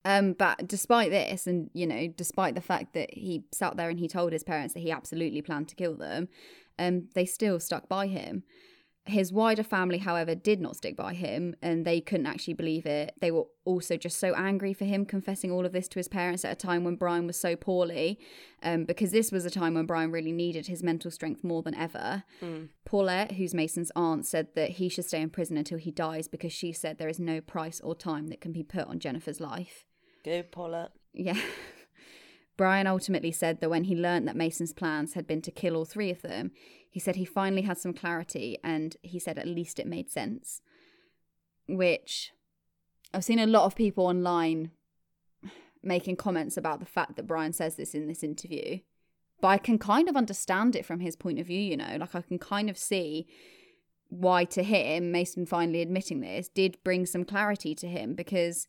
Um, 0.05 0.33
but 0.33 0.67
despite 0.67 1.11
this, 1.11 1.47
and 1.47 1.69
you 1.75 1.87
know, 1.87 2.07
despite 2.07 2.55
the 2.55 2.63
fact 2.63 2.95
that 2.95 3.13
he 3.13 3.45
sat 3.53 3.77
there 3.77 3.91
and 3.91 3.99
he 3.99 4.09
told 4.09 4.33
his 4.33 4.45
parents 4.45 4.73
that 4.73 4.81
he 4.81 4.91
absolutely 4.91 5.43
planned 5.43 5.69
to 5.69 5.75
kill 5.75 5.97
them, 5.97 6.29
um, 6.79 7.09
they 7.15 7.27
still 7.27 7.61
stuck 7.61 7.89
by 7.89 8.07
him. 8.07 8.45
His 9.09 9.33
wider 9.33 9.63
family, 9.63 9.99
however, 9.99 10.35
did 10.35 10.61
not 10.61 10.77
stick 10.77 10.95
by 10.95 11.15
him, 11.15 11.57
and 11.63 11.87
they 11.87 12.01
couldn't 12.01 12.27
actually 12.27 12.55
believe 12.55 12.85
it. 12.85 13.15
They 13.21 13.31
were 13.31 13.45
also 13.65 13.97
just 13.97 14.19
so 14.19 14.35
angry 14.35 14.75
for 14.75 14.85
him 14.85 15.07
confessing 15.07 15.51
all 15.51 15.65
of 15.65 15.73
this 15.73 15.89
to 15.89 15.99
his 15.99 16.09
parents 16.09 16.45
at 16.45 16.53
a 16.53 16.57
time 16.57 16.85
when 16.85 16.97
Brian 16.97 17.27
was 17.27 17.41
so 17.41 17.57
poorly, 17.57 18.19
um, 18.63 18.85
because 18.85 19.11
this 19.11 19.33
was 19.33 19.47
a 19.47 19.51
time 19.51 19.75
when 19.75 19.87
Brian 19.87 20.11
really 20.11 20.33
needed 20.33 20.67
his 20.67 20.83
mental 20.83 21.11
strength 21.11 21.43
more 21.43 21.63
than 21.63 21.75
ever. 21.75 22.25
Mm. 22.43 22.69
Paulette, 22.85 23.33
who's 23.33 23.55
Mason's 23.55 23.91
aunt, 23.97 24.27
said 24.27 24.49
that 24.55 24.73
he 24.73 24.91
should 24.91 25.07
stay 25.07 25.23
in 25.23 25.31
prison 25.31 25.57
until 25.57 25.79
he 25.79 25.91
dies 25.91 26.29
because 26.29 26.53
she 26.53 26.73
said 26.73 26.99
there 26.99 27.09
is 27.09 27.19
no 27.19 27.41
price 27.41 27.81
or 27.81 27.95
time 27.95 28.27
that 28.29 28.43
can 28.43 28.53
be 28.53 28.63
put 28.63 28.87
on 28.87 28.99
Jennifer's 28.99 29.41
life. 29.41 29.85
Go, 30.25 30.43
Paulette. 30.43 30.93
Yeah. 31.15 31.41
Brian 32.59 32.89
ultimately 32.89 33.31
said 33.31 33.61
that 33.61 33.71
when 33.71 33.85
he 33.85 33.95
learned 33.95 34.27
that 34.27 34.37
Mason's 34.37 34.73
plans 34.73 35.15
had 35.15 35.29
been 35.29 35.41
to 35.43 35.53
kill 35.53 35.77
all 35.77 35.85
three 35.85 36.11
of 36.11 36.23
them, 36.23 36.51
he 36.91 37.01
said 37.01 37.17
he 37.17 37.25
finally 37.25 37.63
had 37.63 37.79
some 37.79 37.93
clarity 37.93 38.59
and 38.65 38.97
he 39.03 39.19
said 39.19 39.39
at 39.39 39.47
least 39.47 39.79
it 39.79 39.87
made 39.87 40.11
sense. 40.11 40.63
Which 41.69 42.33
I've 43.13 43.25
seen 43.25 43.39
a 43.39 43.47
lot 43.47 43.65
of 43.65 43.77
people 43.77 44.07
online 44.07 44.71
making 45.83 46.17
comments 46.17 46.57
about 46.57 46.81
the 46.81 46.87
fact 46.87 47.17
that 47.17 47.27
Brian 47.27 47.53
says 47.53 47.77
this 47.77 47.95
in 47.95 48.09
this 48.09 48.23
interview. 48.23 48.81
But 49.41 49.49
I 49.49 49.59
can 49.59 49.79
kind 49.79 50.09
of 50.09 50.17
understand 50.17 50.75
it 50.75 50.85
from 50.85 51.01
his 51.01 51.15
point 51.15 51.39
of 51.39 51.47
view, 51.47 51.61
you 51.61 51.77
know, 51.77 51.97
like 52.01 52.15
I 52.15 52.23
can 52.23 52.39
kind 52.39 52.69
of 52.69 52.77
see 52.77 53.27
why 54.09 54.45
to 54.47 54.63
him 54.63 55.13
Mason 55.13 55.45
finally 55.47 55.83
admitting 55.83 56.21
this 56.21 56.49
did 56.49 56.79
bring 56.83 57.05
some 57.05 57.25
clarity 57.25 57.75
to 57.75 57.87
him 57.87 58.15
because 58.15 58.67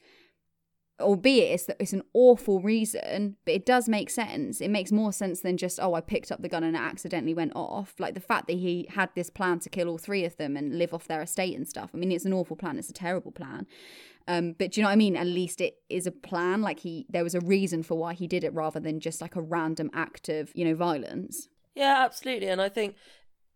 albeit 0.99 1.53
it's, 1.53 1.69
it's 1.79 1.93
an 1.93 2.03
awful 2.13 2.61
reason, 2.61 3.37
but 3.45 3.53
it 3.53 3.65
does 3.65 3.89
make 3.89 4.09
sense. 4.09 4.61
It 4.61 4.69
makes 4.69 4.91
more 4.91 5.13
sense 5.13 5.41
than 5.41 5.57
just, 5.57 5.79
oh, 5.81 5.93
I 5.93 6.01
picked 6.01 6.31
up 6.31 6.41
the 6.41 6.49
gun 6.49 6.63
and 6.63 6.75
it 6.75 6.79
accidentally 6.79 7.33
went 7.33 7.53
off. 7.55 7.95
Like 7.99 8.13
the 8.13 8.19
fact 8.19 8.47
that 8.47 8.57
he 8.57 8.87
had 8.89 9.09
this 9.15 9.29
plan 9.29 9.59
to 9.59 9.69
kill 9.69 9.89
all 9.89 9.97
three 9.97 10.25
of 10.25 10.37
them 10.37 10.55
and 10.57 10.77
live 10.77 10.93
off 10.93 11.07
their 11.07 11.21
estate 11.21 11.55
and 11.55 11.67
stuff. 11.67 11.91
I 11.93 11.97
mean, 11.97 12.11
it's 12.11 12.25
an 12.25 12.33
awful 12.33 12.55
plan. 12.55 12.77
It's 12.77 12.89
a 12.89 12.93
terrible 12.93 13.31
plan. 13.31 13.67
Um, 14.27 14.53
but 14.57 14.71
do 14.71 14.79
you 14.79 14.83
know 14.83 14.89
what 14.89 14.93
I 14.93 14.97
mean? 14.97 15.15
At 15.15 15.25
least 15.25 15.59
it 15.59 15.77
is 15.89 16.05
a 16.05 16.11
plan. 16.11 16.61
Like 16.61 16.79
he, 16.79 17.05
there 17.09 17.23
was 17.23 17.35
a 17.35 17.39
reason 17.39 17.81
for 17.81 17.97
why 17.97 18.13
he 18.13 18.27
did 18.27 18.43
it 18.43 18.53
rather 18.53 18.79
than 18.79 18.99
just 18.99 19.21
like 19.21 19.35
a 19.35 19.41
random 19.41 19.89
act 19.93 20.29
of, 20.29 20.51
you 20.53 20.65
know, 20.65 20.75
violence. 20.75 21.49
Yeah, 21.75 22.03
absolutely. 22.03 22.49
And 22.49 22.61
I 22.61 22.69
think 22.69 22.95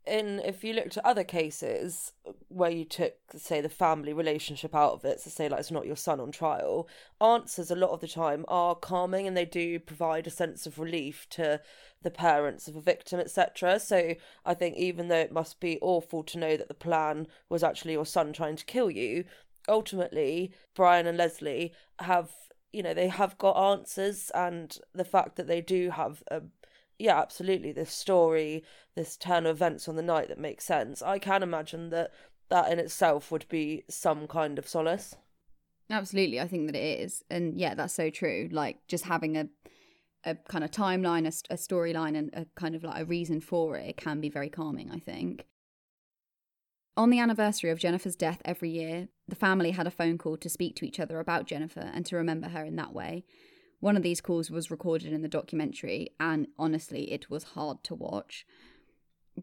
in 0.06 0.40
if 0.40 0.64
you 0.64 0.74
looked 0.74 0.98
at 0.98 1.06
other 1.06 1.24
cases 1.24 2.12
where 2.50 2.70
you 2.70 2.86
took 2.86 3.16
say 3.36 3.62
the 3.62 3.70
family 3.70 4.14
relationship 4.14 4.76
out 4.76 4.94
of 4.94 5.06
it, 5.06 5.22
so 5.22 5.30
say 5.30 5.48
like 5.48 5.60
it's 5.60 5.72
not 5.72 5.86
your 5.86 5.96
son 5.96 6.20
on 6.20 6.32
trial, 6.32 6.88
answers 7.22 7.72
a 7.72 7.76
lot 7.76 7.92
of 7.92 8.02
the 8.02 8.08
time 8.08 8.46
are 8.48 8.76
calming 8.76 9.28
and 9.28 9.36
they 9.36 9.46
do 9.46 9.80
provide 9.80 10.28
a 10.28 10.32
sense 10.32 10.66
of 10.66 10.80
relief 10.80 11.28
to 11.30 11.62
the 12.02 12.12
parents 12.12 12.68
of 12.68 12.76
a 12.76 12.82
victim, 12.82 13.20
etc. 13.20 13.80
So 13.80 14.16
I 14.46 14.54
think 14.54 14.78
even 14.78 15.08
though 15.08 15.16
it 15.20 15.32
must 15.32 15.60
be 15.60 15.80
awful 15.82 16.24
to 16.24 16.38
know 16.38 16.58
that 16.58 16.68
the 16.68 16.74
plan 16.74 17.28
was 17.50 17.64
actually 17.64 17.94
your 17.94 18.06
son 18.06 18.34
trying 18.34 18.58
to 18.58 18.66
kill 18.66 18.92
you, 18.92 19.24
ultimately 19.68 20.52
Brian 20.76 21.08
and 21.08 21.18
Leslie 21.18 21.74
have 22.00 22.30
you 22.74 22.84
know 22.84 22.94
they 22.94 23.08
have 23.08 23.38
got 23.38 23.72
answers 23.72 24.32
and 24.34 24.80
the 24.94 25.06
fact 25.06 25.36
that 25.38 25.48
they 25.48 25.62
do 25.62 25.92
have 25.92 26.24
a 26.30 26.42
yeah, 27.04 27.20
absolutely. 27.20 27.74
This 27.74 27.92
story, 27.92 28.64
this 28.96 29.18
turn 29.18 29.46
of 29.46 29.58
events 29.58 29.90
on 29.90 29.98
the 29.98 30.02
night 30.02 30.30
that 30.30 30.40
makes 30.40 30.64
sense. 30.64 31.02
I 31.02 31.20
can 31.20 31.44
imagine 31.44 31.90
that 31.90 32.12
that 32.50 32.72
in 32.72 32.80
itself 32.80 33.30
would 33.30 33.46
be 33.50 33.84
some 33.90 34.26
kind 34.26 34.58
of 34.58 34.70
solace. 34.70 35.18
Absolutely, 35.90 36.40
I 36.40 36.48
think 36.48 36.68
that 36.68 36.78
it 36.78 37.02
is, 37.02 37.22
and 37.30 37.60
yeah, 37.60 37.76
that's 37.76 37.94
so 37.94 38.10
true. 38.10 38.48
Like 38.54 38.88
just 38.88 39.04
having 39.04 39.36
a 39.36 39.50
a 40.24 40.36
kind 40.48 40.64
of 40.64 40.72
timeline, 40.72 41.26
a, 41.26 41.54
a 41.54 41.58
storyline, 41.58 42.18
and 42.18 42.30
a 42.34 42.46
kind 42.56 42.74
of 42.74 42.86
like 42.86 43.02
a 43.02 43.06
reason 43.06 43.42
for 43.42 43.76
it, 43.76 43.90
it 43.90 43.98
can 43.98 44.22
be 44.22 44.30
very 44.30 44.50
calming. 44.50 44.90
I 44.90 45.00
think. 45.00 45.46
On 46.96 47.10
the 47.10 47.20
anniversary 47.20 47.70
of 47.70 47.80
Jennifer's 47.80 48.16
death 48.16 48.42
every 48.46 48.70
year, 48.70 49.10
the 49.28 49.36
family 49.36 49.72
had 49.72 49.88
a 49.88 49.92
phone 49.92 50.18
call 50.18 50.38
to 50.38 50.48
speak 50.48 50.78
to 50.78 50.86
each 50.86 51.02
other 51.02 51.20
about 51.20 51.48
Jennifer 51.48 51.92
and 51.94 52.06
to 52.06 52.16
remember 52.16 52.48
her 52.48 52.64
in 52.64 52.78
that 52.78 52.94
way. 52.94 53.26
One 53.84 53.98
of 53.98 54.04
these 54.04 54.22
calls 54.22 54.50
was 54.50 54.72
recorded 54.72 55.12
in 55.12 55.24
the 55.24 55.28
documentary, 55.28 56.08
and 56.18 56.48
honestly, 56.58 57.12
it 57.12 57.30
was 57.30 57.44
hard 57.44 57.84
to 57.84 57.94
watch. 57.94 58.46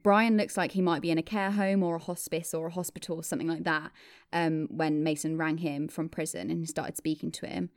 Brian 0.02 0.38
looks 0.38 0.56
like 0.56 0.72
he 0.72 0.80
might 0.80 1.02
be 1.02 1.10
in 1.10 1.18
a 1.18 1.22
care 1.22 1.50
home 1.50 1.82
or 1.82 1.96
a 1.96 2.02
hospice 2.02 2.54
or 2.54 2.68
a 2.68 2.72
hospital 2.72 3.16
or 3.16 3.22
something 3.22 3.48
like 3.48 3.64
that 3.64 3.92
um, 4.32 4.66
when 4.70 5.02
Mason 5.02 5.36
rang 5.36 5.58
him 5.58 5.88
from 5.88 6.08
prison 6.08 6.50
and 6.50 6.66
started 6.66 6.96
speaking 6.96 7.30
to 7.32 7.46
him. 7.46 7.68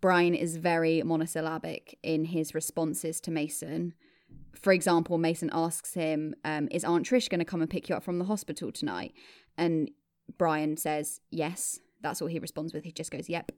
Brian 0.00 0.32
is 0.32 0.58
very 0.58 1.02
monosyllabic 1.02 1.98
in 2.04 2.26
his 2.26 2.54
responses 2.54 3.20
to 3.22 3.32
Mason. 3.32 3.92
For 4.54 4.72
example, 4.72 5.18
Mason 5.18 5.50
asks 5.52 5.94
him, 5.94 6.36
um, 6.44 6.68
Is 6.70 6.84
Aunt 6.84 7.04
Trish 7.04 7.28
going 7.28 7.40
to 7.40 7.44
come 7.44 7.62
and 7.62 7.68
pick 7.68 7.88
you 7.88 7.96
up 7.96 8.04
from 8.04 8.20
the 8.20 8.26
hospital 8.26 8.70
tonight? 8.70 9.12
And 9.58 9.90
Brian 10.38 10.76
says, 10.76 11.20
Yes. 11.32 11.80
That's 12.00 12.22
all 12.22 12.28
he 12.28 12.38
responds 12.38 12.72
with. 12.72 12.84
He 12.84 12.92
just 12.92 13.10
goes, 13.10 13.28
Yep. 13.28 13.50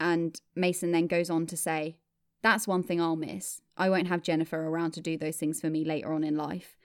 And 0.00 0.40
Mason 0.54 0.92
then 0.92 1.06
goes 1.06 1.30
on 1.30 1.46
to 1.46 1.56
say, 1.56 1.96
That's 2.42 2.68
one 2.68 2.82
thing 2.82 3.00
I'll 3.00 3.16
miss. 3.16 3.60
I 3.76 3.90
won't 3.90 4.08
have 4.08 4.22
Jennifer 4.22 4.66
around 4.66 4.92
to 4.92 5.00
do 5.00 5.16
those 5.16 5.36
things 5.36 5.60
for 5.60 5.70
me 5.70 5.84
later 5.84 6.12
on 6.12 6.24
in 6.24 6.36
life. 6.36 6.76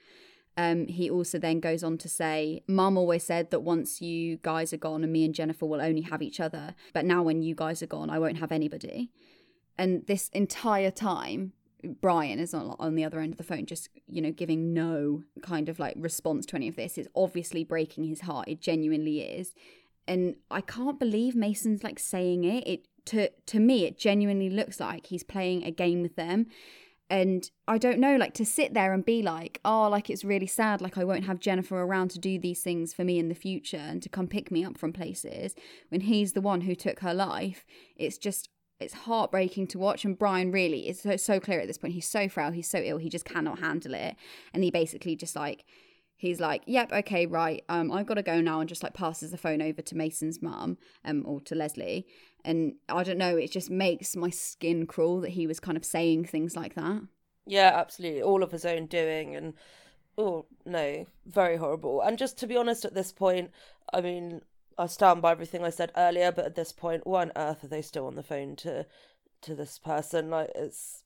Um, 0.56 0.86
he 0.86 1.10
also 1.10 1.38
then 1.38 1.58
goes 1.58 1.82
on 1.82 1.98
to 1.98 2.08
say, 2.08 2.62
Mum 2.68 2.96
always 2.96 3.24
said 3.24 3.50
that 3.50 3.60
once 3.60 4.00
you 4.00 4.38
guys 4.42 4.72
are 4.72 4.78
gone 4.78 5.02
and 5.02 5.12
me 5.12 5.24
and 5.24 5.34
Jennifer 5.34 5.66
will 5.66 5.80
only 5.80 6.02
have 6.02 6.22
each 6.22 6.38
other, 6.38 6.74
but 6.92 7.04
now 7.04 7.22
when 7.22 7.42
you 7.42 7.54
guys 7.54 7.82
are 7.82 7.88
gone, 7.88 8.08
I 8.08 8.20
won't 8.20 8.38
have 8.38 8.52
anybody. 8.52 9.10
And 9.76 10.06
this 10.06 10.28
entire 10.28 10.92
time, 10.92 11.54
Brian 12.00 12.38
is 12.38 12.54
on, 12.54 12.76
on 12.78 12.94
the 12.94 13.04
other 13.04 13.18
end 13.18 13.32
of 13.32 13.38
the 13.38 13.44
phone, 13.44 13.66
just, 13.66 13.88
you 14.06 14.22
know, 14.22 14.30
giving 14.30 14.72
no 14.72 15.24
kind 15.42 15.68
of 15.68 15.78
like 15.80 15.96
response 15.98 16.46
to 16.46 16.56
any 16.56 16.68
of 16.68 16.76
this. 16.76 16.96
It's 16.96 17.08
obviously 17.16 17.64
breaking 17.64 18.04
his 18.04 18.22
heart. 18.22 18.48
It 18.48 18.60
genuinely 18.60 19.22
is. 19.22 19.54
And 20.06 20.36
I 20.50 20.60
can't 20.60 21.00
believe 21.00 21.34
Mason's 21.34 21.82
like 21.82 21.98
saying 21.98 22.44
it. 22.44 22.66
It 22.66 22.88
to 23.06 23.30
to 23.46 23.60
me 23.60 23.84
it 23.84 23.98
genuinely 23.98 24.50
looks 24.50 24.80
like 24.80 25.06
he's 25.06 25.22
playing 25.22 25.64
a 25.64 25.70
game 25.70 26.02
with 26.02 26.16
them 26.16 26.46
and 27.10 27.50
I 27.68 27.78
don't 27.78 27.98
know, 27.98 28.16
like 28.16 28.34
to 28.34 28.46
sit 28.46 28.72
there 28.72 28.94
and 28.94 29.04
be 29.04 29.22
like, 29.22 29.60
oh, 29.64 29.88
like 29.88 30.08
it's 30.08 30.24
really 30.24 30.46
sad, 30.46 30.80
like 30.80 30.96
I 30.96 31.04
won't 31.04 31.26
have 31.26 31.38
Jennifer 31.38 31.82
around 31.82 32.10
to 32.12 32.18
do 32.18 32.38
these 32.38 32.62
things 32.62 32.94
for 32.94 33.04
me 33.04 33.18
in 33.18 33.28
the 33.28 33.34
future 33.34 33.76
and 33.76 34.02
to 34.02 34.08
come 34.08 34.26
pick 34.26 34.50
me 34.50 34.64
up 34.64 34.78
from 34.78 34.92
places 34.92 35.54
when 35.90 36.02
he's 36.02 36.32
the 36.32 36.40
one 36.40 36.62
who 36.62 36.74
took 36.74 37.00
her 37.00 37.12
life. 37.12 37.66
It's 37.96 38.16
just, 38.16 38.48
it's 38.80 38.94
heartbreaking 38.94 39.66
to 39.68 39.78
watch. 39.78 40.04
And 40.04 40.18
Brian 40.18 40.50
really 40.50 40.88
is 40.88 41.00
so, 41.02 41.16
so 41.16 41.40
clear 41.40 41.60
at 41.60 41.66
this 41.66 41.78
point. 41.78 41.92
He's 41.92 42.08
so 42.08 42.28
frail, 42.28 42.52
he's 42.52 42.70
so 42.70 42.78
ill, 42.78 42.98
he 42.98 43.10
just 43.10 43.26
cannot 43.26 43.58
handle 43.58 43.94
it. 43.94 44.16
And 44.54 44.64
he 44.64 44.70
basically 44.70 45.14
just 45.14 45.36
like, 45.36 45.66
he's 46.16 46.40
like, 46.40 46.62
"Yep, 46.66 46.92
okay, 46.92 47.26
right. 47.26 47.64
Um, 47.68 47.92
I've 47.92 48.06
got 48.06 48.14
to 48.14 48.22
go 48.22 48.40
now," 48.40 48.60
and 48.60 48.68
just 48.68 48.82
like 48.82 48.94
passes 48.94 49.30
the 49.30 49.38
phone 49.38 49.62
over 49.62 49.82
to 49.82 49.96
Mason's 49.96 50.42
mum, 50.42 50.78
um, 51.04 51.22
or 51.26 51.40
to 51.42 51.54
Leslie. 51.54 52.06
And 52.44 52.74
I 52.88 53.02
don't 53.04 53.18
know, 53.18 53.36
it 53.36 53.50
just 53.50 53.70
makes 53.70 54.14
my 54.14 54.30
skin 54.30 54.86
crawl 54.86 55.20
that 55.20 55.30
he 55.30 55.46
was 55.46 55.60
kind 55.60 55.76
of 55.76 55.84
saying 55.84 56.26
things 56.26 56.56
like 56.56 56.74
that. 56.74 57.02
Yeah, 57.46 57.72
absolutely. 57.74 58.22
All 58.22 58.42
of 58.42 58.52
his 58.52 58.64
own 58.64 58.86
doing, 58.86 59.34
and 59.34 59.54
oh 60.16 60.46
no, 60.64 61.06
very 61.26 61.56
horrible. 61.56 62.00
And 62.00 62.18
just 62.18 62.38
to 62.38 62.46
be 62.46 62.56
honest, 62.56 62.84
at 62.84 62.94
this 62.94 63.12
point, 63.12 63.50
I 63.92 64.00
mean, 64.00 64.42
I 64.78 64.86
stand 64.86 65.22
by 65.22 65.32
everything 65.32 65.64
I 65.64 65.70
said 65.70 65.92
earlier, 65.96 66.32
but 66.32 66.46
at 66.46 66.54
this 66.54 66.72
point, 66.72 67.06
why 67.06 67.22
on 67.22 67.32
earth 67.36 67.64
are 67.64 67.68
they 67.68 67.82
still 67.82 68.06
on 68.06 68.16
the 68.16 68.22
phone 68.22 68.56
to 68.56 68.86
to 69.42 69.54
this 69.54 69.78
person? 69.78 70.30
Like 70.30 70.50
it's 70.54 71.04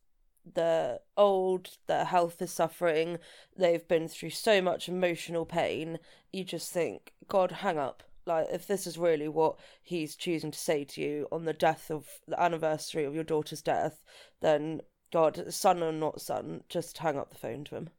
they're 0.54 0.98
old, 1.16 1.70
their 1.86 2.04
health 2.04 2.40
is 2.42 2.50
suffering, 2.50 3.18
they've 3.56 3.86
been 3.86 4.08
through 4.08 4.30
so 4.30 4.60
much 4.60 4.88
emotional 4.88 5.44
pain. 5.44 5.98
You 6.32 6.44
just 6.44 6.72
think, 6.72 7.12
God, 7.26 7.52
hang 7.52 7.78
up. 7.78 8.02
Like, 8.26 8.48
if 8.52 8.66
this 8.66 8.86
is 8.86 8.98
really 8.98 9.28
what 9.28 9.58
he's 9.82 10.14
choosing 10.14 10.50
to 10.50 10.58
say 10.58 10.84
to 10.84 11.00
you 11.00 11.28
on 11.32 11.44
the 11.44 11.54
death 11.54 11.90
of 11.90 12.06
the 12.26 12.40
anniversary 12.40 13.04
of 13.04 13.14
your 13.14 13.24
daughter's 13.24 13.62
death, 13.62 14.02
then 14.40 14.82
God, 15.12 15.52
son 15.52 15.82
or 15.82 15.92
not 15.92 16.20
son, 16.20 16.62
just 16.68 16.98
hang 16.98 17.18
up 17.18 17.30
the 17.30 17.38
phone 17.38 17.64
to 17.64 17.76
him. 17.76 17.90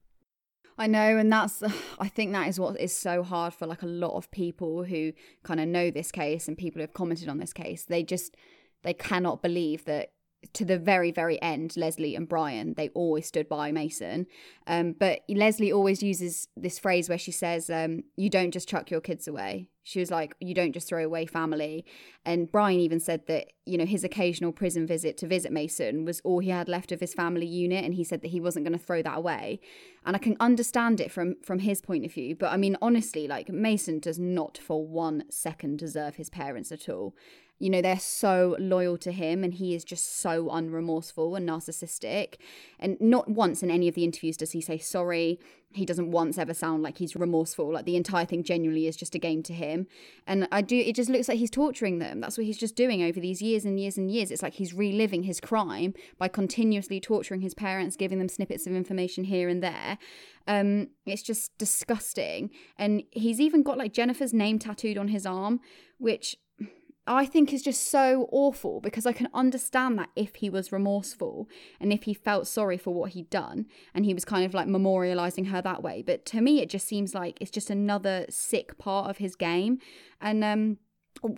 I 0.77 0.87
know, 0.87 1.17
and 1.17 1.31
that's 1.31 1.61
I 1.99 2.07
think 2.07 2.31
that 2.31 2.47
is 2.47 2.59
what 2.59 2.79
is 2.79 2.95
so 2.95 3.21
hard 3.21 3.53
for 3.53 3.67
like 3.67 3.81
a 3.81 3.87
lot 3.87 4.15
of 4.15 4.31
people 4.31 4.83
who 4.83 5.11
kind 5.43 5.59
of 5.59 5.67
know 5.67 5.91
this 5.91 6.11
case 6.11 6.47
and 6.47 6.57
people 6.57 6.79
who 6.79 6.83
have 6.83 6.93
commented 6.93 7.27
on 7.27 7.39
this 7.39 7.53
case. 7.53 7.85
They 7.85 8.03
just 8.03 8.35
they 8.83 8.93
cannot 8.93 9.41
believe 9.41 9.85
that 9.85 10.13
to 10.53 10.63
the 10.63 10.79
very 10.79 11.11
very 11.11 11.41
end 11.41 11.75
leslie 11.75 12.15
and 12.15 12.29
brian 12.29 12.73
they 12.75 12.89
always 12.89 13.27
stood 13.27 13.49
by 13.49 13.71
mason. 13.71 14.25
Um, 14.67 14.93
but 14.97 15.21
leslie 15.27 15.71
always 15.71 16.01
uses 16.01 16.47
this 16.55 16.79
phrase 16.79 17.09
where 17.09 17.17
she 17.17 17.31
says 17.31 17.69
um, 17.69 18.03
you 18.15 18.29
don't 18.29 18.51
just 18.51 18.69
chuck 18.69 18.91
your 18.91 19.01
kids 19.01 19.27
away. 19.27 19.69
She 19.83 19.99
was 19.99 20.11
like 20.11 20.35
you 20.39 20.53
don't 20.53 20.71
just 20.71 20.87
throw 20.87 21.03
away 21.03 21.25
family. 21.25 21.85
And 22.25 22.51
brian 22.51 22.79
even 22.79 22.99
said 22.99 23.27
that 23.27 23.47
you 23.65 23.77
know 23.77 23.85
his 23.85 24.03
occasional 24.03 24.51
prison 24.51 24.87
visit 24.87 25.17
to 25.17 25.27
visit 25.27 25.51
mason 25.51 26.05
was 26.05 26.21
all 26.23 26.39
he 26.39 26.49
had 26.49 26.69
left 26.69 26.91
of 26.91 26.99
his 26.99 27.13
family 27.13 27.47
unit 27.47 27.83
and 27.83 27.95
he 27.95 28.03
said 28.03 28.21
that 28.21 28.29
he 28.29 28.39
wasn't 28.39 28.65
going 28.65 28.77
to 28.77 28.83
throw 28.83 29.01
that 29.01 29.17
away. 29.17 29.59
And 30.05 30.15
i 30.15 30.19
can 30.19 30.37
understand 30.39 31.01
it 31.01 31.11
from 31.11 31.35
from 31.43 31.59
his 31.59 31.81
point 31.81 32.05
of 32.05 32.13
view 32.13 32.35
but 32.35 32.51
i 32.51 32.57
mean 32.57 32.77
honestly 32.81 33.27
like 33.27 33.49
mason 33.49 33.99
does 33.99 34.17
not 34.17 34.57
for 34.57 34.87
one 34.87 35.25
second 35.29 35.79
deserve 35.79 36.15
his 36.15 36.29
parents 36.29 36.71
at 36.71 36.87
all 36.87 37.13
you 37.59 37.69
know 37.69 37.81
they're 37.81 37.99
so 37.99 38.55
loyal 38.57 38.97
to 38.97 39.11
him 39.11 39.43
and 39.43 39.53
he 39.53 39.75
is 39.75 39.83
just 39.83 40.19
so 40.19 40.45
unremorseful 40.45 41.35
and 41.35 41.47
narcissistic. 41.47 42.35
And 42.79 42.97
not 42.99 43.29
once 43.29 43.61
in 43.61 43.69
any 43.69 43.87
of 43.87 43.95
the 43.95 44.05
interviews 44.05 44.37
does 44.37 44.51
he 44.51 44.61
say 44.61 44.77
sorry. 44.77 45.39
He 45.71 45.85
doesn't 45.85 46.09
once 46.09 46.39
ever 46.39 46.55
sound 46.55 46.81
like 46.81 46.97
he's 46.97 47.15
remorseful 47.15 47.71
like 47.71 47.85
the 47.85 47.95
entire 47.95 48.25
thing 48.25 48.43
genuinely 48.43 48.87
is 48.87 48.95
just 48.95 49.13
a 49.13 49.19
game 49.19 49.43
to 49.43 49.53
him. 49.53 49.85
And 50.25 50.47
i 50.51 50.61
do 50.61 50.77
it 50.77 50.95
just 50.95 51.09
looks 51.09 51.27
like 51.27 51.37
he's 51.37 51.51
torturing 51.51 51.99
them. 51.99 52.21
That's 52.21 52.37
what 52.37 52.45
he's 52.45 52.57
just 52.57 52.75
doing 52.75 53.03
over 53.03 53.19
these 53.19 53.41
years 53.41 53.65
and 53.65 53.79
years 53.79 53.97
and 53.97 54.09
years. 54.09 54.31
It's 54.31 54.41
like 54.41 54.53
he's 54.53 54.73
reliving 54.73 55.23
his 55.23 55.41
crime 55.41 55.93
by 56.17 56.29
continuously 56.29 56.99
torturing 57.01 57.41
his 57.41 57.53
parents 57.53 57.97
giving 57.97 58.19
them 58.19 58.29
snippets 58.29 58.65
of 58.67 58.73
information 58.73 59.25
here 59.25 59.49
and 59.49 59.61
there. 59.61 59.97
Um 60.47 60.87
it's 61.05 61.23
just 61.23 61.55
disgusting. 61.57 62.51
And 62.77 63.03
he's 63.11 63.41
even 63.41 63.63
got 63.63 63.77
like 63.77 63.93
jennifer's 63.93 64.33
name 64.33 64.59
tattooed 64.59 64.97
on 64.97 65.09
his 65.09 65.25
arm 65.25 65.59
which 65.97 66.37
I 67.07 67.25
think 67.25 67.51
is 67.51 67.63
just 67.63 67.89
so 67.89 68.29
awful 68.31 68.81
because 68.81 69.05
I 69.05 69.13
can 69.13 69.29
understand 69.33 69.97
that 69.97 70.09
if 70.15 70.35
he 70.35 70.49
was 70.49 70.71
remorseful 70.71 71.49
and 71.79 71.91
if 71.91 72.03
he 72.03 72.13
felt 72.13 72.47
sorry 72.47 72.77
for 72.77 72.93
what 72.93 73.11
he'd 73.11 73.29
done 73.29 73.65
and 73.95 74.05
he 74.05 74.13
was 74.13 74.25
kind 74.25 74.45
of 74.45 74.53
like 74.53 74.67
memorializing 74.67 75.47
her 75.47 75.61
that 75.61 75.81
way. 75.81 76.03
But 76.05 76.25
to 76.27 76.41
me, 76.41 76.61
it 76.61 76.69
just 76.69 76.87
seems 76.87 77.15
like 77.15 77.37
it's 77.41 77.51
just 77.51 77.69
another 77.69 78.25
sick 78.29 78.77
part 78.77 79.09
of 79.09 79.17
his 79.17 79.35
game. 79.35 79.79
And 80.21 80.43
um, 80.43 80.77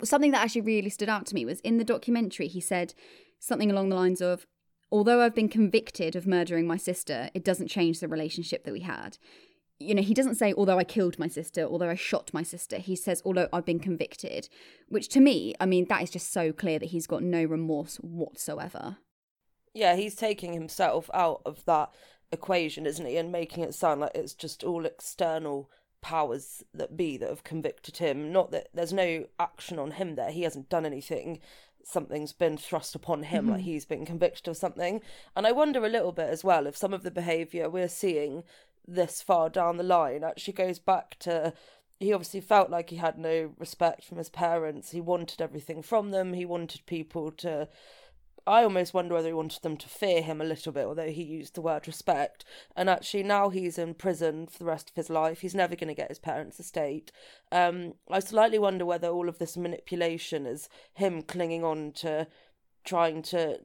something 0.04 0.32
that 0.32 0.42
actually 0.42 0.60
really 0.60 0.90
stood 0.90 1.08
out 1.08 1.24
to 1.26 1.34
me 1.34 1.46
was 1.46 1.60
in 1.60 1.78
the 1.78 1.84
documentary, 1.84 2.48
he 2.48 2.60
said 2.60 2.92
something 3.38 3.70
along 3.70 3.88
the 3.88 3.96
lines 3.96 4.20
of, 4.20 4.46
Although 4.90 5.22
I've 5.22 5.34
been 5.34 5.48
convicted 5.48 6.14
of 6.14 6.26
murdering 6.26 6.66
my 6.66 6.76
sister, 6.76 7.30
it 7.32 7.42
doesn't 7.42 7.68
change 7.68 7.98
the 8.00 8.08
relationship 8.08 8.64
that 8.64 8.74
we 8.74 8.80
had 8.80 9.16
you 9.82 9.94
know, 9.94 10.02
he 10.02 10.14
doesn't 10.14 10.36
say, 10.36 10.54
although 10.54 10.78
I 10.78 10.84
killed 10.84 11.18
my 11.18 11.28
sister, 11.28 11.64
although 11.64 11.88
I 11.90 11.94
shot 11.94 12.30
my 12.32 12.42
sister. 12.42 12.78
He 12.78 12.96
says, 12.96 13.22
although 13.24 13.48
I've 13.52 13.64
been 13.64 13.80
convicted, 13.80 14.48
which 14.88 15.08
to 15.10 15.20
me, 15.20 15.54
I 15.60 15.66
mean, 15.66 15.86
that 15.88 16.02
is 16.02 16.10
just 16.10 16.32
so 16.32 16.52
clear 16.52 16.78
that 16.78 16.90
he's 16.90 17.06
got 17.06 17.22
no 17.22 17.44
remorse 17.44 17.96
whatsoever. 17.96 18.98
Yeah, 19.74 19.96
he's 19.96 20.14
taking 20.14 20.52
himself 20.52 21.08
out 21.14 21.42
of 21.46 21.64
that 21.64 21.90
equation, 22.30 22.86
isn't 22.86 23.06
he? 23.06 23.16
And 23.16 23.32
making 23.32 23.64
it 23.64 23.74
sound 23.74 24.00
like 24.00 24.14
it's 24.14 24.34
just 24.34 24.64
all 24.64 24.84
external 24.84 25.70
powers 26.02 26.62
that 26.74 26.96
be 26.96 27.16
that 27.16 27.28
have 27.28 27.44
convicted 27.44 27.98
him. 27.98 28.32
Not 28.32 28.50
that 28.50 28.68
there's 28.74 28.92
no 28.92 29.26
action 29.38 29.78
on 29.78 29.92
him 29.92 30.16
there. 30.16 30.30
He 30.30 30.42
hasn't 30.42 30.68
done 30.68 30.84
anything. 30.84 31.38
Something's 31.84 32.32
been 32.32 32.56
thrust 32.56 32.94
upon 32.94 33.24
him, 33.24 33.44
mm-hmm. 33.44 33.52
like 33.54 33.62
he's 33.62 33.84
been 33.84 34.04
convicted 34.04 34.48
of 34.48 34.56
something. 34.56 35.00
And 35.34 35.46
I 35.46 35.52
wonder 35.52 35.84
a 35.84 35.88
little 35.88 36.12
bit 36.12 36.28
as 36.28 36.44
well 36.44 36.66
if 36.66 36.76
some 36.76 36.92
of 36.92 37.02
the 37.02 37.10
behaviour 37.10 37.70
we're 37.70 37.88
seeing 37.88 38.44
this 38.86 39.22
far 39.22 39.48
down 39.48 39.76
the 39.76 39.82
line 39.82 40.24
actually 40.24 40.54
goes 40.54 40.78
back 40.78 41.18
to 41.20 41.52
he 42.02 42.12
obviously 42.12 42.40
felt 42.40 42.68
like 42.68 42.90
he 42.90 42.96
had 42.96 43.16
no 43.16 43.52
respect 43.58 44.04
from 44.04 44.18
his 44.18 44.28
parents. 44.28 44.90
He 44.90 45.00
wanted 45.00 45.40
everything 45.40 45.82
from 45.82 46.10
them. 46.10 46.32
He 46.32 46.44
wanted 46.44 46.84
people 46.84 47.30
to. 47.32 47.68
I 48.44 48.64
almost 48.64 48.92
wonder 48.92 49.14
whether 49.14 49.28
he 49.28 49.34
wanted 49.34 49.62
them 49.62 49.76
to 49.76 49.88
fear 49.88 50.20
him 50.20 50.40
a 50.40 50.44
little 50.44 50.72
bit, 50.72 50.84
although 50.84 51.10
he 51.10 51.22
used 51.22 51.54
the 51.54 51.60
word 51.60 51.86
respect. 51.86 52.44
And 52.74 52.90
actually, 52.90 53.22
now 53.22 53.50
he's 53.50 53.78
in 53.78 53.94
prison 53.94 54.48
for 54.48 54.58
the 54.58 54.64
rest 54.64 54.90
of 54.90 54.96
his 54.96 55.10
life. 55.10 55.42
He's 55.42 55.54
never 55.54 55.76
going 55.76 55.88
to 55.88 55.94
get 55.94 56.08
his 56.08 56.18
parents' 56.18 56.58
estate. 56.58 57.12
Um, 57.52 57.94
I 58.10 58.18
slightly 58.18 58.58
wonder 58.58 58.84
whether 58.84 59.08
all 59.08 59.28
of 59.28 59.38
this 59.38 59.56
manipulation 59.56 60.44
is 60.44 60.68
him 60.94 61.22
clinging 61.22 61.62
on 61.62 61.92
to 61.96 62.26
trying 62.84 63.22
to 63.22 63.60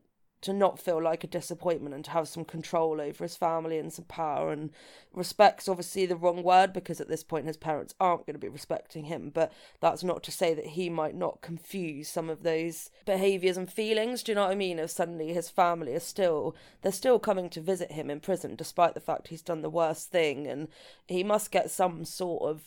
to 0.47 0.53
not 0.53 0.79
feel 0.79 1.03
like 1.03 1.25
a 1.25 1.27
disappointment 1.27 1.93
and 1.93 2.05
to 2.05 2.11
have 2.11 2.25
some 2.25 2.45
control 2.45 3.01
over 3.01 3.25
his 3.25 3.35
family 3.35 3.77
and 3.77 3.91
some 3.91 4.05
power 4.05 4.53
and 4.53 4.69
respect's 5.13 5.67
obviously 5.67 6.05
the 6.05 6.15
wrong 6.15 6.41
word 6.41 6.71
because 6.71 7.01
at 7.01 7.09
this 7.09 7.21
point 7.21 7.45
his 7.45 7.57
parents 7.57 7.93
aren't 7.99 8.25
going 8.25 8.33
to 8.33 8.39
be 8.39 8.47
respecting 8.47 9.03
him 9.03 9.29
but 9.33 9.51
that's 9.81 10.05
not 10.05 10.23
to 10.23 10.31
say 10.31 10.53
that 10.53 10.67
he 10.67 10.89
might 10.89 11.13
not 11.13 11.41
confuse 11.41 12.07
some 12.07 12.29
of 12.29 12.43
those 12.43 12.89
behaviors 13.05 13.57
and 13.57 13.69
feelings 13.69 14.23
do 14.23 14.31
you 14.31 14.37
know 14.37 14.45
what 14.45 14.51
i 14.51 14.55
mean? 14.55 14.79
If 14.79 14.89
suddenly 14.89 15.33
his 15.33 15.49
family 15.49 15.91
is 15.91 16.03
still 16.03 16.55
they're 16.81 16.93
still 16.93 17.19
coming 17.19 17.49
to 17.49 17.59
visit 17.59 17.91
him 17.91 18.09
in 18.09 18.21
prison 18.21 18.55
despite 18.55 18.93
the 18.93 19.01
fact 19.01 19.27
he's 19.27 19.41
done 19.41 19.61
the 19.61 19.69
worst 19.69 20.11
thing 20.11 20.47
and 20.47 20.69
he 21.07 21.25
must 21.25 21.51
get 21.51 21.69
some 21.69 22.05
sort 22.05 22.43
of 22.43 22.63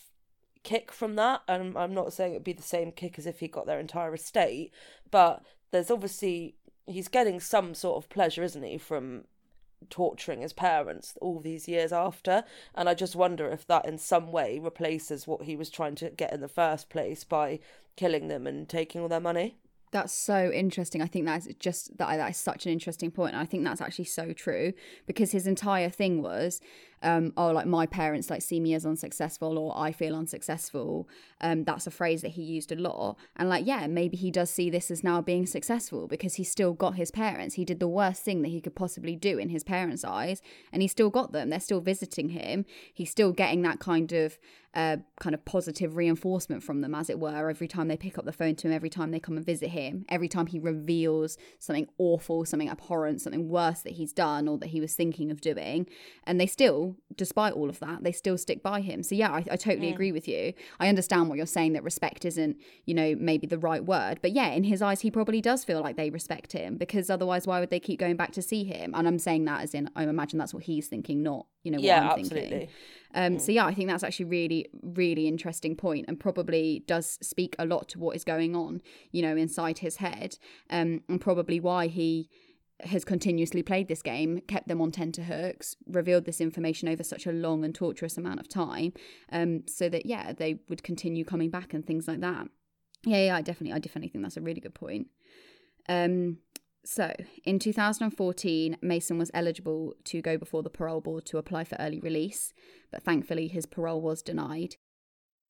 kick 0.62 0.92
from 0.92 1.16
that 1.16 1.40
and 1.48 1.78
i'm 1.78 1.94
not 1.94 2.12
saying 2.12 2.32
it'd 2.32 2.44
be 2.44 2.52
the 2.52 2.62
same 2.62 2.92
kick 2.92 3.18
as 3.18 3.24
if 3.24 3.40
he 3.40 3.48
got 3.48 3.64
their 3.64 3.80
entire 3.80 4.12
estate 4.12 4.70
but 5.10 5.42
there's 5.70 5.90
obviously 5.90 6.56
he's 6.91 7.09
getting 7.09 7.41
some 7.41 7.74
sort 7.74 8.03
of 8.03 8.09
pleasure, 8.09 8.43
isn't 8.43 8.62
he, 8.62 8.78
from 8.78 9.24
torturing 9.88 10.43
his 10.43 10.53
parents 10.53 11.16
all 11.20 11.41
these 11.41 11.66
years 11.66 11.93
after. 11.93 12.45
And 12.74 12.88
I 12.88 12.95
just 12.95 13.16
wonder 13.16 13.49
if 13.49 13.66
that 13.66 13.86
in 13.86 13.99
some 13.99 14.30
way 14.30 14.59
replaces 14.59 15.26
what 15.26 15.43
he 15.43 15.57
was 15.57 15.70
trying 15.70 15.95
to 15.97 16.11
get 16.11 16.32
in 16.32 16.41
the 16.41 16.49
first 16.49 16.91
place 16.91 17.24
by 17.24 17.61
killing 17.97 18.28
them 18.28 18.47
and 18.47 18.68
taking 18.68 19.01
all 19.01 19.09
their 19.09 19.20
money. 19.20 19.57
That's 19.93 20.12
so 20.12 20.51
interesting. 20.53 21.03
I 21.03 21.07
think 21.07 21.26
that's 21.26 21.49
just 21.59 21.99
that 21.99 22.16
that 22.16 22.30
is 22.30 22.36
such 22.36 22.64
an 22.66 22.72
interesting 22.72 23.11
point. 23.11 23.34
And 23.34 23.43
I 23.43 23.47
think 23.47 23.64
that's 23.64 23.80
actually 23.80 24.05
so 24.05 24.32
true 24.32 24.72
because 25.07 25.32
his 25.32 25.47
entire 25.47 25.91
thing 25.91 26.22
was 26.22 26.61
um, 27.03 27.32
oh, 27.36 27.51
like 27.51 27.66
my 27.66 27.86
parents 27.86 28.30
like 28.30 28.42
see 28.42 28.61
me 28.61 28.74
as 28.74 28.84
unsuccessful 28.84 29.59
or 29.59 29.76
I 29.76 29.92
feel 29.92 30.14
unsuccessful. 30.14 31.09
Um, 31.40 31.64
that's 31.64 31.86
a 31.86 31.90
phrase 31.90 32.22
that 32.22 32.32
he 32.32 32.42
used 32.42 32.72
a 32.72 32.76
lot. 32.76 33.16
And 33.36 33.48
like, 33.48 33.66
yeah, 33.66 33.86
maybe 33.86 34.16
he 34.16 34.30
does 34.30 34.51
see 34.51 34.68
this 34.68 34.90
as 34.90 35.03
now 35.03 35.22
being 35.22 35.46
successful 35.46 36.07
because 36.07 36.34
he 36.34 36.44
still 36.44 36.74
got 36.74 36.96
his 36.96 37.11
parents. 37.11 37.55
He 37.55 37.64
did 37.64 37.80
the 37.80 37.88
worst 37.88 38.22
thing 38.22 38.42
that 38.42 38.48
he 38.48 38.61
could 38.61 38.74
possibly 38.74 39.16
do 39.16 39.38
in 39.38 39.48
his 39.48 39.64
parents' 39.64 40.05
eyes, 40.05 40.42
and 40.72 40.82
he 40.82 40.88
still 40.88 41.11
got 41.11 41.32
them. 41.32 41.51
They're 41.51 41.61
still 41.61 41.80
visiting 41.80 42.30
him. 42.30 42.66
He's 42.92 43.11
still 43.11 43.32
getting 43.32 43.62
that 43.62 43.80
kind 43.80 44.12
of 44.12 44.38
uh, 44.74 44.98
kind 45.18 45.34
of 45.34 45.44
positive 45.44 45.96
reinforcement 45.96 46.62
from 46.62 46.80
them, 46.80 46.94
as 46.94 47.11
it 47.11 47.18
were, 47.18 47.51
every 47.51 47.66
time 47.66 47.88
they 47.88 47.96
pick 47.96 48.16
up 48.18 48.24
the 48.24 48.32
phone 48.32 48.55
to 48.55 48.68
him, 48.68 48.72
every 48.72 48.90
time 48.90 49.11
they 49.11 49.18
come 49.18 49.36
and 49.36 49.44
visit 49.44 49.70
him, 49.70 50.05
every 50.09 50.28
time 50.28 50.46
he 50.46 50.59
reveals 50.59 51.36
something 51.59 51.88
awful, 51.98 52.44
something 52.44 52.68
abhorrent, 52.68 53.20
something 53.20 53.48
worse 53.48 53.80
that 53.80 53.94
he's 53.94 54.12
done 54.12 54.46
or 54.46 54.59
that 54.59 54.68
he 54.68 54.80
was 54.80 54.94
thinking 54.94 55.30
of 55.30 55.40
doing. 55.40 55.86
And 56.24 56.40
they 56.40 56.46
still 56.46 56.89
despite 57.16 57.53
all 57.53 57.68
of 57.68 57.78
that, 57.80 58.03
they 58.03 58.12
still 58.12 58.38
stick 58.38 58.62
by 58.62 58.80
him. 58.80 59.03
So 59.03 59.14
yeah, 59.14 59.30
I, 59.30 59.45
I 59.51 59.57
totally 59.57 59.88
mm. 59.88 59.95
agree 59.95 60.12
with 60.12 60.26
you. 60.28 60.53
I 60.78 60.88
understand 60.88 61.28
what 61.28 61.36
you're 61.36 61.47
saying 61.47 61.72
that 61.74 61.84
respect 61.84 62.24
isn't, 62.24 62.57
you 62.86 62.95
know, 62.95 63.14
maybe 63.18 63.47
the 63.47 63.59
right 63.59 63.84
word, 63.84 64.20
but 64.22 64.32
yeah, 64.32 64.49
in 64.49 64.64
his 64.64 64.82
eyes, 64.82 65.01
he 65.01 65.11
probably 65.11 65.41
does 65.41 65.64
feel 65.64 65.80
like 65.80 65.97
they 65.97 66.11
respect 66.11 66.53
him 66.53 66.76
because 66.76 67.11
otherwise, 67.11 67.47
why 67.47 67.61
would 67.61 67.70
they 67.70 67.80
keep 67.80 67.99
going 67.99 68.16
back 68.16 68.32
to 68.32 68.43
see 68.43 68.64
him? 68.64 68.93
And 68.95 69.07
I'm 69.07 69.18
saying 69.18 69.45
that 69.47 69.62
as 69.62 69.74
in, 69.74 69.91
I 69.97 70.05
imagine 70.05 70.38
that's 70.38 70.55
what 70.55 70.64
he's 70.64 70.88
thinking, 70.88 71.22
not 71.22 71.47
you 71.62 71.70
know 71.70 71.76
what 71.76 71.84
yeah, 71.84 72.11
I'm 72.12 72.20
absolutely. 72.20 72.49
thinking. 72.51 72.68
Um, 73.14 73.36
mm. 73.36 73.41
So 73.41 73.53
yeah, 73.53 73.66
I 73.66 73.74
think 73.74 73.88
that's 73.88 74.03
actually 74.03 74.26
really, 74.26 74.66
really 74.82 75.26
interesting 75.26 75.76
point, 75.76 76.07
and 76.09 76.18
probably 76.18 76.84
does 76.86 77.18
speak 77.20 77.57
a 77.59 77.66
lot 77.66 77.88
to 77.91 77.99
what 77.99 78.16
is 78.16 78.24
going 78.24 78.57
on, 78.57 78.80
you 79.12 79.22
know, 79.22 79.36
inside 79.36 79.78
his 79.78 79.97
head, 79.97 80.38
um, 80.70 81.03
and 81.09 81.20
probably 81.20 81.61
why 81.61 81.88
he 81.88 82.30
has 82.86 83.04
continuously 83.04 83.62
played 83.62 83.88
this 83.88 84.02
game, 84.02 84.40
kept 84.48 84.68
them 84.68 84.80
on 84.80 84.90
tenterhooks, 84.90 85.76
revealed 85.86 86.24
this 86.24 86.40
information 86.40 86.88
over 86.88 87.02
such 87.02 87.26
a 87.26 87.32
long 87.32 87.64
and 87.64 87.74
torturous 87.74 88.16
amount 88.16 88.40
of 88.40 88.48
time, 88.48 88.92
um, 89.32 89.62
so 89.66 89.88
that 89.88 90.06
yeah, 90.06 90.32
they 90.32 90.60
would 90.68 90.82
continue 90.82 91.24
coming 91.24 91.50
back 91.50 91.74
and 91.74 91.86
things 91.86 92.08
like 92.08 92.20
that. 92.20 92.48
Yeah, 93.04 93.26
yeah, 93.26 93.36
I 93.36 93.42
definitely, 93.42 93.74
I 93.74 93.78
definitely 93.78 94.08
think 94.08 94.24
that's 94.24 94.36
a 94.36 94.42
really 94.42 94.60
good 94.60 94.74
point. 94.74 95.08
Um, 95.88 96.38
so, 96.84 97.14
in 97.44 97.58
2014, 97.58 98.78
Mason 98.80 99.18
was 99.18 99.30
eligible 99.34 99.94
to 100.04 100.22
go 100.22 100.38
before 100.38 100.62
the 100.62 100.70
parole 100.70 101.00
board 101.00 101.26
to 101.26 101.38
apply 101.38 101.64
for 101.64 101.76
early 101.78 102.00
release, 102.00 102.54
but 102.90 103.02
thankfully 103.02 103.48
his 103.48 103.66
parole 103.66 104.00
was 104.00 104.22
denied. 104.22 104.76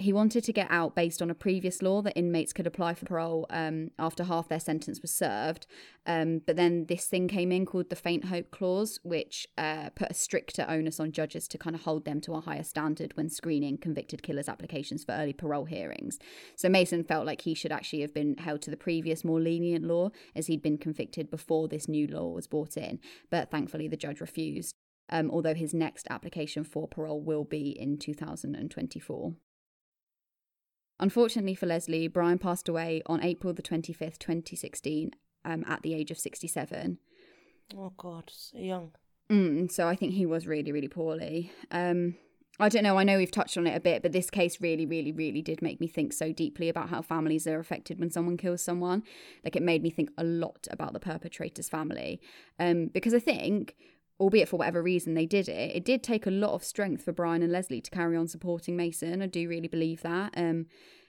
He 0.01 0.14
wanted 0.14 0.44
to 0.44 0.53
get 0.55 0.68
out 0.70 0.94
based 0.94 1.20
on 1.20 1.30
a 1.30 1.34
previous 1.34 1.82
law 1.82 2.01
that 2.01 2.16
inmates 2.16 2.55
could 2.55 2.66
apply 2.66 2.94
for 2.94 3.05
parole 3.05 3.44
um, 3.51 3.90
after 3.98 4.24
half 4.24 4.48
their 4.48 4.59
sentence 4.59 5.03
was 5.03 5.12
served. 5.12 5.66
Um, 6.07 6.40
but 6.46 6.57
then 6.57 6.86
this 6.86 7.05
thing 7.05 7.28
came 7.28 7.53
in 7.53 7.66
called 7.66 7.90
the 7.90 7.96
faint 7.96 8.24
hope 8.24 8.51
clause, 8.51 8.98
which 9.03 9.46
uh, 9.59 9.90
put 9.90 10.11
a 10.11 10.14
stricter 10.14 10.64
onus 10.66 11.01
on 11.01 11.12
judges 11.12 11.46
to 11.48 11.59
kind 11.59 11.76
of 11.76 11.82
hold 11.82 12.07
them 12.07 12.22
to 12.22 12.32
a 12.32 12.40
higher 12.40 12.62
standard 12.62 13.14
when 13.14 13.28
screening 13.28 13.76
convicted 13.76 14.22
killers' 14.22 14.48
applications 14.48 15.05
for 15.05 15.12
early 15.12 15.34
parole 15.34 15.66
hearings. 15.66 16.18
So 16.57 16.70
Mason 16.70 17.05
felt 17.05 17.26
like 17.26 17.42
he 17.42 17.53
should 17.53 17.70
actually 17.70 18.01
have 18.01 18.14
been 18.14 18.38
held 18.38 18.62
to 18.62 18.70
the 18.70 18.78
previous, 18.78 19.22
more 19.22 19.38
lenient 19.38 19.84
law, 19.84 20.12
as 20.34 20.46
he'd 20.46 20.62
been 20.62 20.78
convicted 20.78 21.30
before 21.30 21.68
this 21.68 21.88
new 21.88 22.07
law 22.07 22.30
was 22.30 22.46
brought 22.46 22.78
in. 22.78 23.01
But 23.28 23.51
thankfully, 23.51 23.86
the 23.86 23.98
judge 23.98 24.22
refused. 24.22 24.72
Um, 25.11 25.30
although 25.30 25.55
his 25.55 25.74
next 25.74 26.07
application 26.09 26.64
for 26.64 26.88
parole 26.88 27.20
will 27.20 27.44
be 27.44 27.68
in 27.78 27.98
2024. 27.98 29.34
Unfortunately 31.01 31.55
for 31.55 31.66
Leslie, 31.66 32.09
Brian 32.09 32.38
passed 32.38 32.68
away 32.68 33.03
on 33.07 33.24
April 33.24 33.55
the 33.55 33.62
25th, 33.62 34.18
2016, 34.18 35.12
um, 35.46 35.64
at 35.66 35.82
the 35.82 35.94
age 35.94 36.11
of 36.11 36.18
67. 36.18 36.98
Oh, 37.76 37.92
God, 37.96 38.24
so 38.32 38.59
young. 38.59 38.92
Mm, 39.30 39.70
so 39.70 39.88
I 39.88 39.96
think 39.96 40.12
he 40.12 40.26
was 40.26 40.46
really, 40.46 40.72
really 40.72 40.88
poorly. 40.88 41.53
Um, 41.70 42.16
I 42.59 42.68
don't 42.68 42.82
know, 42.82 42.98
I 42.98 43.05
know 43.05 43.16
we've 43.16 43.30
touched 43.30 43.57
on 43.57 43.66
it 43.66 43.74
a 43.74 43.80
bit, 43.80 44.03
but 44.03 44.12
this 44.12 44.28
case 44.28 44.61
really, 44.61 44.84
really, 44.84 45.12
really 45.12 45.40
did 45.40 45.62
make 45.62 45.80
me 45.80 45.86
think 45.86 46.12
so 46.12 46.32
deeply 46.32 46.68
about 46.68 46.90
how 46.90 47.01
families 47.01 47.46
are 47.46 47.59
affected 47.59 47.98
when 47.98 48.11
someone 48.11 48.36
kills 48.36 48.61
someone. 48.61 49.03
Like, 49.42 49.57
it 49.57 49.62
made 49.62 49.82
me 49.82 49.88
think 49.88 50.11
a 50.18 50.24
lot 50.24 50.68
about 50.70 50.92
the 50.92 51.01
perpetrator's 51.01 51.70
family. 51.70 52.20
Um, 52.59 52.88
because 52.88 53.14
I 53.14 53.20
think 53.20 53.74
albeit 54.20 54.48
for 54.48 54.56
whatever 54.58 54.82
reason 54.82 55.14
they 55.14 55.26
did 55.26 55.48
it, 55.48 55.74
it 55.74 55.84
did 55.84 56.02
take 56.02 56.26
a 56.26 56.30
lot 56.30 56.52
of 56.52 56.62
strength 56.62 57.02
for 57.02 57.12
Brian 57.12 57.42
and 57.42 57.50
Leslie 57.50 57.80
to 57.80 57.90
carry 57.90 58.16
on 58.16 58.28
supporting 58.28 58.76
Mason. 58.76 59.22
I 59.22 59.26
do 59.26 59.48
really 59.48 59.68
believe 59.68 60.02
that. 60.02 60.34
Um, 60.36 60.66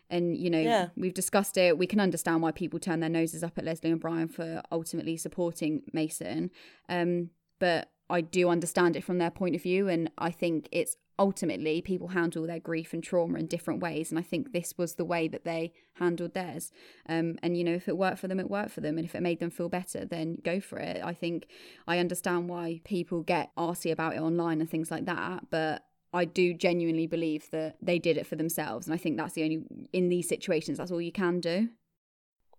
and 0.10 0.36
you 0.38 0.50
know, 0.50 0.60
Yeah. 0.60 0.90
we've 0.96 1.14
discussed 1.14 1.58
it. 1.58 1.78
We 1.78 1.88
can 1.88 2.00
understand 2.00 2.42
why 2.42 2.52
people 2.52 2.80
turn 2.80 3.02
their 3.02 3.10
noses 3.10 3.44
up 3.44 3.58
at 3.58 3.66
Leslie 3.66 3.92
and 3.92 4.00
Brian 4.00 4.28
for 4.30 4.62
ultimately 4.72 5.18
supporting 5.18 5.84
Mason. 5.94 6.52
Um, 6.90 7.30
but 7.60 7.92
I 8.10 8.22
do 8.22 8.50
understand 8.50 8.96
it 8.96 9.04
from 9.04 9.20
their 9.20 9.32
point 9.32 9.56
of 9.56 9.62
view, 9.62 9.88
and 9.88 10.10
I 10.18 10.32
think 10.32 10.68
it's 10.72 10.98
ultimately 11.22 11.82
people 11.82 12.08
handle 12.08 12.48
their 12.48 12.60
grief 12.60 12.94
and 12.94 13.04
trauma 13.04 13.38
in 13.38 13.46
different 13.46 13.80
ways, 13.80 14.10
and 14.10 14.18
I 14.18 14.24
think 14.24 14.52
this 14.52 14.74
was 14.76 14.96
the 14.96 15.06
way 15.06 15.28
that 15.28 15.46
they 15.46 15.72
handled 15.94 16.34
theirs. 16.34 16.72
Um, 17.08 17.38
and 17.44 17.56
you 17.56 17.64
know, 17.64 17.76
if 17.76 17.88
it 17.88 17.96
worked 17.96 18.18
for 18.18 18.28
them, 18.28 18.40
it 18.40 18.50
worked 18.50 18.72
for 18.72 18.82
them, 18.82 18.98
and 18.98 19.06
if 19.06 19.14
it 19.14 19.22
made 19.22 19.40
them 19.40 19.52
feel 19.52 19.70
better, 19.70 20.04
then 20.04 20.40
go 20.44 20.60
for 20.60 20.80
it. 20.80 21.00
I 21.04 21.14
think 21.14 21.46
I 21.88 22.00
understand 22.00 22.50
why 22.50 22.82
people 22.84 23.22
get 23.22 23.56
arsy 23.56 23.92
about 23.92 24.16
it 24.16 24.20
online 24.20 24.62
and 24.62 24.70
things 24.70 24.90
like 24.90 25.06
that, 25.06 25.52
but 25.52 25.86
I 26.12 26.26
do 26.26 26.56
genuinely 26.56 27.06
believe 27.06 27.52
that 27.52 27.78
they 27.80 28.00
did 28.00 28.18
it 28.18 28.26
for 28.26 28.36
themselves, 28.36 28.88
and 28.88 28.94
I 28.96 28.98
think 28.98 29.16
that's 29.18 29.34
the 29.34 29.44
only 29.44 29.64
in 29.94 30.10
these 30.10 30.28
situations 30.28 30.80
that's 30.80 30.92
all 30.92 31.02
you 31.02 31.12
can 31.12 31.40
do. 31.40 31.70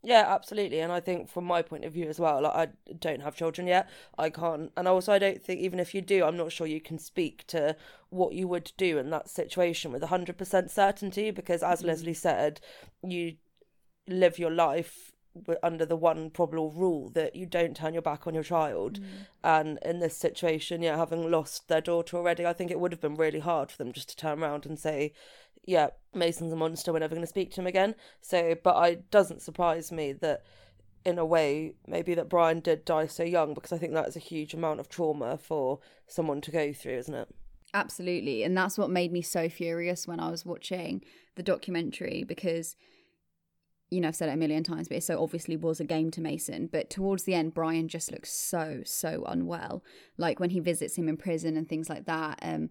Yeah, 0.05 0.25
absolutely. 0.27 0.81
And 0.81 0.91
I 0.91 0.99
think 0.99 1.29
from 1.29 1.45
my 1.45 1.63
point 1.63 1.85
of 1.85 1.93
view 1.93 2.09
as 2.09 2.19
well, 2.19 2.43
like 2.43 2.55
I 2.55 2.93
don't 2.99 3.23
have 3.23 3.37
children 3.37 3.69
yet. 3.69 3.89
I 4.19 4.31
can't 4.31 4.73
and 4.77 4.89
also 4.89 5.13
I 5.13 5.21
don't 5.21 5.41
think 5.43 5.61
even 5.61 5.79
if 5.79 5.95
you 5.95 6.01
do, 6.03 6.25
I'm 6.25 6.37
not 6.37 6.51
sure 6.51 6.67
you 6.67 6.81
can 6.81 6.99
speak 6.99 7.47
to 7.49 7.77
what 8.11 8.35
you 8.35 8.49
would 8.49 8.73
do 8.77 8.99
in 8.99 9.11
that 9.11 9.29
situation 9.29 9.93
with 9.93 10.03
hundred 10.03 10.37
percent 10.37 10.73
certainty 10.73 11.31
because 11.31 11.63
as 11.63 11.79
mm-hmm. 11.79 11.89
Leslie 11.89 12.15
said, 12.15 12.61
you 13.03 13.37
live 14.09 14.41
your 14.41 14.51
life 14.51 15.12
under 15.63 15.87
the 15.87 15.97
one 15.97 16.31
probable 16.31 16.71
rule 16.71 17.09
that 17.11 17.35
you 17.37 17.47
don't 17.47 17.77
turn 17.77 17.93
your 17.93 18.03
back 18.03 18.27
on 18.27 18.35
your 18.35 18.43
child. 18.43 19.01
Mm. 19.01 19.07
And 19.45 19.79
in 19.83 19.99
this 19.99 20.17
situation, 20.17 20.83
yeah, 20.83 20.97
having 20.97 21.31
lost 21.31 21.69
their 21.69 21.81
daughter 21.81 22.17
already, 22.17 22.47
I 22.47 22.53
think 22.53 22.71
it 22.71 22.81
would 22.81 22.93
have 22.93 23.01
been 23.01 23.17
really 23.17 23.41
hard 23.41 23.71
for 23.71 23.79
them 23.79 23.93
just 23.93 24.09
to 24.11 24.17
turn 24.17 24.43
around 24.43 24.67
and 24.67 24.79
say, 24.79 25.13
yeah, 25.65 25.89
Mason's 26.15 26.53
a 26.53 26.57
monster. 26.57 26.93
We're 26.93 26.99
never 26.99 27.15
going 27.15 27.23
to 27.23 27.29
speak 27.29 27.53
to 27.53 27.61
him 27.61 27.67
again. 27.67 27.95
So, 28.21 28.57
but 28.63 28.77
I 28.77 28.95
doesn't 29.11 29.43
surprise 29.43 29.93
me 29.93 30.13
that, 30.15 30.43
in 31.05 31.19
a 31.19 31.25
way, 31.25 31.75
maybe 31.87 32.15
that 32.15 32.29
Brian 32.29 32.61
did 32.61 32.85
die 32.85 33.07
so 33.07 33.25
young 33.25 33.55
because 33.55 33.73
I 33.73 33.79
think 33.79 33.93
that 33.95 34.09
is 34.09 34.17
a 34.17 34.21
huge 34.21 34.55
amount 34.55 34.81
of 34.81 34.89
trauma 34.89 35.37
for 35.37 35.81
someone 36.07 36.41
to 36.43 36.51
go 36.51 36.73
through, 36.73 36.99
isn't 36.99 37.15
it? 37.15 37.29
Absolutely. 37.75 38.43
And 38.43 38.57
that's 38.57 38.77
what 38.77 38.91
made 38.91 39.13
me 39.13 39.23
so 39.23 39.49
furious 39.49 40.07
when 40.07 40.21
I 40.21 40.31
was 40.31 40.45
watching 40.45 41.03
the 41.37 41.43
documentary 41.43 42.23
because, 42.23 42.77
you 43.93 44.01
know, 44.01 44.09
I've 44.09 44.17
said 44.17 44.31
it 44.31 44.33
a 44.33 44.37
million 44.37 44.65
times, 44.65 44.89
but 44.89 44.97
it 44.97 45.05
so 45.05 45.23
obviously 45.23 45.57
was 45.57 45.79
a 45.79 45.85
game 45.85 46.11
to 46.13 46.21
Mason. 46.21 46.69
But 46.73 46.89
towards 46.89 47.25
the 47.25 47.35
end, 47.35 47.53
Brian 47.53 47.89
just 47.89 48.11
looks 48.11 48.33
so, 48.33 48.81
so 48.85 49.25
unwell. 49.27 49.85
Like 50.17 50.41
when 50.41 50.51
he 50.51 50.61
visits 50.61 50.97
him 50.97 51.09
in 51.09 51.17
prison 51.17 51.57
and 51.57 51.69
things 51.69 51.89
like 51.91 52.07
that. 52.07 52.39
Um, 52.43 52.71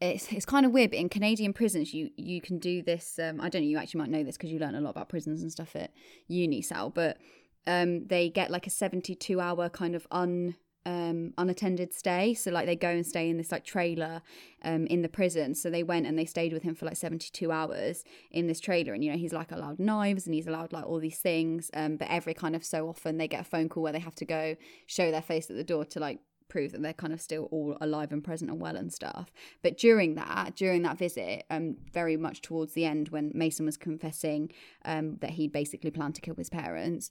it's, 0.00 0.32
it's 0.32 0.44
kind 0.44 0.66
of 0.66 0.72
weird, 0.72 0.90
but 0.90 0.98
in 0.98 1.08
Canadian 1.08 1.52
prisons, 1.52 1.94
you 1.94 2.10
you 2.16 2.40
can 2.40 2.58
do 2.58 2.82
this. 2.82 3.18
Um, 3.18 3.40
I 3.40 3.48
don't 3.48 3.62
know, 3.62 3.68
you 3.68 3.78
actually 3.78 4.00
might 4.00 4.10
know 4.10 4.24
this 4.24 4.36
because 4.36 4.50
you 4.50 4.58
learn 4.58 4.74
a 4.74 4.80
lot 4.80 4.90
about 4.90 5.08
prisons 5.08 5.42
and 5.42 5.50
stuff 5.50 5.74
at 5.74 5.92
uni, 6.28 6.62
Sal. 6.62 6.90
But 6.90 7.18
um, 7.66 8.06
they 8.06 8.28
get 8.28 8.50
like 8.50 8.66
a 8.66 8.70
seventy-two 8.70 9.40
hour 9.40 9.68
kind 9.68 9.94
of 9.94 10.06
un 10.10 10.56
um 10.86 11.32
unattended 11.38 11.92
stay. 11.94 12.34
So 12.34 12.50
like 12.50 12.66
they 12.66 12.76
go 12.76 12.88
and 12.88 13.06
stay 13.06 13.28
in 13.28 13.36
this 13.36 13.52
like 13.52 13.64
trailer 13.64 14.22
um 14.62 14.86
in 14.86 15.02
the 15.02 15.08
prison. 15.08 15.54
So 15.54 15.70
they 15.70 15.82
went 15.82 16.06
and 16.06 16.18
they 16.18 16.24
stayed 16.24 16.52
with 16.52 16.62
him 16.62 16.74
for 16.74 16.86
like 16.86 16.96
72 16.96 17.50
hours 17.50 18.04
in 18.30 18.46
this 18.46 18.60
trailer. 18.60 18.92
And 18.92 19.04
you 19.04 19.10
know 19.10 19.18
he's 19.18 19.32
like 19.32 19.52
allowed 19.52 19.78
knives 19.78 20.26
and 20.26 20.34
he's 20.34 20.46
allowed 20.46 20.72
like 20.72 20.86
all 20.86 20.98
these 20.98 21.18
things. 21.18 21.70
Um 21.74 21.96
but 21.96 22.08
every 22.10 22.34
kind 22.34 22.54
of 22.56 22.64
so 22.64 22.88
often 22.88 23.18
they 23.18 23.28
get 23.28 23.40
a 23.40 23.44
phone 23.44 23.68
call 23.68 23.82
where 23.82 23.92
they 23.92 23.98
have 23.98 24.14
to 24.16 24.24
go 24.24 24.56
show 24.86 25.10
their 25.10 25.22
face 25.22 25.50
at 25.50 25.56
the 25.56 25.64
door 25.64 25.84
to 25.86 26.00
like 26.00 26.20
prove 26.48 26.72
that 26.72 26.82
they're 26.82 26.92
kind 26.92 27.12
of 27.12 27.20
still 27.20 27.48
all 27.50 27.76
alive 27.80 28.12
and 28.12 28.22
present 28.22 28.50
and 28.50 28.60
well 28.60 28.76
and 28.76 28.92
stuff. 28.92 29.32
But 29.62 29.76
during 29.76 30.14
that, 30.14 30.54
during 30.54 30.82
that 30.82 30.98
visit, 30.98 31.44
um, 31.50 31.76
very 31.92 32.16
much 32.16 32.42
towards 32.42 32.74
the 32.74 32.84
end, 32.84 33.08
when 33.08 33.32
Mason 33.34 33.66
was 33.66 33.76
confessing 33.76 34.50
um, 34.84 35.16
that 35.16 35.30
he'd 35.30 35.52
basically 35.52 35.90
planned 35.90 36.14
to 36.16 36.20
kill 36.20 36.36
his 36.36 36.50
parents, 36.50 37.10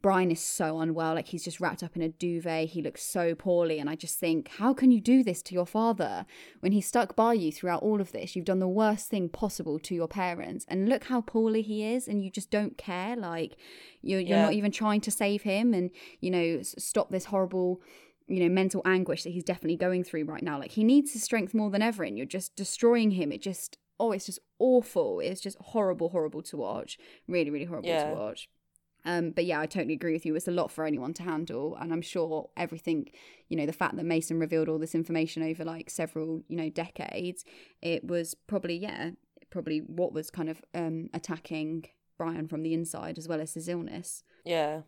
Brian 0.00 0.30
is 0.30 0.40
so 0.40 0.78
unwell. 0.78 1.14
Like 1.14 1.26
he's 1.28 1.44
just 1.44 1.60
wrapped 1.60 1.82
up 1.82 1.96
in 1.96 2.02
a 2.02 2.08
duvet. 2.08 2.68
He 2.70 2.80
looks 2.82 3.02
so 3.02 3.34
poorly. 3.34 3.78
And 3.78 3.90
I 3.90 3.96
just 3.96 4.18
think, 4.18 4.48
how 4.58 4.72
can 4.72 4.90
you 4.90 5.00
do 5.00 5.22
this 5.22 5.42
to 5.42 5.54
your 5.54 5.66
father 5.66 6.26
when 6.60 6.72
he 6.72 6.80
stuck 6.80 7.16
by 7.16 7.34
you 7.34 7.50
throughout 7.50 7.82
all 7.82 8.00
of 8.00 8.12
this? 8.12 8.34
You've 8.36 8.44
done 8.44 8.60
the 8.60 8.68
worst 8.68 9.08
thing 9.08 9.28
possible 9.28 9.78
to 9.80 9.94
your 9.94 10.08
parents. 10.08 10.64
And 10.68 10.88
look 10.88 11.04
how 11.04 11.20
poorly 11.20 11.62
he 11.62 11.84
is. 11.84 12.06
And 12.08 12.22
you 12.24 12.30
just 12.30 12.50
don't 12.50 12.78
care. 12.78 13.16
Like 13.16 13.56
you're, 14.00 14.20
you're 14.20 14.38
Yeah. 14.38 14.44
not 14.44 14.52
even 14.54 14.70
trying 14.72 15.00
to 15.02 15.10
save 15.10 15.42
him 15.42 15.74
and, 15.74 15.90
you 16.20 16.30
know, 16.30 16.60
stop 16.62 17.10
this 17.10 17.26
horrible 17.26 17.80
you 18.28 18.38
know 18.38 18.48
mental 18.48 18.80
anguish 18.84 19.24
that 19.24 19.30
he's 19.30 19.42
definitely 19.42 19.76
going 19.76 20.04
through 20.04 20.22
right 20.22 20.44
now 20.44 20.56
like 20.56 20.70
he 20.70 20.84
needs 20.84 21.12
his 21.14 21.24
strength 21.24 21.52
more 21.52 21.68
than 21.68 21.82
ever 21.82 22.04
and 22.04 22.16
you're 22.16 22.24
just 22.24 22.54
destroying 22.54 23.10
him 23.10 23.32
it 23.32 23.42
just 23.42 23.76
oh 23.98 24.12
it's 24.12 24.26
just 24.26 24.38
awful 24.60 25.18
it's 25.18 25.40
just 25.40 25.58
horrible 25.58 26.10
horrible 26.10 26.40
to 26.40 26.56
watch 26.56 26.96
really 27.26 27.50
really 27.50 27.64
horrible 27.64 27.88
Yeah. 27.88 28.10
to 28.10 28.14
watch 28.14 28.48
um 29.04 29.30
but 29.30 29.44
yeah 29.44 29.60
i 29.60 29.66
totally 29.66 29.94
agree 29.94 30.12
with 30.12 30.24
you 30.26 30.34
it's 30.34 30.48
a 30.48 30.50
lot 30.50 30.70
for 30.70 30.84
anyone 30.84 31.12
to 31.14 31.22
handle 31.22 31.76
and 31.80 31.92
i'm 31.92 32.02
sure 32.02 32.48
everything 32.56 33.08
you 33.48 33.56
know 33.56 33.66
the 33.66 33.72
fact 33.72 33.96
that 33.96 34.04
mason 34.04 34.38
revealed 34.38 34.68
all 34.68 34.78
this 34.78 34.94
information 34.94 35.42
over 35.42 35.64
like 35.64 35.88
several 35.90 36.42
you 36.48 36.56
know 36.56 36.68
decades 36.70 37.44
it 37.82 38.04
was 38.06 38.34
probably 38.46 38.76
yeah 38.76 39.10
probably 39.50 39.78
what 39.80 40.12
was 40.12 40.30
kind 40.30 40.48
of 40.48 40.62
um 40.74 41.08
attacking 41.14 41.84
brian 42.18 42.46
from 42.46 42.62
the 42.62 42.74
inside 42.74 43.18
as 43.18 43.26
well 43.26 43.40
as 43.40 43.54
his 43.54 43.68
illness 43.68 44.22
Yeah. 44.44 44.82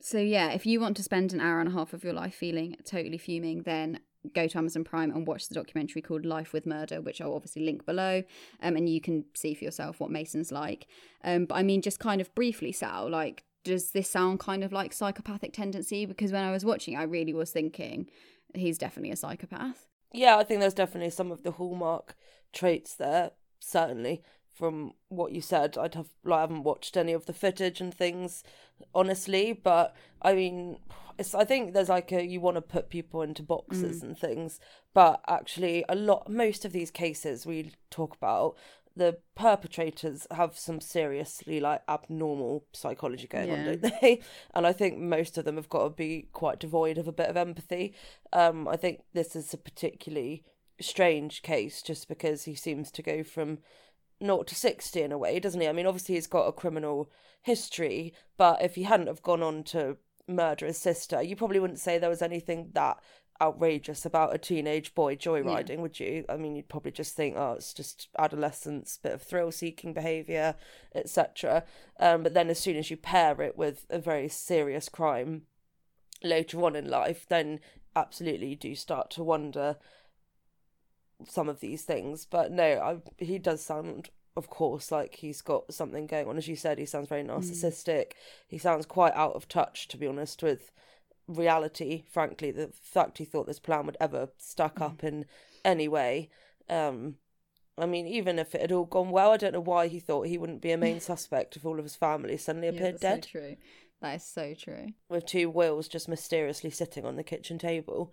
so 0.00 0.18
yeah, 0.18 0.50
if 0.50 0.66
you 0.66 0.78
want 0.80 0.96
to 0.98 1.02
spend 1.02 1.32
an 1.32 1.40
hour 1.40 1.58
and 1.60 1.68
a 1.68 1.72
half 1.72 1.92
of 1.92 2.04
your 2.04 2.12
life 2.12 2.34
feeling 2.34 2.76
totally 2.84 3.18
fuming, 3.18 3.62
then 3.62 4.00
go 4.34 4.46
to 4.46 4.58
Amazon 4.58 4.84
Prime 4.84 5.10
and 5.10 5.26
watch 5.26 5.48
the 5.48 5.54
documentary 5.54 6.02
called 6.02 6.26
Life 6.26 6.52
with 6.52 6.66
Murder, 6.66 7.00
which 7.00 7.20
I'll 7.20 7.34
obviously 7.34 7.64
link 7.64 7.84
below, 7.86 8.22
um, 8.62 8.76
and 8.76 8.88
you 8.88 9.00
can 9.00 9.24
see 9.34 9.54
for 9.54 9.64
yourself 9.64 10.00
what 10.00 10.10
Mason's 10.10 10.52
like. 10.52 10.86
Um, 11.24 11.44
but 11.46 11.56
I 11.56 11.62
mean, 11.62 11.82
just 11.82 11.98
kind 11.98 12.20
of 12.20 12.34
briefly, 12.34 12.72
Sal, 12.72 13.08
like, 13.10 13.44
does 13.64 13.90
this 13.90 14.08
sound 14.08 14.38
kind 14.38 14.62
of 14.62 14.72
like 14.72 14.92
psychopathic 14.92 15.52
tendency? 15.52 16.06
Because 16.06 16.32
when 16.32 16.44
I 16.44 16.52
was 16.52 16.64
watching, 16.64 16.96
I 16.96 17.02
really 17.02 17.32
was 17.32 17.50
thinking 17.50 18.08
he's 18.54 18.78
definitely 18.78 19.10
a 19.10 19.16
psychopath. 19.16 19.86
Yeah, 20.12 20.36
I 20.36 20.44
think 20.44 20.60
there's 20.60 20.74
definitely 20.74 21.10
some 21.10 21.32
of 21.32 21.42
the 21.42 21.52
hallmark 21.52 22.14
traits 22.52 22.94
there, 22.94 23.32
certainly. 23.60 24.22
From 24.52 24.92
what 25.08 25.32
you 25.32 25.42
said, 25.42 25.76
I'd 25.76 25.94
have 25.94 26.08
like 26.24 26.38
I 26.38 26.40
haven't 26.42 26.62
watched 26.62 26.96
any 26.96 27.12
of 27.12 27.26
the 27.26 27.34
footage 27.34 27.80
and 27.80 27.92
things, 27.92 28.42
honestly. 28.94 29.52
But 29.52 29.94
I 30.22 30.34
mean, 30.34 30.78
it's 31.18 31.34
I 31.34 31.44
think 31.44 31.72
there's 31.72 31.88
like 31.88 32.12
a 32.12 32.24
you 32.24 32.40
want 32.40 32.56
to 32.56 32.62
put 32.62 32.90
people 32.90 33.22
into 33.22 33.42
boxes 33.42 34.02
and 34.02 34.18
things, 34.18 34.60
but 34.94 35.20
actually 35.28 35.84
a 35.88 35.94
lot 35.94 36.28
most 36.28 36.64
of 36.64 36.72
these 36.72 36.90
cases 36.90 37.46
we 37.46 37.72
talk 37.90 38.14
about 38.14 38.56
the 38.96 39.18
perpetrators 39.34 40.26
have 40.30 40.58
some 40.58 40.80
seriously 40.80 41.60
like 41.60 41.82
abnormal 41.86 42.64
psychology 42.72 43.26
going 43.26 43.50
on, 43.50 43.64
don't 43.64 44.00
they? 44.00 44.20
And 44.54 44.66
I 44.66 44.72
think 44.72 44.98
most 44.98 45.36
of 45.36 45.44
them 45.44 45.56
have 45.56 45.68
got 45.68 45.84
to 45.84 45.90
be 45.90 46.28
quite 46.32 46.58
devoid 46.58 46.96
of 46.96 47.06
a 47.06 47.12
bit 47.12 47.28
of 47.28 47.36
empathy. 47.36 47.94
Um, 48.32 48.66
I 48.66 48.76
think 48.76 49.02
this 49.12 49.36
is 49.36 49.52
a 49.52 49.58
particularly 49.58 50.44
strange 50.80 51.42
case 51.42 51.82
just 51.82 52.08
because 52.08 52.44
he 52.44 52.54
seems 52.54 52.90
to 52.92 53.02
go 53.02 53.22
from 53.22 53.58
naught 54.18 54.46
to 54.46 54.54
60 54.54 55.02
in 55.02 55.12
a 55.12 55.18
way, 55.18 55.38
doesn't 55.38 55.60
he? 55.60 55.68
I 55.68 55.72
mean, 55.72 55.86
obviously 55.86 56.14
he's 56.14 56.26
got 56.26 56.46
a 56.46 56.52
criminal 56.52 57.10
history, 57.42 58.14
but 58.38 58.62
if 58.62 58.76
he 58.76 58.84
hadn't 58.84 59.08
have 59.08 59.22
gone 59.22 59.42
on 59.42 59.62
to 59.64 59.98
murder 60.28 60.66
his 60.66 60.78
sister, 60.78 61.22
you 61.22 61.36
probably 61.36 61.58
wouldn't 61.58 61.80
say 61.80 61.98
there 61.98 62.10
was 62.10 62.22
anything 62.22 62.70
that 62.74 62.98
outrageous 63.40 64.06
about 64.06 64.34
a 64.34 64.38
teenage 64.38 64.94
boy 64.94 65.14
joyriding, 65.14 65.78
would 65.78 66.00
you? 66.00 66.24
I 66.28 66.36
mean, 66.36 66.56
you'd 66.56 66.68
probably 66.68 66.92
just 66.92 67.14
think, 67.14 67.36
oh, 67.36 67.52
it's 67.52 67.74
just 67.74 68.08
adolescence, 68.18 68.98
bit 69.02 69.12
of 69.12 69.22
thrill-seeking 69.22 69.92
behaviour, 69.92 70.54
etc. 70.94 71.64
Um, 72.00 72.22
but 72.22 72.34
then 72.34 72.48
as 72.48 72.58
soon 72.58 72.76
as 72.76 72.90
you 72.90 72.96
pair 72.96 73.40
it 73.42 73.56
with 73.56 73.86
a 73.90 73.98
very 73.98 74.28
serious 74.28 74.88
crime 74.88 75.42
later 76.22 76.62
on 76.64 76.76
in 76.76 76.88
life, 76.88 77.26
then 77.28 77.60
absolutely 77.94 78.48
you 78.48 78.56
do 78.56 78.74
start 78.74 79.10
to 79.10 79.22
wonder 79.22 79.76
some 81.28 81.48
of 81.48 81.60
these 81.60 81.82
things. 81.82 82.24
But 82.24 82.52
no, 82.52 82.64
I, 82.64 83.24
he 83.24 83.38
does 83.38 83.62
sound, 83.62 84.10
of 84.36 84.48
course, 84.50 84.90
like 84.92 85.16
he's 85.16 85.40
got 85.42 85.72
something 85.72 86.06
going 86.06 86.28
on. 86.28 86.36
As 86.36 86.48
you 86.48 86.56
said, 86.56 86.78
he 86.78 86.86
sounds 86.86 87.08
very 87.08 87.22
narcissistic. 87.24 88.12
He 88.48 88.58
sounds 88.58 88.86
quite 88.86 89.14
out 89.14 89.32
of 89.34 89.48
touch, 89.48 89.88
to 89.88 89.96
be 89.96 90.06
honest, 90.06 90.42
with 90.42 90.72
reality. 91.26 92.04
Frankly, 92.10 92.50
the 92.50 92.70
fact 92.80 93.18
he 93.18 93.24
thought 93.24 93.46
this 93.46 93.58
plan 93.58 93.86
would 93.86 93.96
ever 94.00 94.28
stack 94.38 94.80
up 94.80 95.02
in 95.02 95.24
any 95.64 95.88
way. 95.88 96.28
Um, 96.68 97.16
I 97.78 97.86
mean, 97.86 98.06
even 98.06 98.38
if 98.38 98.54
it 98.54 98.60
had 98.60 98.72
all 98.72 98.84
gone 98.84 99.10
well, 99.10 99.32
I 99.32 99.36
don't 99.36 99.52
know 99.52 99.60
why 99.60 99.88
he 99.88 100.00
thought 100.00 100.26
he 100.28 100.38
wouldn't 100.38 100.62
be 100.62 100.72
a 100.72 100.78
main 100.78 101.00
suspect 101.12 101.56
if 101.56 101.64
all 101.66 101.78
of 101.78 101.84
his 101.84 101.96
family 101.96 102.36
suddenly 102.36 102.68
appeared 102.68 102.98
that's 103.00 103.02
dead 103.02 103.24
So 103.24 103.30
true. 103.30 103.56
That 104.02 104.16
is 104.16 104.24
so 104.24 104.54
true. 104.54 104.88
with 105.08 105.26
two 105.26 105.48
wills 105.50 105.88
just 105.88 106.08
mysteriously 106.08 106.70
sitting 106.70 107.04
on 107.04 107.16
the 107.16 107.22
kitchen 107.24 107.58
table. 107.58 108.12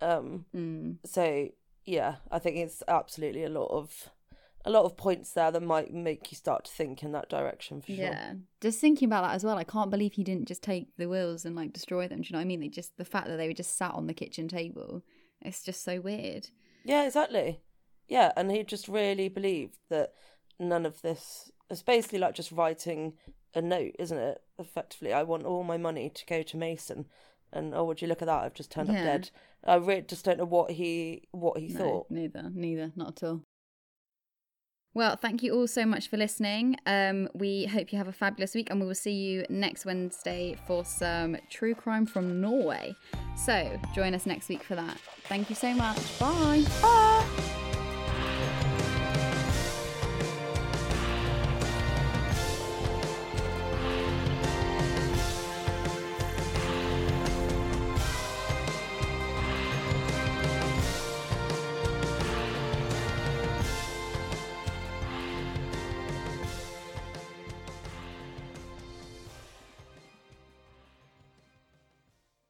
Um, 0.00 0.46
Mm. 0.54 0.96
so 1.04 1.48
yeah, 1.84 2.16
I 2.30 2.38
think 2.38 2.56
it's 2.56 2.82
absolutely 2.88 3.44
a 3.44 3.48
lot 3.50 3.66
of 3.70 4.08
a 4.64 4.70
lot 4.70 4.84
of 4.84 4.96
points 4.96 5.32
there 5.32 5.50
that 5.50 5.62
might 5.62 5.92
make 5.92 6.30
you 6.30 6.36
start 6.36 6.64
to 6.66 6.72
think 6.72 7.02
in 7.02 7.12
that 7.12 7.28
direction 7.30 7.80
for 7.80 7.86
sure. 7.88 7.96
Yeah. 7.96 8.34
Just 8.60 8.78
thinking 8.80 9.06
about 9.06 9.22
that 9.22 9.34
as 9.34 9.44
well, 9.44 9.56
I 9.56 9.64
can't 9.64 9.90
believe 9.90 10.12
he 10.14 10.24
didn't 10.24 10.48
just 10.48 10.62
take 10.62 10.88
the 10.98 11.08
wheels 11.08 11.44
and 11.44 11.56
like 11.56 11.72
destroy 11.72 12.08
them. 12.08 12.20
Do 12.20 12.28
you 12.28 12.32
know 12.34 12.38
what 12.38 12.42
I 12.44 12.46
mean? 12.46 12.60
They 12.60 12.68
just 12.68 12.96
the 12.96 13.04
fact 13.04 13.26
that 13.28 13.36
they 13.36 13.48
were 13.48 13.54
just 13.54 13.76
sat 13.78 13.94
on 13.94 14.06
the 14.06 14.14
kitchen 14.14 14.48
table. 14.48 15.02
It's 15.40 15.62
just 15.62 15.82
so 15.82 16.00
weird. 16.00 16.48
Yeah, 16.84 17.04
exactly. 17.06 17.60
Yeah, 18.08 18.32
and 18.36 18.50
he 18.50 18.62
just 18.64 18.88
really 18.88 19.28
believed 19.28 19.78
that 19.88 20.12
none 20.58 20.84
of 20.84 21.00
this 21.00 21.50
it's 21.70 21.82
basically 21.82 22.18
like 22.18 22.34
just 22.34 22.52
writing 22.52 23.14
a 23.54 23.62
note, 23.62 23.94
isn't 23.98 24.18
it? 24.18 24.42
Effectively, 24.58 25.12
I 25.12 25.22
want 25.22 25.44
all 25.46 25.62
my 25.64 25.76
money 25.78 26.10
to 26.10 26.26
go 26.26 26.42
to 26.42 26.56
Mason, 26.56 27.06
and 27.52 27.72
oh, 27.74 27.84
would 27.84 28.02
you 28.02 28.08
look 28.08 28.20
at 28.22 28.26
that? 28.26 28.42
I've 28.44 28.54
just 28.54 28.70
turned 28.70 28.88
Yeah. 28.88 28.98
up 28.98 29.04
dead. 29.04 29.30
I 29.64 29.74
really 29.76 30.02
just 30.02 30.24
don't 30.24 30.38
know 30.38 30.44
what 30.44 30.72
he 30.72 31.28
what 31.30 31.58
he 31.58 31.68
No, 31.68 31.78
thought. 31.78 32.10
neither, 32.10 32.50
neither, 32.52 32.92
not 32.96 33.22
at 33.22 33.28
all. 33.28 33.42
Well, 34.92 35.14
thank 35.16 35.42
you 35.42 35.54
all 35.54 35.68
so 35.68 35.86
much 35.86 36.08
for 36.08 36.16
listening. 36.16 36.76
Um, 36.84 37.28
we 37.32 37.66
hope 37.66 37.92
you 37.92 37.98
have 37.98 38.08
a 38.08 38.12
fabulous 38.12 38.54
week, 38.54 38.70
and 38.70 38.80
we 38.80 38.86
will 38.86 38.94
see 38.94 39.12
you 39.12 39.46
next 39.48 39.84
Wednesday 39.84 40.56
for 40.66 40.84
some 40.84 41.36
true 41.48 41.74
crime 41.74 42.06
from 42.06 42.40
Norway. 42.40 42.96
So 43.36 43.78
join 43.94 44.14
us 44.14 44.26
next 44.26 44.48
week 44.48 44.64
for 44.64 44.74
that. 44.74 44.98
Thank 45.24 45.48
you 45.48 45.54
so 45.54 45.72
much. 45.74 46.18
Bye. 46.18 46.64
Ah! 46.82 47.59